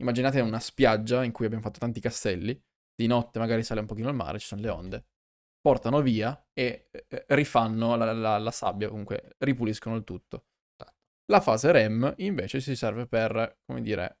Immaginate 0.00 0.40
una 0.40 0.60
spiaggia 0.60 1.22
in 1.24 1.32
cui 1.32 1.44
abbiamo 1.44 1.62
fatto 1.62 1.78
tanti 1.78 2.00
castelli, 2.00 2.58
di 2.94 3.06
notte 3.06 3.38
magari 3.38 3.62
sale 3.62 3.80
un 3.80 3.86
pochino 3.86 4.08
al 4.08 4.14
mare, 4.14 4.38
ci 4.38 4.46
sono 4.46 4.60
le 4.62 4.68
onde, 4.70 5.06
portano 5.60 6.00
via 6.00 6.48
e 6.52 6.88
eh, 6.90 7.24
rifanno 7.28 7.96
la, 7.96 8.12
la- 8.12 8.38
la 8.38 8.50
sabbia, 8.50 8.88
comunque 8.88 9.34
ripuliscono 9.38 9.96
il 9.96 10.04
tutto. 10.04 10.46
La 11.30 11.40
fase 11.40 11.70
REM 11.70 12.14
invece 12.18 12.60
si 12.60 12.74
serve 12.74 13.06
per, 13.06 13.60
come 13.64 13.82
dire, 13.82 14.18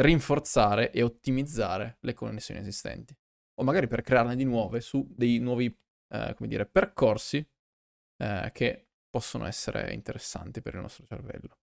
rinforzare 0.00 0.92
e 0.92 1.02
ottimizzare 1.02 1.98
le 2.00 2.14
connessioni 2.14 2.60
esistenti. 2.60 3.16
O 3.60 3.64
magari 3.64 3.88
per 3.88 4.02
crearne 4.02 4.36
di 4.36 4.44
nuove 4.44 4.80
su 4.80 5.04
dei 5.16 5.38
nuovi, 5.38 5.76
eh, 6.08 6.34
come 6.34 6.48
dire, 6.48 6.66
percorsi 6.66 7.46
eh, 8.22 8.50
che 8.52 8.88
possono 9.08 9.46
essere 9.46 9.92
interessanti 9.92 10.60
per 10.60 10.74
il 10.74 10.80
nostro 10.80 11.06
cervello. 11.06 11.58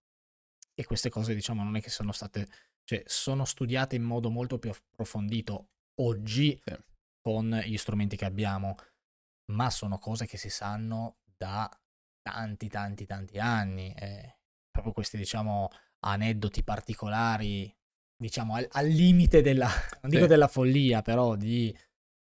E 0.74 0.84
queste 0.86 1.10
cose, 1.10 1.34
diciamo, 1.34 1.64
non 1.64 1.76
è 1.76 1.82
che 1.82 1.90
sono 1.90 2.12
state, 2.12 2.48
cioè, 2.84 3.04
sono 3.06 3.46
studiate 3.46 3.96
in 3.96 4.04
modo 4.04 4.30
molto 4.30 4.60
più 4.60 4.72
approfondito 4.72 5.70
oggi 6.02 6.60
Sì. 6.64 6.76
con 7.22 7.50
gli 7.66 7.78
strumenti 7.78 8.18
che 8.18 8.26
abbiamo, 8.26 8.76
ma 9.52 9.70
sono 9.70 10.00
cose 10.00 10.26
che 10.26 10.38
si 10.38 10.50
sanno 10.50 11.20
da 11.38 11.70
tanti, 12.22 12.68
tanti, 12.68 13.06
tanti 13.06 13.40
anni. 13.40 13.94
eh, 13.94 14.38
proprio 14.70 14.94
questi, 14.94 15.16
diciamo, 15.18 15.70
aneddoti 16.00 16.64
particolari, 16.64 17.74
diciamo, 18.18 18.56
al, 18.56 18.68
al 18.72 18.88
limite 18.88 19.42
della, 19.42 19.70
non 20.02 20.10
dico 20.12 20.24
Sì. 20.24 20.28
della 20.30 20.48
follia, 20.50 21.02
però 21.02 21.36
di 21.36 21.76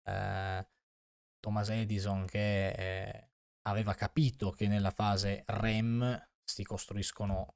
eh, 0.08 0.68
Thomas 1.46 1.70
Edison 1.70 2.26
che 2.26 2.70
eh, 2.70 3.30
aveva 3.68 3.94
capito 3.94 4.50
che 4.50 4.68
nella 4.68 4.90
fase 4.90 5.44
REM 5.46 6.28
si 6.44 6.64
costruiscono 6.64 7.54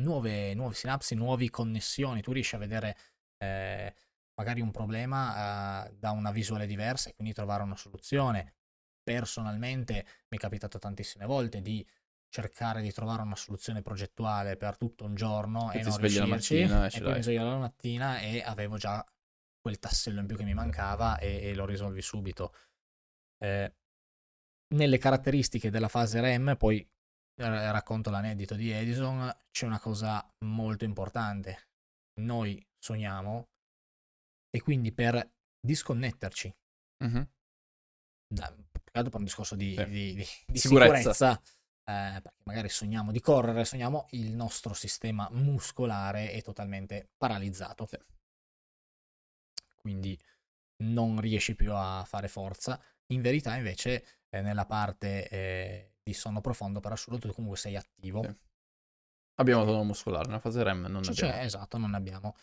nuove, 0.00 0.54
nuove 0.54 0.74
sinapsi, 0.74 1.16
nuove 1.16 1.50
connessioni. 1.50 2.22
Tu 2.22 2.30
riesci 2.30 2.54
a 2.54 2.58
vedere 2.58 2.96
eh, 3.38 3.92
magari 4.34 4.60
un 4.60 4.70
problema 4.70 5.82
uh, 5.82 5.96
da 5.98 6.12
una 6.12 6.30
visuale 6.30 6.66
diversa 6.66 7.10
e 7.10 7.14
quindi 7.14 7.34
trovare 7.34 7.64
una 7.64 7.76
soluzione. 7.76 8.54
Personalmente 9.02 10.06
mi 10.28 10.36
è 10.36 10.40
capitato 10.40 10.78
tantissime 10.78 11.26
volte 11.26 11.60
di 11.60 11.84
cercare 12.28 12.80
di 12.80 12.92
trovare 12.92 13.22
una 13.22 13.34
soluzione 13.34 13.82
progettuale 13.82 14.56
per 14.56 14.76
tutto 14.76 15.04
un 15.04 15.16
giorno 15.16 15.72
e 15.72 15.78
ti 15.78 15.84
non 15.84 15.92
svegli 15.92 16.18
la 16.18 16.24
riuscirci 16.26 16.72
mattina 16.72 16.86
e 16.86 16.96
e 16.96 17.02
poi 17.02 17.14
mi 17.14 17.22
sveglio 17.22 17.44
la 17.44 17.58
mattina 17.58 18.20
e 18.20 18.40
avevo 18.40 18.76
già 18.76 19.04
quel 19.60 19.80
tassello 19.80 20.20
in 20.20 20.26
più 20.26 20.36
che 20.36 20.44
mi 20.44 20.54
mancava 20.54 21.18
e, 21.18 21.48
e 21.48 21.54
lo 21.54 21.66
risolvi 21.66 22.00
subito. 22.00 22.54
Eh, 23.42 23.74
nelle 24.74 24.98
caratteristiche 24.98 25.70
della 25.70 25.88
fase 25.88 26.20
REM, 26.20 26.56
poi 26.56 26.78
eh, 26.80 27.72
racconto 27.72 28.10
l'aneddoto 28.10 28.54
di 28.54 28.70
Edison, 28.70 29.30
c'è 29.50 29.66
una 29.66 29.80
cosa 29.80 30.24
molto 30.44 30.84
importante. 30.84 31.70
Noi 32.20 32.64
sogniamo 32.78 33.48
e 34.50 34.60
quindi 34.60 34.92
per 34.92 35.30
disconnetterci 35.60 36.54
Mhm. 37.04 37.28
da, 38.28 38.54
per 38.92 39.08
un 39.14 39.24
discorso 39.24 39.56
di, 39.56 39.74
Sì. 39.76 39.84
di- 39.86 40.14
di- 40.14 40.26
di 40.46 40.58
Sicurezza. 40.58 41.12
sicurezza, 41.12 41.32
eh, 41.84 42.20
perché 42.22 42.42
magari 42.44 42.68
sogniamo 42.68 43.10
di 43.12 43.20
correre, 43.20 43.64
sogniamo 43.64 44.06
il 44.10 44.34
nostro 44.34 44.72
sistema 44.74 45.28
muscolare 45.32 46.30
è 46.32 46.42
totalmente 46.42 47.10
paralizzato. 47.16 47.86
Sì. 47.86 47.98
Quindi 49.76 50.18
non 50.84 51.20
riesci 51.20 51.54
più 51.54 51.72
a 51.74 52.04
fare 52.04 52.28
forza. 52.28 52.80
In 53.12 53.20
verità, 53.20 53.56
invece, 53.56 54.04
eh, 54.30 54.40
nella 54.40 54.66
parte 54.66 55.28
eh, 55.28 55.92
di 56.02 56.12
sonno 56.12 56.40
profondo, 56.40 56.80
per 56.80 56.92
assurdo, 56.92 57.18
tu 57.18 57.32
comunque 57.32 57.58
sei 57.58 57.76
attivo. 57.76 58.22
Sì. 58.22 58.36
Abbiamo 59.36 59.64
tono 59.64 59.82
muscolare, 59.84 60.26
nella 60.26 60.40
fase 60.40 60.62
REM 60.62 60.86
non 60.86 61.02
Cioè, 61.02 61.12
abbiamo. 61.12 61.32
cioè, 61.32 61.44
esatto, 61.44 61.78
non 61.78 61.90
ne 61.90 61.96
abbiamo. 61.96 62.36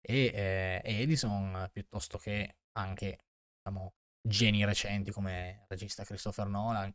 E 0.00 0.30
eh, 0.34 0.82
Edison, 0.84 1.68
piuttosto 1.72 2.18
che 2.18 2.56
anche 2.72 3.18
diciamo, 3.56 3.94
geni 4.22 4.64
recenti 4.64 5.10
come 5.10 5.58
il 5.60 5.66
regista 5.68 6.04
Christopher 6.04 6.46
Nolan, 6.46 6.92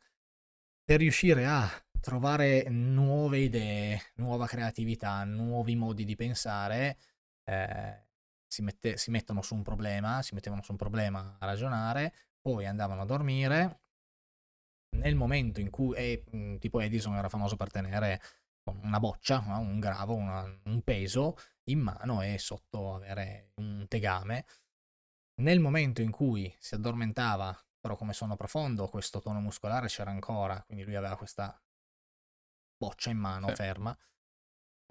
per 0.84 0.99
riuscire 0.99 1.45
a 1.45 1.69
trovare 1.99 2.67
nuove 2.69 3.39
idee, 3.39 4.11
nuova 4.15 4.45
creatività, 4.45 5.23
nuovi 5.23 5.76
modi 5.76 6.03
di 6.05 6.15
pensare, 6.15 6.97
eh, 7.43 8.07
si, 8.47 8.61
mette- 8.61 8.97
si 8.97 9.11
mettono 9.11 9.41
su 9.41 9.55
un 9.55 9.63
problema, 9.63 10.21
si 10.21 10.34
mettevano 10.34 10.61
su 10.61 10.71
un 10.71 10.78
problema 10.78 11.38
a 11.39 11.45
ragionare, 11.45 12.13
poi 12.45 12.67
andavano 12.67 13.01
a 13.01 13.05
dormire. 13.05 13.79
Nel 14.97 15.15
momento 15.15 15.59
in 15.59 15.71
cui, 15.71 15.95
e, 15.97 16.23
mh, 16.29 16.57
tipo 16.57 16.79
Edison 16.79 17.15
era 17.15 17.27
famoso 17.27 17.55
per 17.55 17.71
tenere 17.71 18.21
una 18.83 18.99
boccia, 18.99 19.39
un 19.57 19.79
gravo, 19.79 20.13
una- 20.13 20.43
un 20.65 20.81
peso 20.83 21.37
in 21.69 21.79
mano 21.79 22.21
e 22.21 22.37
sotto 22.37 22.93
avere 22.93 23.51
un 23.55 23.85
tegame. 23.87 24.45
Nel 25.41 25.59
momento 25.59 26.01
in 26.01 26.11
cui 26.11 26.53
si 26.59 26.75
addormentava, 26.75 27.57
però 27.79 27.95
come 27.95 28.13
sonno 28.13 28.35
profondo, 28.35 28.87
questo 28.87 29.21
tono 29.21 29.39
muscolare 29.41 29.87
c'era 29.87 30.11
ancora, 30.11 30.61
quindi 30.63 30.83
lui 30.83 30.95
aveva 30.95 31.17
questa 31.17 31.59
boccia 32.77 33.09
in 33.09 33.17
mano 33.17 33.47
Sì. 33.49 33.55
ferma. 33.55 33.97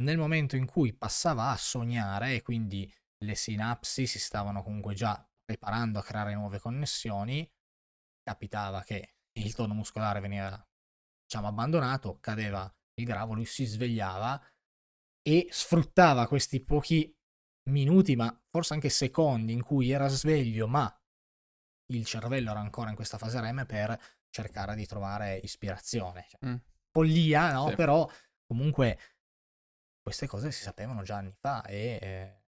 Nel 0.02 0.18
momento 0.18 0.56
in 0.56 0.66
cui 0.66 0.92
passava 0.92 1.50
a 1.50 1.56
sognare 1.56 2.34
e 2.34 2.42
quindi 2.42 2.92
le 3.24 3.34
sinapsi 3.36 4.06
si 4.06 4.18
stavano 4.18 4.62
comunque 4.62 4.94
già 4.94 5.24
preparando 5.44 5.98
a 5.98 6.02
creare 6.02 6.34
nuove 6.34 6.58
connessioni, 6.58 7.48
capitava 8.22 8.82
che 8.82 9.16
il 9.36 9.54
tono 9.54 9.74
muscolare 9.74 10.20
veniva 10.20 10.66
diciamo 11.26 11.48
abbandonato, 11.48 12.18
cadeva 12.20 12.72
il 12.96 13.04
gravo, 13.04 13.34
lui 13.34 13.44
si 13.44 13.64
svegliava 13.64 14.40
e 15.22 15.48
sfruttava 15.50 16.26
questi 16.28 16.62
pochi 16.62 17.14
minuti, 17.70 18.14
ma 18.14 18.36
forse 18.50 18.74
anche 18.74 18.90
secondi 18.90 19.52
in 19.52 19.62
cui 19.62 19.90
era 19.90 20.08
sveglio, 20.08 20.68
ma 20.68 20.86
il 21.92 22.04
cervello 22.04 22.50
era 22.50 22.60
ancora 22.60 22.90
in 22.90 22.96
questa 22.96 23.18
fase 23.18 23.40
REM 23.40 23.66
per 23.66 23.98
cercare 24.30 24.74
di 24.74 24.86
trovare 24.86 25.38
ispirazione. 25.38 26.26
Cioè, 26.28 26.46
Mm. 26.46 26.56
follia, 26.90 27.52
no? 27.52 27.68
Sì. 27.68 27.74
Però 27.74 28.08
comunque 28.46 28.98
queste 30.00 30.26
cose 30.26 30.52
si 30.52 30.62
sapevano 30.62 31.02
già 31.02 31.16
anni 31.16 31.32
fa 31.32 31.64
e 31.64 31.98
eh, 32.00 32.43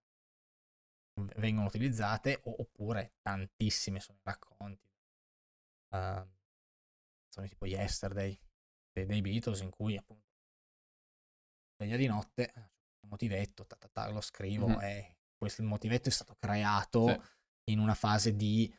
vengono 1.36 1.66
utilizzate 1.66 2.40
oppure 2.44 3.14
tantissime 3.22 4.00
sono 4.00 4.18
i 4.18 4.22
racconti. 4.24 4.88
Uh, 5.94 6.26
sono 7.28 7.46
tipo 7.46 7.66
Yesterday 7.66 8.38
dei, 8.92 9.06
dei 9.06 9.20
Beatles 9.20 9.60
in 9.60 9.70
cui 9.70 9.96
appunto 9.96 10.32
sveglia 11.76 11.96
di 11.96 12.06
notte 12.06 12.52
un 13.00 13.08
motivetto, 13.10 13.66
ta, 13.66 13.76
ta, 13.76 13.88
ta, 13.88 14.10
lo 14.10 14.20
scrivo 14.20 14.68
Mhm. 14.68 14.80
e 14.80 15.16
questo 15.36 15.62
il 15.62 15.68
motivetto 15.68 16.08
è 16.08 16.12
stato 16.12 16.36
creato 16.38 17.06
Sì. 17.08 17.20
in 17.72 17.78
una 17.78 17.94
fase 17.94 18.34
di 18.34 18.72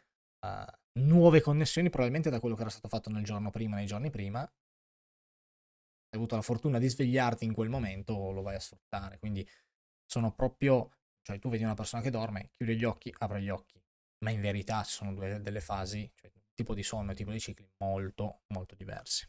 uh, 0.46 1.00
nuove 1.00 1.42
connessioni 1.42 1.90
probabilmente 1.90 2.30
da 2.30 2.40
quello 2.40 2.56
che 2.56 2.62
era 2.62 2.70
stato 2.70 2.88
fatto 2.88 3.10
nel 3.10 3.24
giorno 3.24 3.50
prima, 3.52 3.76
nei 3.76 3.86
giorni 3.86 4.10
prima 4.10 4.42
hai 4.42 4.52
avuto 6.22 6.36
la 6.36 6.42
fortuna 6.42 6.80
di 6.80 6.88
svegliarti 6.88 7.44
in 7.44 7.54
quel 7.54 7.68
momento, 7.70 8.32
lo 8.32 8.42
vai 8.42 8.56
a 8.56 8.60
sfruttare. 8.60 9.20
Quindi 9.20 9.48
sono 10.06 10.34
proprio, 10.34 10.92
cioè 11.26 11.40
tu 11.40 11.50
vedi 11.50 11.64
una 11.64 11.74
persona 11.74 12.04
che 12.04 12.12
dorme, 12.12 12.50
chiude 12.52 12.76
gli 12.76 12.84
occhi, 12.84 13.12
apre 13.18 13.42
gli 13.42 13.50
occhi, 13.50 13.82
ma 14.20 14.30
in 14.30 14.42
verità 14.42 14.84
ci 14.84 14.92
sono 14.92 15.12
due 15.12 15.42
delle 15.42 15.60
fasi, 15.60 16.08
cioè 16.14 16.32
tipo 16.54 16.76
di 16.76 16.84
sonno 16.84 17.12
e 17.12 17.16
tipo 17.16 17.32
di 17.32 17.40
cicli 17.40 17.68
molto, 17.80 18.42
molto 18.50 18.76
diversi. 18.76 19.28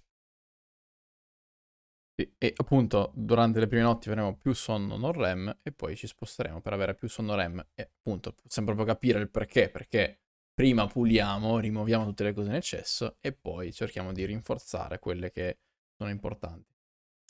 Sì, 2.18 2.34
E 2.38 2.52
appunto 2.56 3.12
durante 3.14 3.58
le 3.60 3.66
prime 3.66 3.82
notti 3.82 4.08
avremo 4.08 4.36
più 4.36 4.52
sonno 4.54 4.96
non 4.96 5.12
REM 5.12 5.58
e 5.62 5.72
poi 5.72 5.96
ci 5.96 6.06
sposteremo 6.06 6.60
per 6.62 6.72
avere 6.72 6.94
più 6.94 7.08
sonno 7.08 7.34
REM 7.34 7.66
e 7.74 7.82
appunto 7.82 8.32
possiamo 8.32 8.68
proprio 8.68 8.86
capire 8.94 9.18
il 9.18 9.30
perché, 9.30 9.68
perché 9.70 10.20
prima 10.54 10.86
puliamo, 10.86 11.58
rimuoviamo 11.58 12.04
tutte 12.06 12.24
le 12.24 12.32
cose 12.32 12.48
in 12.48 12.54
eccesso 12.54 13.16
e 13.20 13.32
poi 13.32 13.72
cerchiamo 13.72 14.12
di 14.12 14.24
rinforzare 14.24 14.98
quelle 14.98 15.30
che 15.30 15.58
sono 15.94 16.08
importanti. 16.10 16.74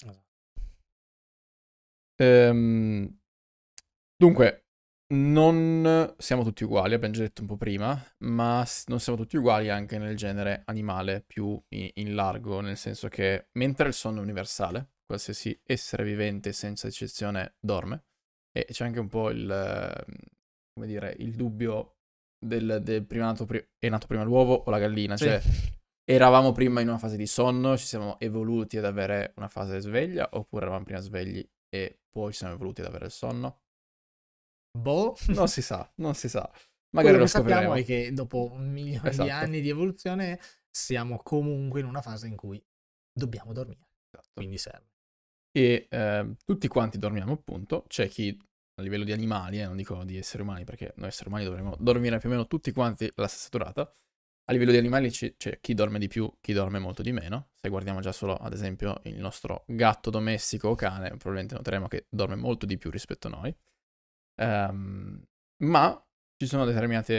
Esatto. 0.02 0.24
Ehm, 2.18 3.18
dunque, 4.16 4.62
non 5.14 6.14
siamo 6.18 6.42
tutti 6.42 6.64
uguali, 6.64 6.94
abbiamo 6.94 7.14
già 7.14 7.22
detto 7.22 7.42
un 7.42 7.46
po' 7.46 7.56
prima, 7.56 7.96
ma 8.24 8.66
non 8.86 8.98
siamo 9.00 9.18
tutti 9.18 9.36
uguali 9.36 9.68
anche 9.70 9.98
nel 9.98 10.16
genere 10.16 10.62
animale 10.66 11.22
più 11.24 11.60
i- 11.68 11.92
in 11.96 12.14
largo, 12.14 12.60
nel 12.60 12.76
senso 12.76 13.08
che 13.08 13.48
mentre 13.52 13.88
il 13.88 13.94
sonno 13.94 14.18
è 14.18 14.22
universale, 14.22 14.94
qualsiasi 15.06 15.60
essere 15.64 16.02
vivente 16.02 16.52
senza 16.52 16.88
eccezione 16.88 17.54
dorme, 17.60 18.04
e 18.50 18.64
c'è 18.70 18.84
anche 18.84 18.98
un 18.98 19.08
po' 19.08 19.30
il, 19.30 19.46
come 20.74 20.86
dire, 20.86 21.14
il 21.18 21.34
dubbio 21.36 21.98
del, 22.44 22.80
del 22.82 23.04
prima 23.06 23.26
nato 23.26 23.44
pri- 23.44 23.64
è 23.78 23.88
nato 23.88 24.06
prima 24.06 24.24
l'uovo 24.24 24.54
o 24.54 24.70
la 24.70 24.78
gallina, 24.78 25.16
Sì. 25.16 25.24
cioè 25.24 25.40
eravamo 26.04 26.52
prima 26.52 26.80
in 26.80 26.88
una 26.88 26.98
fase 26.98 27.16
di 27.16 27.26
sonno, 27.26 27.76
ci 27.76 27.86
siamo 27.86 28.18
evoluti 28.18 28.76
ad 28.76 28.84
avere 28.84 29.34
una 29.36 29.48
fase 29.48 29.78
sveglia, 29.78 30.28
oppure 30.32 30.62
eravamo 30.62 30.84
prima 30.84 31.00
svegli 31.00 31.48
e 31.68 32.00
poi 32.10 32.32
ci 32.32 32.38
siamo 32.38 32.54
evoluti 32.54 32.80
ad 32.80 32.88
avere 32.88 33.06
il 33.06 33.10
sonno? 33.12 33.60
Boh, 34.76 35.16
Non 35.28 35.48
si 35.48 35.62
sa, 35.62 35.90
non 35.96 36.14
si 36.14 36.28
sa. 36.28 36.48
Magari 36.90 37.16
quello 37.16 37.18
lo 37.18 37.26
sappiamo 37.26 37.74
è 37.74 37.84
che 37.84 38.12
dopo 38.12 38.50
un 38.52 38.70
milione 38.70 39.00
di 39.02 39.08
Esatto. 39.08 39.30
anni 39.44 39.60
di 39.60 39.68
evoluzione 39.68 40.38
siamo 40.70 41.18
comunque 41.22 41.80
in 41.80 41.86
una 41.86 42.00
fase 42.00 42.26
in 42.26 42.36
cui 42.36 42.62
dobbiamo 43.12 43.52
dormire, 43.52 43.88
Esatto. 44.12 44.30
quindi 44.34 44.58
serve. 44.58 44.86
E 45.52 45.86
ehm, 45.90 46.36
tutti 46.44 46.68
quanti 46.68 46.98
dormiamo, 46.98 47.32
appunto. 47.32 47.84
C'è 47.88 48.08
chi 48.08 48.36
a 48.78 48.82
livello 48.82 49.04
di 49.04 49.12
animali, 49.12 49.58
eh, 49.60 49.64
non 49.66 49.76
dico 49.76 50.04
di 50.04 50.18
esseri 50.18 50.42
umani, 50.42 50.64
perché 50.64 50.92
noi 50.96 51.08
esseri 51.08 51.28
umani 51.28 51.44
dovremmo 51.44 51.76
dormire 51.78 52.18
più 52.18 52.28
o 52.28 52.32
meno 52.32 52.46
tutti 52.46 52.72
quanti 52.72 53.10
la 53.16 53.26
stessa 53.26 53.48
durata. 53.50 53.90
A 54.48 54.52
livello 54.52 54.70
di 54.70 54.76
animali 54.76 55.10
ci- 55.10 55.34
c'è 55.36 55.58
chi 55.60 55.74
dorme 55.74 55.98
di 55.98 56.08
più, 56.08 56.30
chi 56.40 56.52
dorme 56.52 56.78
molto 56.78 57.02
di 57.02 57.10
meno. 57.10 57.48
Se 57.54 57.68
guardiamo 57.68 58.00
già 58.00 58.12
solo, 58.12 58.36
ad 58.36 58.52
esempio, 58.52 59.00
il 59.04 59.18
nostro 59.18 59.64
gatto 59.66 60.10
domestico 60.10 60.68
o 60.68 60.74
cane, 60.74 61.08
probabilmente 61.08 61.54
noteremo 61.54 61.88
che 61.88 62.06
dorme 62.10 62.36
molto 62.36 62.66
di 62.66 62.76
più 62.76 62.90
rispetto 62.90 63.26
a 63.28 63.30
noi. 63.30 63.56
Ehm, 64.40 65.22
ma 65.64 66.06
ci 66.36 66.46
sono 66.46 66.64
determinati 66.64 67.14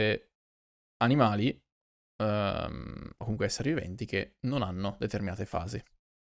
animali, 0.98 1.50
ehm, 2.22 3.10
o 3.16 3.22
comunque 3.22 3.46
esseri 3.46 3.70
viventi, 3.74 4.04
che 4.06 4.36
non 4.46 4.62
hanno 4.62 4.96
determinate 4.98 5.46
fasi. 5.46 5.82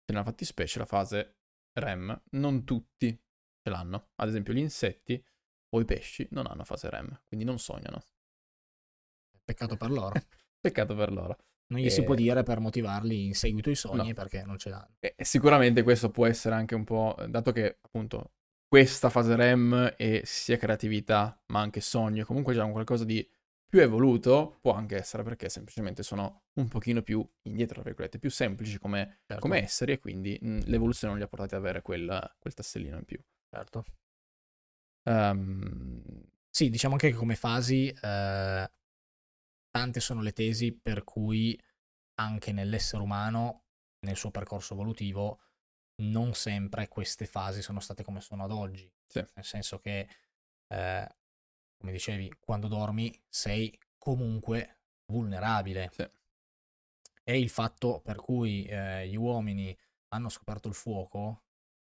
Nella 0.07 0.24
fattispecie 0.24 0.78
la 0.78 0.87
fase 0.87 1.37
REM, 1.78 2.22
non 2.33 2.64
tutti 2.64 3.12
ce 3.12 3.70
l'hanno. 3.70 4.11
Ad 4.16 4.28
esempio 4.28 4.53
gli 4.53 4.59
insetti 4.59 5.22
o 5.72 5.81
i 5.81 5.85
pesci 5.85 6.26
non 6.33 6.47
hanno 6.47 6.64
fase 6.64 6.91
REM, 6.91 7.22
quindi 7.28 7.47
non 7.47 7.59
sognano. 7.59 8.01
Peccato 9.45 9.76
per 9.76 9.91
loro. 9.91 10.12
Peccato 10.61 10.95
per 10.95 11.12
loro. 11.12 11.37
Non 11.68 11.81
gli 11.81 11.89
si 11.91 12.01
Eh, 12.01 12.05
può 12.05 12.14
dire 12.14 12.43
per 12.43 12.59
motivarli 12.61 13.26
in 13.26 13.35
seguito 13.35 13.68
ai 13.68 13.76
sogni 13.76 14.09
no. 14.09 14.14
perché 14.14 14.43
non 14.43 14.59
ce 14.59 14.70
l'hanno. 14.70 14.97
E 14.99 15.14
sicuramente 15.24 15.83
questo 15.83 16.11
può 16.11 16.26
essere 16.26 16.55
anche 16.55 16.74
un 16.74 16.85
po', 16.85 17.16
dato 17.28 17.53
che 17.53 17.78
appunto 17.81 18.33
questa 18.70 19.10
fase 19.10 19.34
REM 19.34 19.86
è 19.96 20.20
sia 20.24 20.56
creatività 20.56 21.42
ma 21.48 21.58
anche 21.60 21.80
sogno, 21.80 22.24
comunque 22.24 22.54
già 22.54 22.62
un 22.64 22.70
qualcosa 22.70 23.04
di 23.04 23.28
più 23.66 23.80
evoluto, 23.80 24.58
può 24.60 24.72
anche 24.74 24.96
essere 24.96 25.24
perché 25.24 25.48
semplicemente 25.48 26.04
sono 26.04 26.44
un 26.54 26.68
pochino 26.68 27.02
più 27.02 27.28
indietro, 27.42 27.74
tra 27.74 27.82
virgolette, 27.84 28.20
più 28.20 28.30
semplici 28.30 28.78
come, 28.78 29.22
Certo, 29.26 29.40
come 29.40 29.60
esseri 29.62 29.92
e 29.92 29.98
quindi 29.98 30.38
mh, 30.40 30.60
l'evoluzione 30.66 31.12
non 31.12 31.18
li 31.18 31.26
ha 31.26 31.28
portati 31.28 31.54
ad 31.56 31.62
avere 31.62 31.82
quel, 31.82 32.06
quel 32.38 32.54
tassellino 32.54 32.98
in 32.98 33.04
più. 33.04 33.20
certo. 33.50 33.84
Ehm, 35.06 36.02
Sì, 36.52 36.68
diciamo 36.68 36.94
anche 36.94 37.10
che 37.10 37.16
come 37.16 37.36
fasi 37.36 37.88
eh, 37.88 38.70
tante 39.70 40.00
sono 40.00 40.22
le 40.22 40.32
tesi 40.32 40.72
per 40.72 41.04
cui 41.04 41.58
anche 42.16 42.52
nell'essere 42.52 43.02
umano, 43.02 43.64
nel 44.06 44.16
suo 44.16 44.30
percorso 44.30 44.74
evolutivo, 44.74 45.40
non 46.01 46.34
sempre 46.34 46.88
queste 46.88 47.26
fasi 47.26 47.62
sono 47.62 47.80
state 47.80 48.05
come 48.05 48.20
sono 48.20 48.44
ad 48.44 48.51
oggi. 48.51 48.90
Sì. 49.07 49.24
Nel 49.34 49.44
senso 49.44 49.78
che, 49.78 50.09
eh, 50.68 51.16
come 51.78 51.92
dicevi, 51.92 52.34
quando 52.40 52.68
dormi 52.68 53.12
sei 53.28 53.76
comunque 53.98 54.80
vulnerabile. 55.07 55.90
Sì. 55.92 56.09
E 57.22 57.38
il 57.38 57.51
fatto 57.51 58.01
per 58.01 58.16
cui 58.16 58.64
eh, 58.64 59.07
gli 59.09 59.16
uomini 59.16 59.76
hanno 60.09 60.28
scoperto 60.28 60.68
il 60.68 60.74
fuoco 60.74 61.44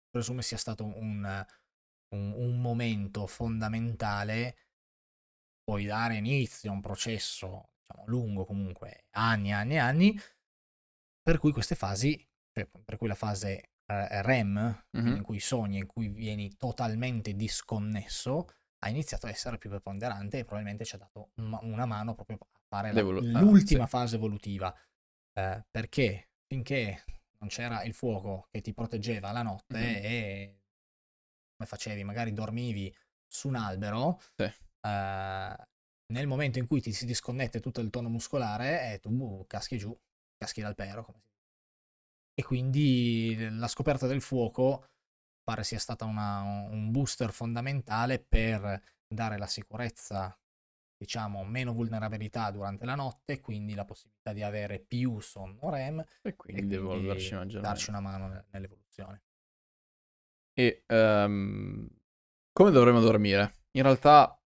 presume 0.10 0.42
sia 0.42 0.58
stato 0.58 0.84
un, 0.84 1.46
un, 2.16 2.34
un 2.34 2.62
momento 2.62 3.28
fondamentale 3.28 4.70
poi 5.64 5.86
dare 5.86 6.16
inizio 6.16 6.72
a 6.72 6.74
un 6.74 6.82
processo 6.82 7.74
diciamo, 7.82 8.08
lungo 8.08 8.44
comunque, 8.44 9.06
anni, 9.12 9.52
anni, 9.52 9.78
anni, 9.78 10.20
per 11.22 11.38
cui 11.38 11.52
queste 11.52 11.76
fasi, 11.76 12.18
cioè 12.52 12.68
per 12.84 12.98
cui 12.98 13.08
la 13.08 13.14
fase 13.14 13.74
REM, 13.90 14.84
Mhm. 14.92 15.16
in 15.16 15.22
cui 15.24 15.40
sogni, 15.40 15.78
in 15.80 15.86
cui 15.88 16.10
vieni 16.10 16.56
totalmente 16.58 17.34
disconnesso, 17.36 18.48
ha 18.80 18.90
iniziato 18.90 19.26
a 19.26 19.30
essere 19.30 19.58
più 19.58 19.70
preponderante 19.70 20.38
e 20.40 20.44
probabilmente 20.46 20.86
ci 20.86 20.96
ha 20.96 21.00
dato 21.00 21.32
un- 21.36 21.58
una 21.62 21.86
mano 21.86 22.14
proprio 22.16 22.38
a 22.40 22.46
fare 22.68 22.90
la- 22.90 22.96
L'evolu- 23.02 23.36
ah, 23.36 23.40
l'ultima 23.42 23.84
sì. 23.86 23.90
fase 23.90 24.16
evolutiva. 24.16 24.74
Eh, 25.34 25.66
perché 25.70 26.30
finché 26.48 27.04
non 27.40 27.50
c'era 27.50 27.84
il 27.84 27.94
fuoco 27.94 28.48
che 28.52 28.62
ti 28.62 28.74
proteggeva 28.74 29.32
la 29.32 29.42
notte 29.42 29.78
Mhm. 29.78 29.96
e 30.06 30.62
come 31.56 31.68
facevi, 31.68 32.04
magari 32.04 32.32
dormivi 32.34 32.94
su 33.28 33.48
un 33.50 33.56
albero, 33.56 34.22
Sì. 34.36 34.44
eh, 34.44 35.56
nel 36.14 36.28
momento 36.28 36.58
in 36.60 36.68
cui 36.68 36.82
ti 36.82 36.92
si 36.94 37.06
disconnette 37.06 37.60
tutto 37.60 37.82
il 37.82 37.90
tono 37.90 38.10
muscolare, 38.10 38.94
eh, 38.94 39.00
tu 39.00 39.44
caschi 39.48 39.78
giù, 39.78 39.96
caschi 40.38 40.62
dal 40.62 40.76
pero. 40.76 41.04
Come 41.04 41.20
si. 41.22 41.28
E 42.40 42.44
quindi 42.44 43.36
la 43.58 43.68
scoperta 43.68 44.08
del 44.08 44.22
fuoco 44.22 44.86
pare 45.44 45.64
sia 45.64 45.78
stata 45.78 46.06
una- 46.06 46.42
un 46.42 46.90
booster 46.90 47.32
fondamentale 47.34 48.20
per 48.20 48.82
dare 49.06 49.38
la 49.38 49.46
sicurezza, 49.48 50.38
diciamo, 50.98 51.44
meno 51.44 51.74
vulnerabilità 51.74 52.50
durante 52.52 52.86
la 52.86 52.96
notte, 52.96 53.42
quindi 53.42 53.74
la 53.74 53.84
possibilità 53.84 54.32
di 54.32 54.42
avere 54.44 54.80
più 54.80 55.20
sonno 55.20 55.70
REM 55.70 56.00
E 56.22 56.30
e 56.30 56.36
quindi 56.38 56.76
quindi 56.76 56.76
evolverci 56.76 57.36
maggiormente. 57.36 57.68
darci 57.68 57.90
una 57.90 58.00
mano 58.00 58.28
ne- 58.30 58.46
nell'evoluzione. 58.52 59.22
E 60.54 60.84
ehm, 60.88 61.88
come 62.52 62.72
dovremmo 62.72 63.00
dormire? 63.00 63.56
In 63.72 63.84
realtà, 63.84 64.38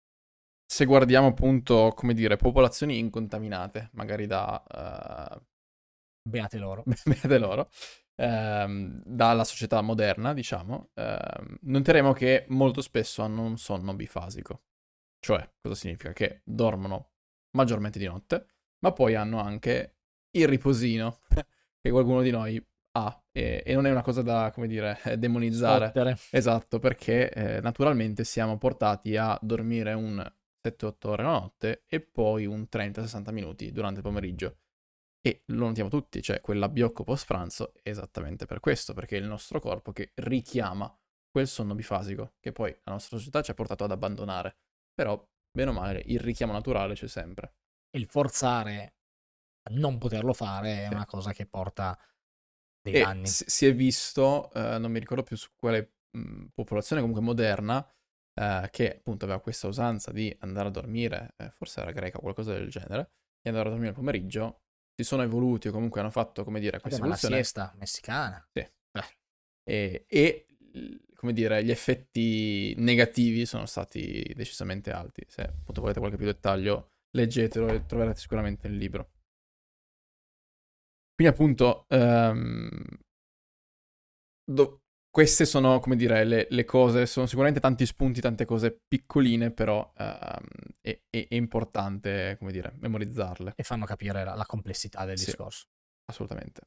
se 0.65 0.85
guardiamo 0.85 1.27
appunto, 1.27 1.91
come 1.95 2.13
dire, 2.13 2.35
popolazioni 2.37 2.99
incontaminate, 2.99 3.89
magari 3.93 4.27
da 4.27 4.63
eh, 5.35 5.41
Beate 6.23 6.57
loro. 6.57 6.83
beate 7.05 7.37
loro, 7.37 7.69
ehm, 8.15 9.01
dalla 9.05 9.43
società 9.43 9.81
moderna, 9.81 10.33
diciamo, 10.33 10.91
ehm, 10.93 11.57
noteremo 11.61 12.13
che 12.13 12.45
molto 12.49 12.81
spesso 12.81 13.21
hanno 13.21 13.43
un 13.43 13.57
sonno 13.57 13.93
bifasico. 13.93 14.63
Cioè, 15.19 15.49
cosa 15.61 15.75
significa? 15.75 16.13
Che 16.13 16.41
dormono 16.45 17.11
maggiormente 17.57 17.99
di 17.99 18.05
notte, 18.05 18.47
ma 18.79 18.93
poi 18.93 19.15
hanno 19.15 19.39
anche 19.39 19.97
il 20.31 20.47
riposino 20.47 21.19
che 21.81 21.91
qualcuno 21.91 22.21
di 22.21 22.31
noi 22.31 22.65
ha. 22.97 23.23
E, 23.31 23.63
e 23.65 23.73
non 23.73 23.85
è 23.85 23.91
una 23.91 24.01
cosa 24.01 24.21
da, 24.21 24.51
come 24.53 24.67
dire, 24.67 24.99
demonizzare. 25.17 25.87
Fottere. 25.87 26.17
Esatto, 26.31 26.79
perché 26.79 27.31
eh, 27.31 27.61
naturalmente 27.61 28.23
siamo 28.23 28.57
portati 28.57 29.17
a 29.17 29.37
dormire 29.41 29.93
un 29.93 30.25
7-8 30.61 31.09
ore 31.09 31.23
la 31.23 31.31
notte 31.31 31.83
e 31.87 31.99
poi 31.99 32.45
un 32.45 32.67
30-60 32.69 33.31
minuti 33.31 33.71
durante 33.71 33.97
il 33.97 34.05
pomeriggio. 34.05 34.57
E 35.25 35.43
lo 35.47 35.67
notiamo 35.67 35.89
tutti, 35.89 36.21
cioè 36.21 36.41
quell'abbiocco 36.41 37.05
post 37.05 37.25
pranzo 37.27 37.73
è 37.81 37.87
esattamente 37.89 38.45
per 38.45 38.59
questo, 38.59 38.93
perché 38.93 39.15
è 39.15 39.21
il 39.21 39.25
nostro 39.25 39.61
corpo 39.61 39.93
che 39.93 40.11
richiama 40.15 40.93
quel 41.29 41.47
sonno 41.47 41.75
bifasico 41.75 42.33
che 42.41 42.51
poi 42.51 42.77
la 42.83 42.91
nostra 42.91 43.17
società 43.17 43.41
ci 43.41 43.49
ha 43.51 43.53
portato 43.53 43.85
ad 43.85 43.91
abbandonare. 43.91 44.57
Però, 44.93 45.25
bene 45.49 45.69
o 45.69 45.73
male, 45.73 46.03
il 46.07 46.19
richiamo 46.19 46.51
naturale 46.51 46.95
c'è 46.95 47.07
sempre. 47.07 47.53
Il 47.95 48.07
forzare 48.07 48.95
a 49.69 49.73
non 49.75 49.99
poterlo 49.99 50.33
fare 50.33 50.83
è 50.83 50.87
Sì. 50.87 50.93
una 50.93 51.05
cosa 51.05 51.31
che 51.33 51.45
porta 51.45 51.97
dei 52.81 52.95
E 52.95 52.97
danni. 52.97 53.37
si 53.43 53.65
è 53.65 53.73
visto, 53.73 54.51
eh, 54.53 54.77
non 54.77 54.91
mi 54.91 54.99
ricordo 54.99 55.23
più 55.23 55.35
su 55.35 55.49
quale 55.55 55.95
mh, 56.11 56.47
popolazione 56.53 57.01
comunque 57.01 57.25
moderna, 57.25 57.83
eh, 58.39 58.67
che 58.71 58.97
appunto 58.97 59.25
aveva 59.25 59.39
questa 59.41 59.67
usanza 59.67 60.11
di 60.11 60.35
andare 60.41 60.67
a 60.67 60.71
dormire, 60.71 61.33
eh, 61.37 61.49
forse 61.49 61.81
era 61.81 61.91
greca 61.91 62.17
o 62.17 62.21
qualcosa 62.21 62.53
del 62.53 62.69
genere, 62.69 63.13
di 63.41 63.49
andare 63.49 63.67
a 63.67 63.71
dormire 63.71 63.89
il 63.91 63.95
pomeriggio, 63.97 64.62
si 64.95 65.03
sono 65.03 65.23
evoluti 65.23 65.67
o 65.67 65.71
comunque 65.71 65.99
hanno 66.01 66.11
fatto, 66.11 66.43
come 66.43 66.59
dire, 66.59 66.71
Vabbè, 66.73 66.81
questa 66.81 66.99
la 66.99 67.05
evoluzione 67.05 67.35
siesta 67.35 67.73
messicana. 67.77 68.47
e, 69.65 70.05
e, 70.07 70.45
l- 70.73 70.95
come 71.15 71.33
dire, 71.33 71.63
gli 71.63 71.71
effetti 71.71 72.73
negativi 72.77 73.45
sono 73.45 73.65
stati 73.65 74.31
decisamente 74.35 74.91
alti. 74.91 75.23
Se 75.27 75.41
appunto 75.41 75.81
volete 75.81 75.99
qualche 75.99 76.17
più 76.17 76.25
dettaglio, 76.25 76.91
leggetelo 77.11 77.69
e 77.69 77.85
troverete 77.85 78.19
sicuramente 78.19 78.67
il 78.67 78.75
libro. 78.77 79.09
Quindi 81.15 81.33
appunto, 81.33 81.85
ehm, 81.89 82.71
do- 84.45 84.82
queste 85.13 85.45
sono, 85.45 85.79
come 85.79 85.95
dire, 85.95 86.23
le, 86.23 86.47
le 86.49 86.65
cose, 86.65 87.05
sono 87.05 87.27
sicuramente 87.27 87.59
tanti 87.59 87.85
spunti, 87.85 88.19
tante 88.19 88.45
cose 88.45 88.75
piccoline, 88.87 89.51
però 89.51 89.93
ehm, 89.95 90.39
è, 90.81 90.99
è- 91.07 91.27
è 91.29 91.35
importante, 91.35 92.35
come 92.39 92.51
dire, 92.51 92.73
memorizzarle. 92.79 93.53
E 93.55 93.61
fanno 93.61 93.85
capire 93.85 94.23
la, 94.23 94.33
la 94.33 94.45
complessità 94.47 95.05
del 95.05 95.19
Sì. 95.19 95.25
discorso. 95.25 95.67
Assolutamente. 96.05 96.61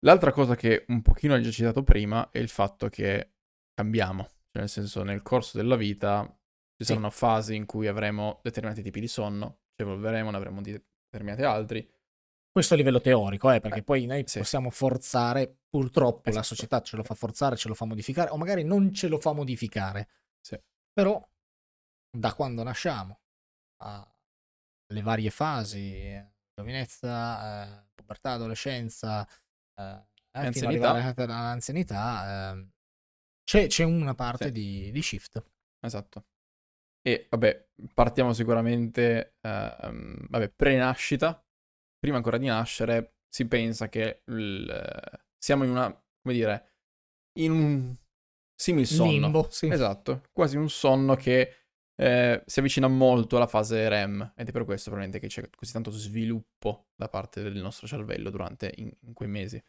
L'altra 0.00 0.30
cosa 0.30 0.54
che 0.54 0.84
un 0.88 1.00
pochino 1.00 1.34
hai 1.34 1.42
già 1.42 1.50
citato 1.50 1.82
prima 1.82 2.28
è 2.30 2.38
il 2.38 2.48
fatto 2.50 2.88
che 2.88 3.32
cambiamo, 3.72 4.24
cioè 4.50 4.60
nel 4.60 4.68
senso 4.68 5.02
nel 5.02 5.22
corso 5.22 5.56
della 5.56 5.76
vita 5.76 6.22
ci 6.76 6.84
Sì. 6.84 6.92
saranno 6.92 7.10
fasi 7.10 7.54
in 7.56 7.64
cui 7.64 7.86
avremo 7.86 8.40
determinati 8.42 8.82
tipi 8.82 9.00
di 9.00 9.08
sonno, 9.08 9.62
ci 9.74 9.82
evolveremo, 9.82 10.30
ne 10.30 10.36
avremo 10.36 10.60
di 10.60 10.70
determinati 11.10 11.42
altri. 11.44 11.88
Questo 12.58 12.74
a 12.74 12.78
livello 12.78 13.00
teorico, 13.00 13.52
eh, 13.52 13.60
perché 13.60 13.78
Eh, 13.78 13.82
poi 13.84 14.04
noi 14.06 14.24
sì. 14.26 14.38
possiamo 14.38 14.70
forzare, 14.70 15.58
purtroppo 15.68 16.22
la 16.24 16.40
Esatto. 16.40 16.56
società 16.56 16.80
ce 16.82 16.96
lo 16.96 17.04
fa 17.04 17.14
forzare, 17.14 17.54
ce 17.56 17.68
lo 17.68 17.74
fa 17.74 17.84
modificare, 17.84 18.30
o 18.30 18.36
magari 18.36 18.64
non 18.64 18.92
ce 18.92 19.06
lo 19.06 19.18
fa 19.20 19.32
modificare. 19.32 20.08
Sì. 20.40 20.60
Però, 20.92 21.24
da 22.10 22.34
quando 22.34 22.64
nasciamo, 22.64 23.20
alle 23.84 25.02
varie 25.02 25.30
fasi, 25.30 25.94
eh, 25.94 26.32
giovinezza, 26.52 27.84
eh, 27.84 27.86
pubertà, 27.94 28.32
adolescenza, 28.32 29.24
eh, 29.76 29.82
eh, 29.84 30.06
Anzianità. 30.32 30.90
all'anzianità, 30.90 32.54
eh, 32.56 32.68
c'è, 33.44 33.68
c'è 33.68 33.84
una 33.84 34.14
parte 34.16 34.46
Sì. 34.46 34.50
di, 34.50 34.90
di 34.90 35.00
shift. 35.02 35.40
Esatto. 35.78 36.24
E 37.02 37.28
vabbè, 37.30 37.68
partiamo 37.94 38.32
sicuramente, 38.32 39.36
ehm, 39.42 40.26
vabbè, 40.28 40.48
pre-nascita, 40.50 41.40
prima 41.98 42.16
ancora 42.16 42.38
di 42.38 42.46
nascere, 42.46 43.16
si 43.28 43.46
pensa 43.46 43.88
che 43.88 44.22
il- 44.26 45.20
siamo 45.36 45.64
in 45.64 45.70
una, 45.70 45.86
come 46.22 46.34
dire, 46.34 46.72
in 47.38 47.52
un 47.52 47.96
simil 48.54 48.86
sonno. 48.86 49.10
Limbo, 49.10 49.46
sì. 49.50 49.68
Esatto, 49.68 50.22
quasi 50.32 50.56
un 50.56 50.68
sonno 50.68 51.14
che 51.14 51.54
eh, 52.00 52.42
si 52.46 52.58
avvicina 52.60 52.86
molto 52.86 53.36
alla 53.36 53.48
fase 53.48 53.88
REM 53.88 54.32
ed 54.36 54.48
è 54.48 54.52
per 54.52 54.64
questo 54.64 54.90
probabilmente 54.90 55.18
che 55.18 55.32
c'è 55.32 55.50
così 55.50 55.72
tanto 55.72 55.90
sviluppo 55.90 56.90
da 56.94 57.08
parte 57.08 57.42
del 57.42 57.56
nostro 57.56 57.86
cervello 57.88 58.30
durante 58.30 58.72
in, 58.76 58.90
in 59.00 59.12
quei 59.14 59.28
mesi. 59.28 59.60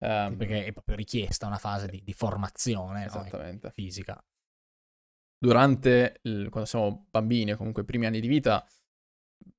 Ehm, 0.00 0.36
perché 0.36 0.66
è 0.66 0.72
proprio 0.72 0.94
richiesta 0.96 1.46
una 1.46 1.58
fase 1.58 1.88
di, 1.88 2.02
di 2.04 2.12
formazione 2.12 3.00
no, 3.00 3.06
Esattamente. 3.06 3.70
fisica. 3.70 4.22
durante 5.40 6.18
il- 6.22 6.48
quando 6.50 6.68
siamo 6.68 7.06
bambini 7.10 7.52
o 7.52 7.56
comunque 7.56 7.82
i 7.82 7.84
primi 7.84 8.06
anni 8.06 8.20
di 8.20 8.28
vita, 8.28 8.66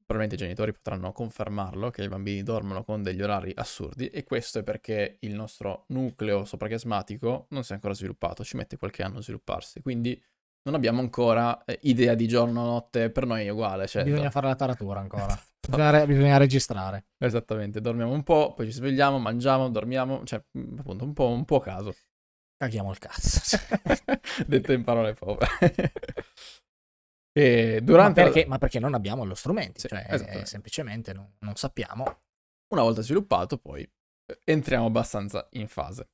probabilmente 0.09 0.43
i 0.43 0.47
genitori 0.47 0.73
potranno 0.73 1.11
confermarlo 1.11 1.91
che 1.91 2.03
i 2.03 2.07
bambini 2.07 2.41
dormono 2.41 2.83
con 2.83 3.03
degli 3.03 3.21
orari 3.21 3.51
assurdi 3.55 4.07
e 4.07 4.23
questo 4.23 4.57
è 4.57 4.63
perché 4.63 5.17
il 5.19 5.35
nostro 5.35 5.85
nucleo 5.89 6.45
soprachiasmatico 6.45 7.45
non 7.49 7.63
si 7.63 7.73
è 7.73 7.75
ancora 7.75 7.93
sviluppato, 7.93 8.43
ci 8.43 8.57
mette 8.57 8.77
qualche 8.77 9.03
anno 9.03 9.19
a 9.19 9.21
svilupparsi, 9.21 9.81
quindi 9.83 10.19
non 10.63 10.73
abbiamo 10.73 10.99
ancora 10.99 11.63
eh, 11.63 11.77
idea 11.83 12.15
di 12.15 12.27
giorno-notte, 12.27 13.11
per 13.11 13.27
noi 13.27 13.45
è 13.45 13.49
uguale, 13.49 13.85
cioè 13.85 14.03
Bisogna 14.03 14.31
fare 14.31 14.47
la 14.47 14.55
taratura 14.55 14.99
ancora. 14.99 15.39
bisogna, 15.61 15.91
re- 15.91 16.07
bisogna 16.07 16.37
registrare. 16.37 17.05
Esattamente, 17.19 17.79
dormiamo 17.79 18.11
un 18.11 18.23
po', 18.23 18.53
poi 18.55 18.65
ci 18.65 18.71
svegliamo, 18.71 19.19
mangiamo, 19.19 19.69
dormiamo, 19.69 20.23
cioè 20.25 20.43
mm, 20.57 20.79
appunto 20.79 21.03
un 21.03 21.13
po', 21.13 21.27
un 21.27 21.45
po' 21.45 21.57
a 21.57 21.61
caso. 21.61 21.95
Caghiamo 22.57 22.89
il 22.89 22.97
cazzo. 22.97 23.57
Detto 24.47 24.71
in 24.73 24.83
parole 24.83 25.13
povere. 25.13 25.93
E 27.33 27.81
ma, 27.89 28.11
durante 28.11 28.23
la- 28.23 28.31
perché, 28.31 28.45
ma 28.47 28.57
perché 28.57 28.79
non 28.79 28.93
abbiamo 28.93 29.25
lo 29.25 29.35
strumento, 29.35 29.83
Sì, 29.87 29.87
cioè 29.87 30.05
esattamente. 30.07 30.45
semplicemente 30.45 31.13
non, 31.13 31.35
non 31.39 31.55
sappiamo. 31.55 32.03
una 32.73 32.81
volta 32.83 33.01
sviluppato, 33.01 33.57
poi 33.57 33.81
eh, 33.83 34.39
entriamo 34.45 34.85
abbastanza 34.87 35.47
in 35.51 35.67
fase. 35.67 36.09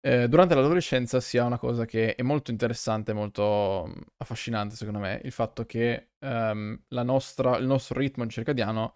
eh, 0.00 0.28
durante 0.28 0.54
l'adolescenza 0.54 1.20
sia 1.20 1.44
una 1.44 1.58
cosa 1.58 1.84
che 1.84 2.14
è 2.14 2.22
molto 2.22 2.50
interessante, 2.50 3.12
molto 3.12 3.86
mm, 3.88 4.00
affascinante 4.18 4.76
secondo 4.76 5.00
me, 5.00 5.20
il 5.24 5.32
fatto 5.32 5.64
che 5.66 6.10
um, 6.20 6.78
nostra, 6.90 7.56
il 7.58 7.66
nostro 7.66 7.98
ritmo 7.98 8.26
circadiano 8.28 8.94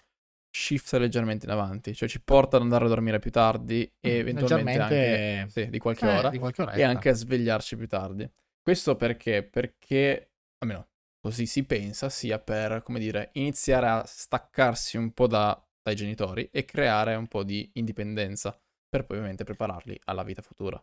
shifta 0.50 0.98
leggermente 0.98 1.46
in 1.46 1.52
avanti, 1.52 1.94
cioè 1.94 2.08
ci 2.08 2.22
porta 2.22 2.56
ad 2.56 2.62
andare 2.62 2.84
a 2.84 2.88
dormire 2.88 3.18
più 3.18 3.30
tardi 3.30 3.82
e 4.00 4.10
mm, 4.10 4.18
eventualmente 4.18 4.78
anche 4.78 5.22
sì, 5.46 5.70
di, 5.70 5.78
qualche 5.78 6.06
eh, 6.06 6.08
ora, 6.08 6.30
di 6.30 6.38
qualche 6.38 6.62
ora 6.62 6.72
e 6.72 6.82
anche 6.82 7.08
a 7.10 7.14
svegliarci 7.14 7.76
più 7.76 7.88
tardi. 7.88 8.30
Questo 8.62 8.96
perché? 8.96 9.42
Perché, 9.42 10.30
almeno 10.58 10.88
così 11.22 11.46
si 11.46 11.64
pensa, 11.64 12.08
sia 12.10 12.40
per, 12.40 12.82
come 12.82 12.98
dire, 12.98 13.30
iniziare 13.34 13.88
a 13.88 14.04
staccarsi 14.04 14.96
un 14.96 15.12
po' 15.12 15.28
da, 15.28 15.56
dai 15.80 15.94
genitori 15.94 16.48
e 16.50 16.64
creare 16.64 17.14
un 17.14 17.28
po' 17.28 17.44
di 17.44 17.70
indipendenza 17.74 18.50
per 18.88 19.06
poi 19.06 19.18
ovviamente 19.18 19.44
prepararli 19.44 20.00
alla 20.04 20.24
vita 20.24 20.42
futura. 20.42 20.82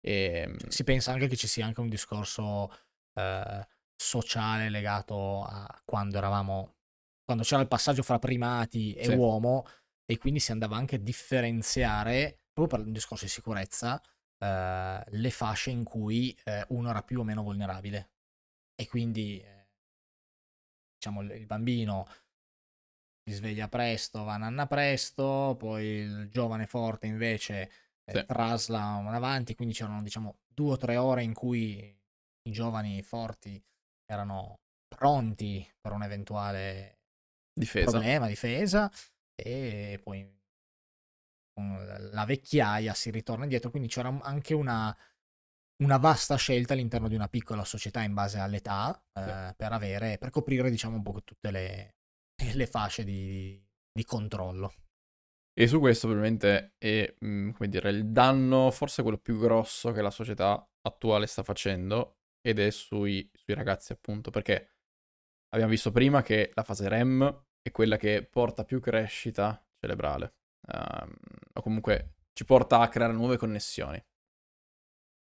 E... 0.00 0.12
Ehm, 0.12 0.56
si 0.68 0.82
pensa 0.82 1.12
anche 1.12 1.28
che 1.28 1.36
ci 1.36 1.46
sia 1.46 1.64
anche 1.64 1.80
un 1.80 1.88
discorso 1.88 2.72
eh, 3.14 3.66
sociale 3.94 4.68
legato 4.68 5.44
a 5.44 5.82
quando 5.84 6.18
eravamo, 6.18 6.74
quando 7.24 7.44
c'era 7.44 7.62
il 7.62 7.68
passaggio 7.68 8.02
fra 8.02 8.18
primati 8.18 8.94
e 8.94 9.04
sì. 9.04 9.14
uomo 9.14 9.64
e 10.04 10.18
quindi 10.18 10.40
si 10.40 10.50
andava 10.50 10.76
anche 10.76 10.96
a 10.96 10.98
differenziare, 10.98 12.40
proprio 12.52 12.78
per 12.78 12.86
un 12.86 12.92
discorso 12.92 13.24
di 13.24 13.30
sicurezza, 13.30 14.02
eh, 14.38 15.04
le 15.06 15.30
fasce 15.30 15.70
in 15.70 15.84
cui 15.84 16.36
eh, 16.44 16.64
uno 16.70 16.90
era 16.90 17.02
più 17.02 17.20
o 17.20 17.24
meno 17.24 17.42
vulnerabile. 17.42 18.10
E 18.74 18.86
quindi, 18.86 19.40
eh, 19.40 19.57
diciamo, 20.98 21.22
il 21.22 21.46
bambino 21.46 22.06
si 23.24 23.34
sveglia 23.34 23.68
presto, 23.68 24.24
va 24.24 24.34
a 24.34 24.38
nanna 24.38 24.66
presto, 24.66 25.54
poi 25.56 25.84
il 25.84 26.28
giovane 26.30 26.66
forte 26.66 27.06
invece 27.06 27.70
eh, 28.04 28.12
sì. 28.12 28.24
trasla 28.26 28.82
avanti, 28.82 29.54
quindi 29.54 29.74
c'erano 29.74 30.02
diciamo 30.02 30.40
due 30.46 30.72
o 30.72 30.76
tre 30.76 30.96
ore 30.96 31.22
in 31.22 31.34
cui 31.34 31.96
i 32.42 32.50
giovani 32.50 33.02
forti 33.02 33.62
erano 34.10 34.60
pronti 34.88 35.66
per 35.80 35.92
un 35.92 36.02
eventuale 36.02 37.00
difesa. 37.52 37.90
problema, 37.90 38.26
difesa, 38.26 38.90
e 39.34 40.00
poi 40.02 40.36
con 41.52 42.08
la 42.12 42.24
vecchiaia 42.24 42.94
si 42.94 43.10
ritorna 43.10 43.44
indietro, 43.44 43.70
quindi 43.70 43.88
c'era 43.88 44.08
anche 44.22 44.54
una, 44.54 44.96
una 45.82 45.96
vasta 45.96 46.36
scelta 46.36 46.72
all'interno 46.72 47.08
di 47.08 47.14
una 47.14 47.28
piccola 47.28 47.64
società 47.64 48.02
in 48.02 48.14
base 48.14 48.38
all'età 48.38 49.00
eh, 49.14 49.54
per 49.56 49.72
avere, 49.72 50.18
per 50.18 50.30
coprire 50.30 50.70
diciamo 50.70 50.96
un 50.96 51.02
po' 51.02 51.22
tutte 51.22 51.50
le, 51.50 51.96
le 52.54 52.66
fasce 52.66 53.04
di, 53.04 53.60
di 53.92 54.04
controllo. 54.04 54.72
E 55.52 55.66
su 55.66 55.80
questo 55.80 56.06
probabilmente 56.06 56.74
è, 56.78 57.16
mm, 57.24 57.50
come 57.50 57.68
dire, 57.68 57.90
il 57.90 58.10
danno, 58.12 58.70
forse 58.70 59.02
quello 59.02 59.18
più 59.18 59.38
grosso 59.38 59.90
che 59.90 60.02
la 60.02 60.10
società 60.10 60.64
attuale 60.82 61.26
sta 61.26 61.42
facendo, 61.42 62.18
ed 62.40 62.60
è 62.60 62.70
sui, 62.70 63.28
sui 63.34 63.54
ragazzi 63.54 63.92
appunto, 63.92 64.30
perché 64.30 64.76
abbiamo 65.48 65.72
visto 65.72 65.90
prima 65.90 66.22
che 66.22 66.52
la 66.54 66.62
fase 66.62 66.88
REM 66.88 67.46
è 67.60 67.72
quella 67.72 67.96
che 67.96 68.24
porta 68.24 68.64
più 68.64 68.80
crescita 68.80 69.60
cerebrale, 69.80 70.34
um, 70.72 71.12
o 71.54 71.60
comunque 71.60 72.14
ci 72.32 72.44
porta 72.44 72.78
a 72.78 72.88
creare 72.88 73.12
nuove 73.12 73.36
connessioni. 73.36 74.00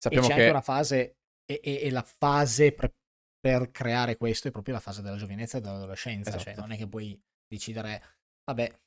Sappiamo 0.04 0.26
e 0.26 0.28
c'è 0.28 0.34
che... 0.34 0.40
anche 0.40 0.52
una 0.52 0.60
fase, 0.60 1.16
e, 1.46 1.60
e, 1.62 1.80
e 1.82 1.90
la 1.90 2.02
fase 2.02 2.72
pre- 2.72 2.94
per 3.40 3.70
creare 3.70 4.16
questo 4.16 4.48
è 4.48 4.50
proprio 4.50 4.74
la 4.74 4.80
fase 4.80 5.00
della 5.00 5.16
giovinezza 5.16 5.58
e 5.58 5.60
dell'adolescenza, 5.60 6.30
cioè, 6.30 6.40
esatto. 6.40 6.56
cioè 6.56 6.66
non 6.66 6.72
è 6.72 6.78
che 6.78 6.88
puoi 6.88 7.18
decidere, 7.46 8.02
vabbè, 8.44 8.80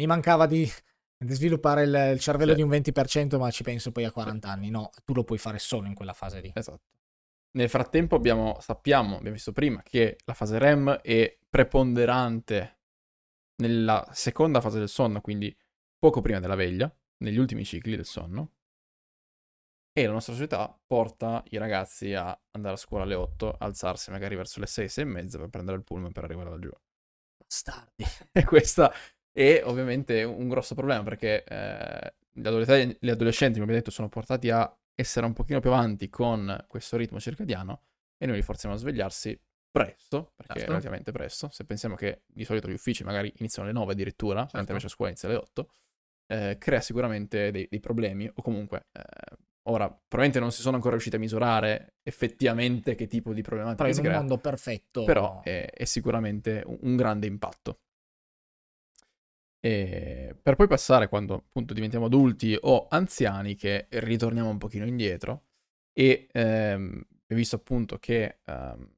mi 0.00 0.06
mancava 0.06 0.46
di, 0.46 0.68
di 1.24 1.34
sviluppare 1.34 1.82
il, 1.84 2.10
il 2.12 2.20
cervello 2.20 2.52
sì. 2.52 2.56
di 2.56 2.62
un 2.62 2.70
20%, 2.70 3.36
ma 3.38 3.50
ci 3.50 3.62
penso 3.64 3.90
poi 3.90 4.04
a 4.04 4.12
40 4.12 4.46
sì. 4.46 4.52
anni. 4.54 4.70
No, 4.70 4.90
tu 5.04 5.12
lo 5.12 5.24
puoi 5.24 5.38
fare 5.38 5.58
solo 5.58 5.86
in 5.86 5.94
quella 5.94 6.12
fase 6.12 6.40
lì. 6.40 6.52
Esatto. 6.54 6.82
Nel 7.52 7.68
frattempo 7.68 8.14
abbiamo, 8.14 8.58
sappiamo, 8.60 9.16
abbiamo 9.16 9.34
visto 9.34 9.52
prima, 9.52 9.82
che 9.82 10.18
la 10.24 10.34
fase 10.34 10.58
REM 10.58 11.00
è 11.02 11.36
preponderante 11.48 12.78
nella 13.62 14.08
seconda 14.12 14.60
fase 14.60 14.78
del 14.78 14.88
sonno, 14.88 15.20
quindi 15.20 15.56
poco 15.98 16.20
prima 16.20 16.38
della 16.38 16.54
veglia, 16.54 16.92
negli 17.18 17.38
ultimi 17.38 17.64
cicli 17.64 17.96
del 17.96 18.04
sonno, 18.04 18.52
e 20.02 20.06
la 20.06 20.12
nostra 20.12 20.32
società 20.32 20.78
porta 20.86 21.42
i 21.50 21.58
ragazzi 21.58 22.14
a 22.14 22.38
andare 22.52 22.74
a 22.74 22.78
scuola 22.78 23.04
alle 23.04 23.14
8, 23.14 23.56
alzarsi 23.58 24.10
magari 24.10 24.36
verso 24.36 24.60
le 24.60 24.66
6, 24.66 24.88
6 24.88 25.04
e 25.04 25.06
mezza 25.06 25.38
per 25.38 25.48
prendere 25.48 25.76
il 25.76 25.84
pullman 25.84 26.12
per 26.12 26.24
arrivare 26.24 26.50
laggiù. 26.50 26.70
Bastardi. 27.36 28.04
E 28.32 28.44
questa 28.44 28.92
è 29.32 29.62
ovviamente 29.64 30.22
un 30.22 30.48
grosso 30.48 30.74
problema 30.74 31.02
perché 31.02 31.44
eh, 31.44 32.14
gli, 32.32 32.46
adolescenti, 32.46 32.96
gli 33.00 33.10
adolescenti, 33.10 33.52
come 33.54 33.64
abbiamo 33.64 33.80
detto, 33.80 33.90
sono 33.90 34.08
portati 34.08 34.50
a 34.50 34.72
essere 34.94 35.26
un 35.26 35.32
pochino 35.32 35.60
più 35.60 35.70
avanti 35.70 36.08
con 36.08 36.64
questo 36.68 36.96
ritmo 36.96 37.18
circadiano 37.18 37.82
e 38.18 38.26
noi 38.26 38.36
li 38.36 38.42
forziamo 38.42 38.74
a 38.74 38.78
svegliarsi 38.78 39.38
presto, 39.70 40.32
perché 40.34 40.54
certo. 40.54 40.68
relativamente 40.68 41.12
presto. 41.12 41.48
Se 41.50 41.64
pensiamo 41.64 41.94
che 41.94 42.22
di 42.26 42.44
solito 42.44 42.68
gli 42.68 42.72
uffici 42.74 43.04
magari 43.04 43.32
iniziano 43.36 43.68
alle 43.68 43.78
9 43.78 43.92
addirittura, 43.92 44.40
certo. 44.40 44.56
mentre 44.56 44.72
invece 44.74 44.92
a 44.92 44.94
scuola 44.94 45.10
inizia 45.10 45.28
alle 45.28 45.38
8, 45.38 45.70
eh, 46.26 46.56
crea 46.58 46.80
sicuramente 46.80 47.50
dei, 47.50 47.66
dei, 47.68 47.80
problemi 47.80 48.30
o 48.32 48.42
comunque 48.42 48.86
eh, 48.92 49.02
Ora, 49.70 49.86
probabilmente 49.88 50.40
non 50.40 50.50
si 50.52 50.62
sono 50.62 50.74
ancora 50.74 50.92
riusciti 50.92 51.16
a 51.16 51.20
misurare 51.20 51.94
effettivamente 52.02 52.94
che 52.94 53.06
tipo 53.06 53.32
di 53.32 53.42
problematica 53.42 53.84
però 53.84 53.94
si 53.94 54.00
in 54.00 54.06
un 54.06 54.12
mondo 54.12 54.38
perfetto. 54.38 55.04
Però 55.04 55.42
è, 55.42 55.70
è 55.70 55.84
sicuramente 55.84 56.62
un, 56.66 56.78
un, 56.80 56.96
grande 56.96 57.26
impatto. 57.26 57.80
E 59.60 60.34
per 60.42 60.56
poi 60.56 60.66
passare 60.66 61.08
quando 61.08 61.34
appunto 61.34 61.74
diventiamo 61.74 62.06
adulti 62.06 62.56
o 62.60 62.86
anziani 62.88 63.54
che 63.54 63.86
ritorniamo 63.90 64.48
un 64.48 64.58
pochino 64.58 64.86
indietro 64.86 65.44
e 65.92 66.28
ehm, 66.32 67.02
visto 67.26 67.56
appunto 67.56 67.98
che... 67.98 68.40
Ehm, 68.44 68.94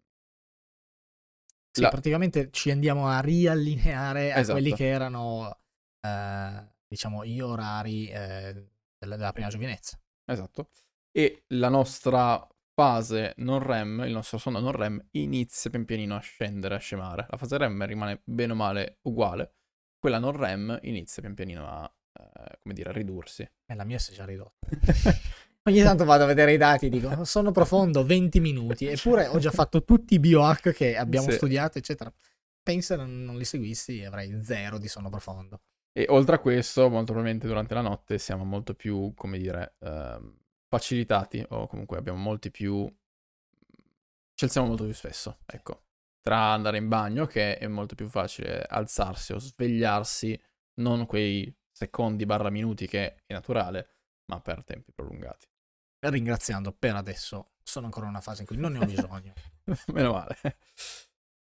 sì, 1.71 1.81
la... 1.81 1.89
praticamente 1.89 2.51
ci 2.51 2.71
andiamo 2.71 3.09
a 3.09 3.21
riallineare 3.21 4.33
a 4.33 4.39
esatto. 4.39 4.59
quelli 4.59 4.75
che 4.75 4.87
erano, 4.87 5.59
eh, 6.01 6.67
diciamo, 6.87 7.25
gli 7.25 7.41
orari 7.41 8.09
eh, 8.09 8.69
della, 8.99 9.17
della 9.17 9.33
prima 9.33 9.49
giovinezza. 9.49 9.99
Esatto. 10.33 10.69
E 11.11 11.45
la 11.49 11.69
nostra 11.69 12.47
fase 12.75 13.35
non 13.37 13.59
REM, 13.59 14.05
il 14.07 14.13
nostro 14.13 14.39
sonno 14.39 14.59
non 14.59 14.73
REM, 14.73 15.09
inizia 15.13 15.71
pian 15.71 15.85
pianino 15.85 16.17
a 16.17 16.21
scendere, 16.21 16.75
a 16.75 16.79
scemare. 16.79 17.27
La 17.29 17.37
fase 17.37 17.59
REM 17.59 17.87
rimane 17.87 18.23
bene 18.25 18.53
o 18.53 18.55
male 18.57 18.99
uguale, 19.03 19.55
quella 19.99 20.19
non 20.19 20.33
REM 20.33 20.79
inizia 20.83 21.23
pian 21.23 21.35
pianino 21.35 21.69
a, 21.69 21.95
eh, 22.19 22.59
come 22.61 22.75
dire, 22.75 22.91
a 22.91 22.93
ridursi. 22.93 23.43
E 23.67 23.75
la 23.75 23.85
mia 23.85 23.99
si 23.99 24.13
è 24.13 24.15
già 24.15 24.25
ridotta. 24.25 24.67
Ogni 25.65 25.81
tanto 25.81 26.05
vado 26.05 26.25
a 26.25 26.27
vedere 26.27 26.55
i 26.55 26.57
dati 26.57 26.87
e 26.87 26.89
dico, 26.89 27.25
sonno 27.25 27.53
profondo 27.53 28.05
20 28.05 28.41
minuti, 28.41 28.87
eppure 28.87 29.29
ho 29.29 29.39
già 29.39 29.53
fatto 29.53 29.85
tutti 29.85 30.15
i 30.15 30.19
biohack 30.19 30.73
che 30.73 30.97
abbiamo 30.97 31.31
sì. 31.31 31.37
studiato, 31.37 31.79
eccetera. 31.79 32.13
Pensa 32.61 32.97
non, 32.97 33.23
non 33.23 33.37
li 33.37 33.45
seguissi 33.45 34.01
e 34.01 34.07
avrei 34.07 34.43
zero 34.43 34.79
di 34.79 34.89
sonno 34.89 35.09
profondo. 35.09 35.61
E 35.93 36.07
oltre 36.09 36.37
a 36.37 36.39
questo, 36.39 36.89
molto 36.89 37.13
probabilmente 37.13 37.47
durante 37.47 37.75
la 37.75 37.83
notte 37.83 38.19
siamo 38.19 38.45
molto 38.45 38.75
più, 38.75 39.13
come 39.15 39.39
dire, 39.39 39.77
uh, 39.81 40.39
facilitati 40.69 41.45
o 41.51 41.67
comunque 41.67 41.99
abbiamo 41.99 42.19
molti 42.19 42.51
più... 42.51 42.91
ci 44.35 44.45
alziamo 44.45 44.69
molto 44.69 44.85
più 44.85 44.95
spesso, 44.95 45.41
ecco. 45.47 45.85
Tra 46.23 46.53
andare 46.53 46.79
in 46.79 46.89
bagno, 46.89 47.27
che 47.27 47.59
è 47.59 47.67
molto 47.67 47.95
più 47.95 48.09
facile 48.09 48.63
alzarsi 48.63 49.33
o 49.33 49.39
svegliarsi, 49.39 50.41
non 50.77 51.05
quei 51.05 51.55
secondi 51.71 52.25
barra 52.25 52.49
minuti 52.49 52.87
che 52.87 53.25
è 53.27 53.33
naturale, 53.33 53.89
ma 54.27 54.41
per 54.41 54.65
tempi 54.65 54.93
prolungati. 54.93 55.47
Ringraziando 55.99 56.73
per 56.73 56.95
adesso, 56.97 57.53
sono 57.63 57.87
ancora 57.87 58.07
in 58.07 58.13
una 58.13 58.21
fase 58.21 58.43
in 58.43 58.47
cui 58.47 58.57
non 58.57 58.73
ne 58.73 58.79
ho 58.79 58.87
bisogno. 58.87 59.35
Meno 59.93 60.13
male. 60.13 60.39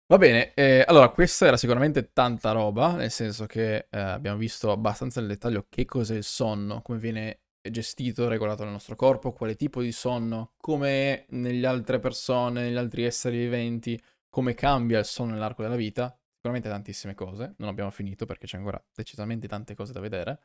Va 0.07 0.19
bene, 0.19 0.53
eh, 0.53 0.83
allora 0.85 1.09
questa 1.09 1.47
era 1.47 1.57
sicuramente 1.57 2.11
tanta 2.13 2.51
roba, 2.51 2.93
nel 2.93 3.09
senso 3.09 3.47
che 3.47 3.87
eh, 3.89 3.99
abbiamo 3.99 4.37
visto 4.37 4.69
abbastanza 4.71 5.19
nel 5.19 5.29
dettaglio 5.29 5.65
che 5.67 5.85
cos'è 5.85 6.15
il 6.15 6.23
sonno, 6.23 6.83
come 6.83 6.99
viene 6.99 7.39
gestito, 7.71 8.27
regolato 8.27 8.63
nel 8.63 8.73
nostro 8.73 8.95
corpo, 8.95 9.33
quale 9.33 9.55
tipo 9.55 9.81
di 9.81 9.91
sonno, 9.91 10.53
come 10.57 10.89
è 10.89 11.25
nelle 11.29 11.65
altre 11.65 11.97
persone, 11.97 12.65
negli 12.65 12.75
altri 12.75 13.03
esseri 13.03 13.37
viventi, 13.39 13.99
come 14.29 14.53
cambia 14.53 14.99
il 14.99 15.05
sonno 15.05 15.31
nell'arco 15.33 15.63
della 15.63 15.75
vita. 15.75 16.15
Sicuramente 16.35 16.69
tantissime 16.69 17.15
cose, 17.15 17.55
non 17.57 17.69
abbiamo 17.69 17.89
finito 17.89 18.27
perché 18.27 18.45
c'è 18.45 18.57
ancora 18.57 18.79
decisamente 18.93 19.47
tante 19.47 19.73
cose 19.73 19.91
da 19.91 20.01
vedere. 20.01 20.39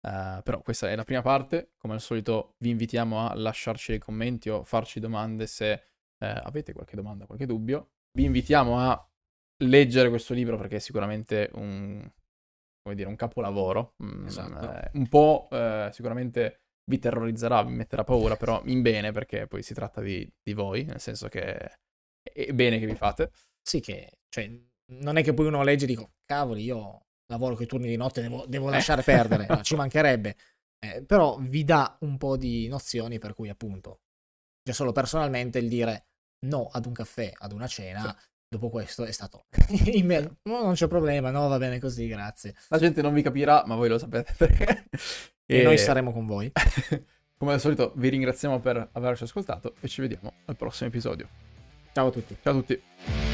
Uh, 0.00 0.40
però 0.42 0.62
questa 0.62 0.88
è 0.88 0.96
la 0.96 1.04
prima 1.04 1.20
parte, 1.20 1.72
come 1.76 1.92
al 1.92 2.00
solito 2.00 2.54
vi 2.58 2.70
invitiamo 2.70 3.28
a 3.28 3.34
lasciarci 3.34 3.90
dei 3.90 4.00
commenti 4.00 4.48
o 4.48 4.64
farci 4.64 4.98
domande 4.98 5.46
se 5.46 5.72
uh, 6.20 6.26
avete 6.26 6.72
qualche 6.72 6.96
domanda, 6.96 7.26
qualche 7.26 7.44
dubbio 7.44 7.90
vi 8.16 8.24
invitiamo 8.24 8.78
a 8.78 9.08
leggere 9.64 10.08
questo 10.08 10.34
libro 10.34 10.56
perché 10.56 10.76
è 10.76 10.80
sicuramente 10.80 11.50
un, 11.54 12.08
come 12.82 12.94
dire, 12.94 13.08
un 13.08 13.16
capolavoro. 13.16 13.94
Mm, 14.02 14.26
esatto. 14.26 14.72
Eh, 14.72 14.90
un 14.94 15.08
po' 15.08 15.48
eh, 15.50 15.90
sicuramente 15.92 16.60
vi 16.86 16.98
terrorizzerà, 16.98 17.62
vi 17.62 17.72
metterà 17.72 18.04
paura, 18.04 18.36
però 18.36 18.62
in 18.66 18.82
bene 18.82 19.12
perché 19.12 19.46
poi 19.46 19.62
si 19.62 19.74
tratta 19.74 20.00
di, 20.00 20.28
di 20.42 20.52
voi, 20.52 20.84
nel 20.84 21.00
senso 21.00 21.28
che 21.28 21.78
è 22.22 22.52
bene 22.52 22.78
che 22.78 22.86
vi 22.86 22.94
fate. 22.94 23.30
Sì, 23.62 23.80
che 23.80 24.18
cioè, 24.28 24.50
non 24.92 25.16
è 25.16 25.22
che 25.22 25.34
poi 25.34 25.46
uno 25.46 25.62
legge 25.62 25.84
e 25.84 25.88
dico, 25.88 26.12
cavoli, 26.24 26.62
io 26.62 27.06
lavoro 27.26 27.54
con 27.54 27.64
i 27.64 27.68
turni 27.68 27.88
di 27.88 27.96
notte, 27.96 28.20
devo, 28.20 28.44
devo 28.46 28.68
eh. 28.68 28.72
lasciare 28.72 29.02
perdere, 29.02 29.46
no, 29.48 29.62
ci 29.62 29.74
mancherebbe. 29.76 30.36
Eh, 30.78 31.02
però 31.02 31.38
vi 31.38 31.64
dà 31.64 31.96
un 32.00 32.18
po' 32.18 32.36
di 32.36 32.68
nozioni 32.68 33.18
per 33.18 33.34
cui 33.34 33.48
appunto, 33.48 34.00
già 34.62 34.74
solo 34.74 34.92
personalmente 34.92 35.58
il 35.58 35.68
dire 35.68 36.08
no 36.44 36.68
ad 36.72 36.86
un 36.86 36.92
caffè, 36.92 37.32
ad 37.34 37.52
una 37.52 37.66
cena, 37.66 38.16
sì. 38.18 38.26
dopo 38.48 38.70
questo 38.70 39.04
è 39.04 39.12
stato 39.12 39.46
email, 39.86 40.36
no, 40.42 40.62
non 40.62 40.74
c'è 40.74 40.88
problema, 40.88 41.30
no, 41.30 41.48
va 41.48 41.58
bene 41.58 41.78
così, 41.78 42.06
grazie. 42.06 42.54
La 42.68 42.78
gente 42.78 43.02
non 43.02 43.12
vi 43.12 43.22
capirà, 43.22 43.64
ma 43.66 43.74
voi 43.74 43.88
lo 43.88 43.98
sapete 43.98 44.34
perché. 44.38 44.84
e, 45.46 45.58
e 45.58 45.62
noi 45.62 45.78
saremo 45.78 46.12
con 46.12 46.26
voi. 46.26 46.50
Come 47.36 47.52
al 47.52 47.60
solito 47.60 47.92
vi 47.96 48.08
ringraziamo 48.08 48.60
per 48.60 48.88
averci 48.92 49.24
ascoltato 49.24 49.74
e 49.80 49.88
ci 49.88 50.00
vediamo 50.00 50.32
al 50.46 50.56
prossimo 50.56 50.88
episodio. 50.88 51.28
Ciao 51.92 52.08
a 52.08 52.10
tutti. 52.10 52.36
Ciao 52.42 52.52
a 52.52 52.56
tutti. 52.56 53.33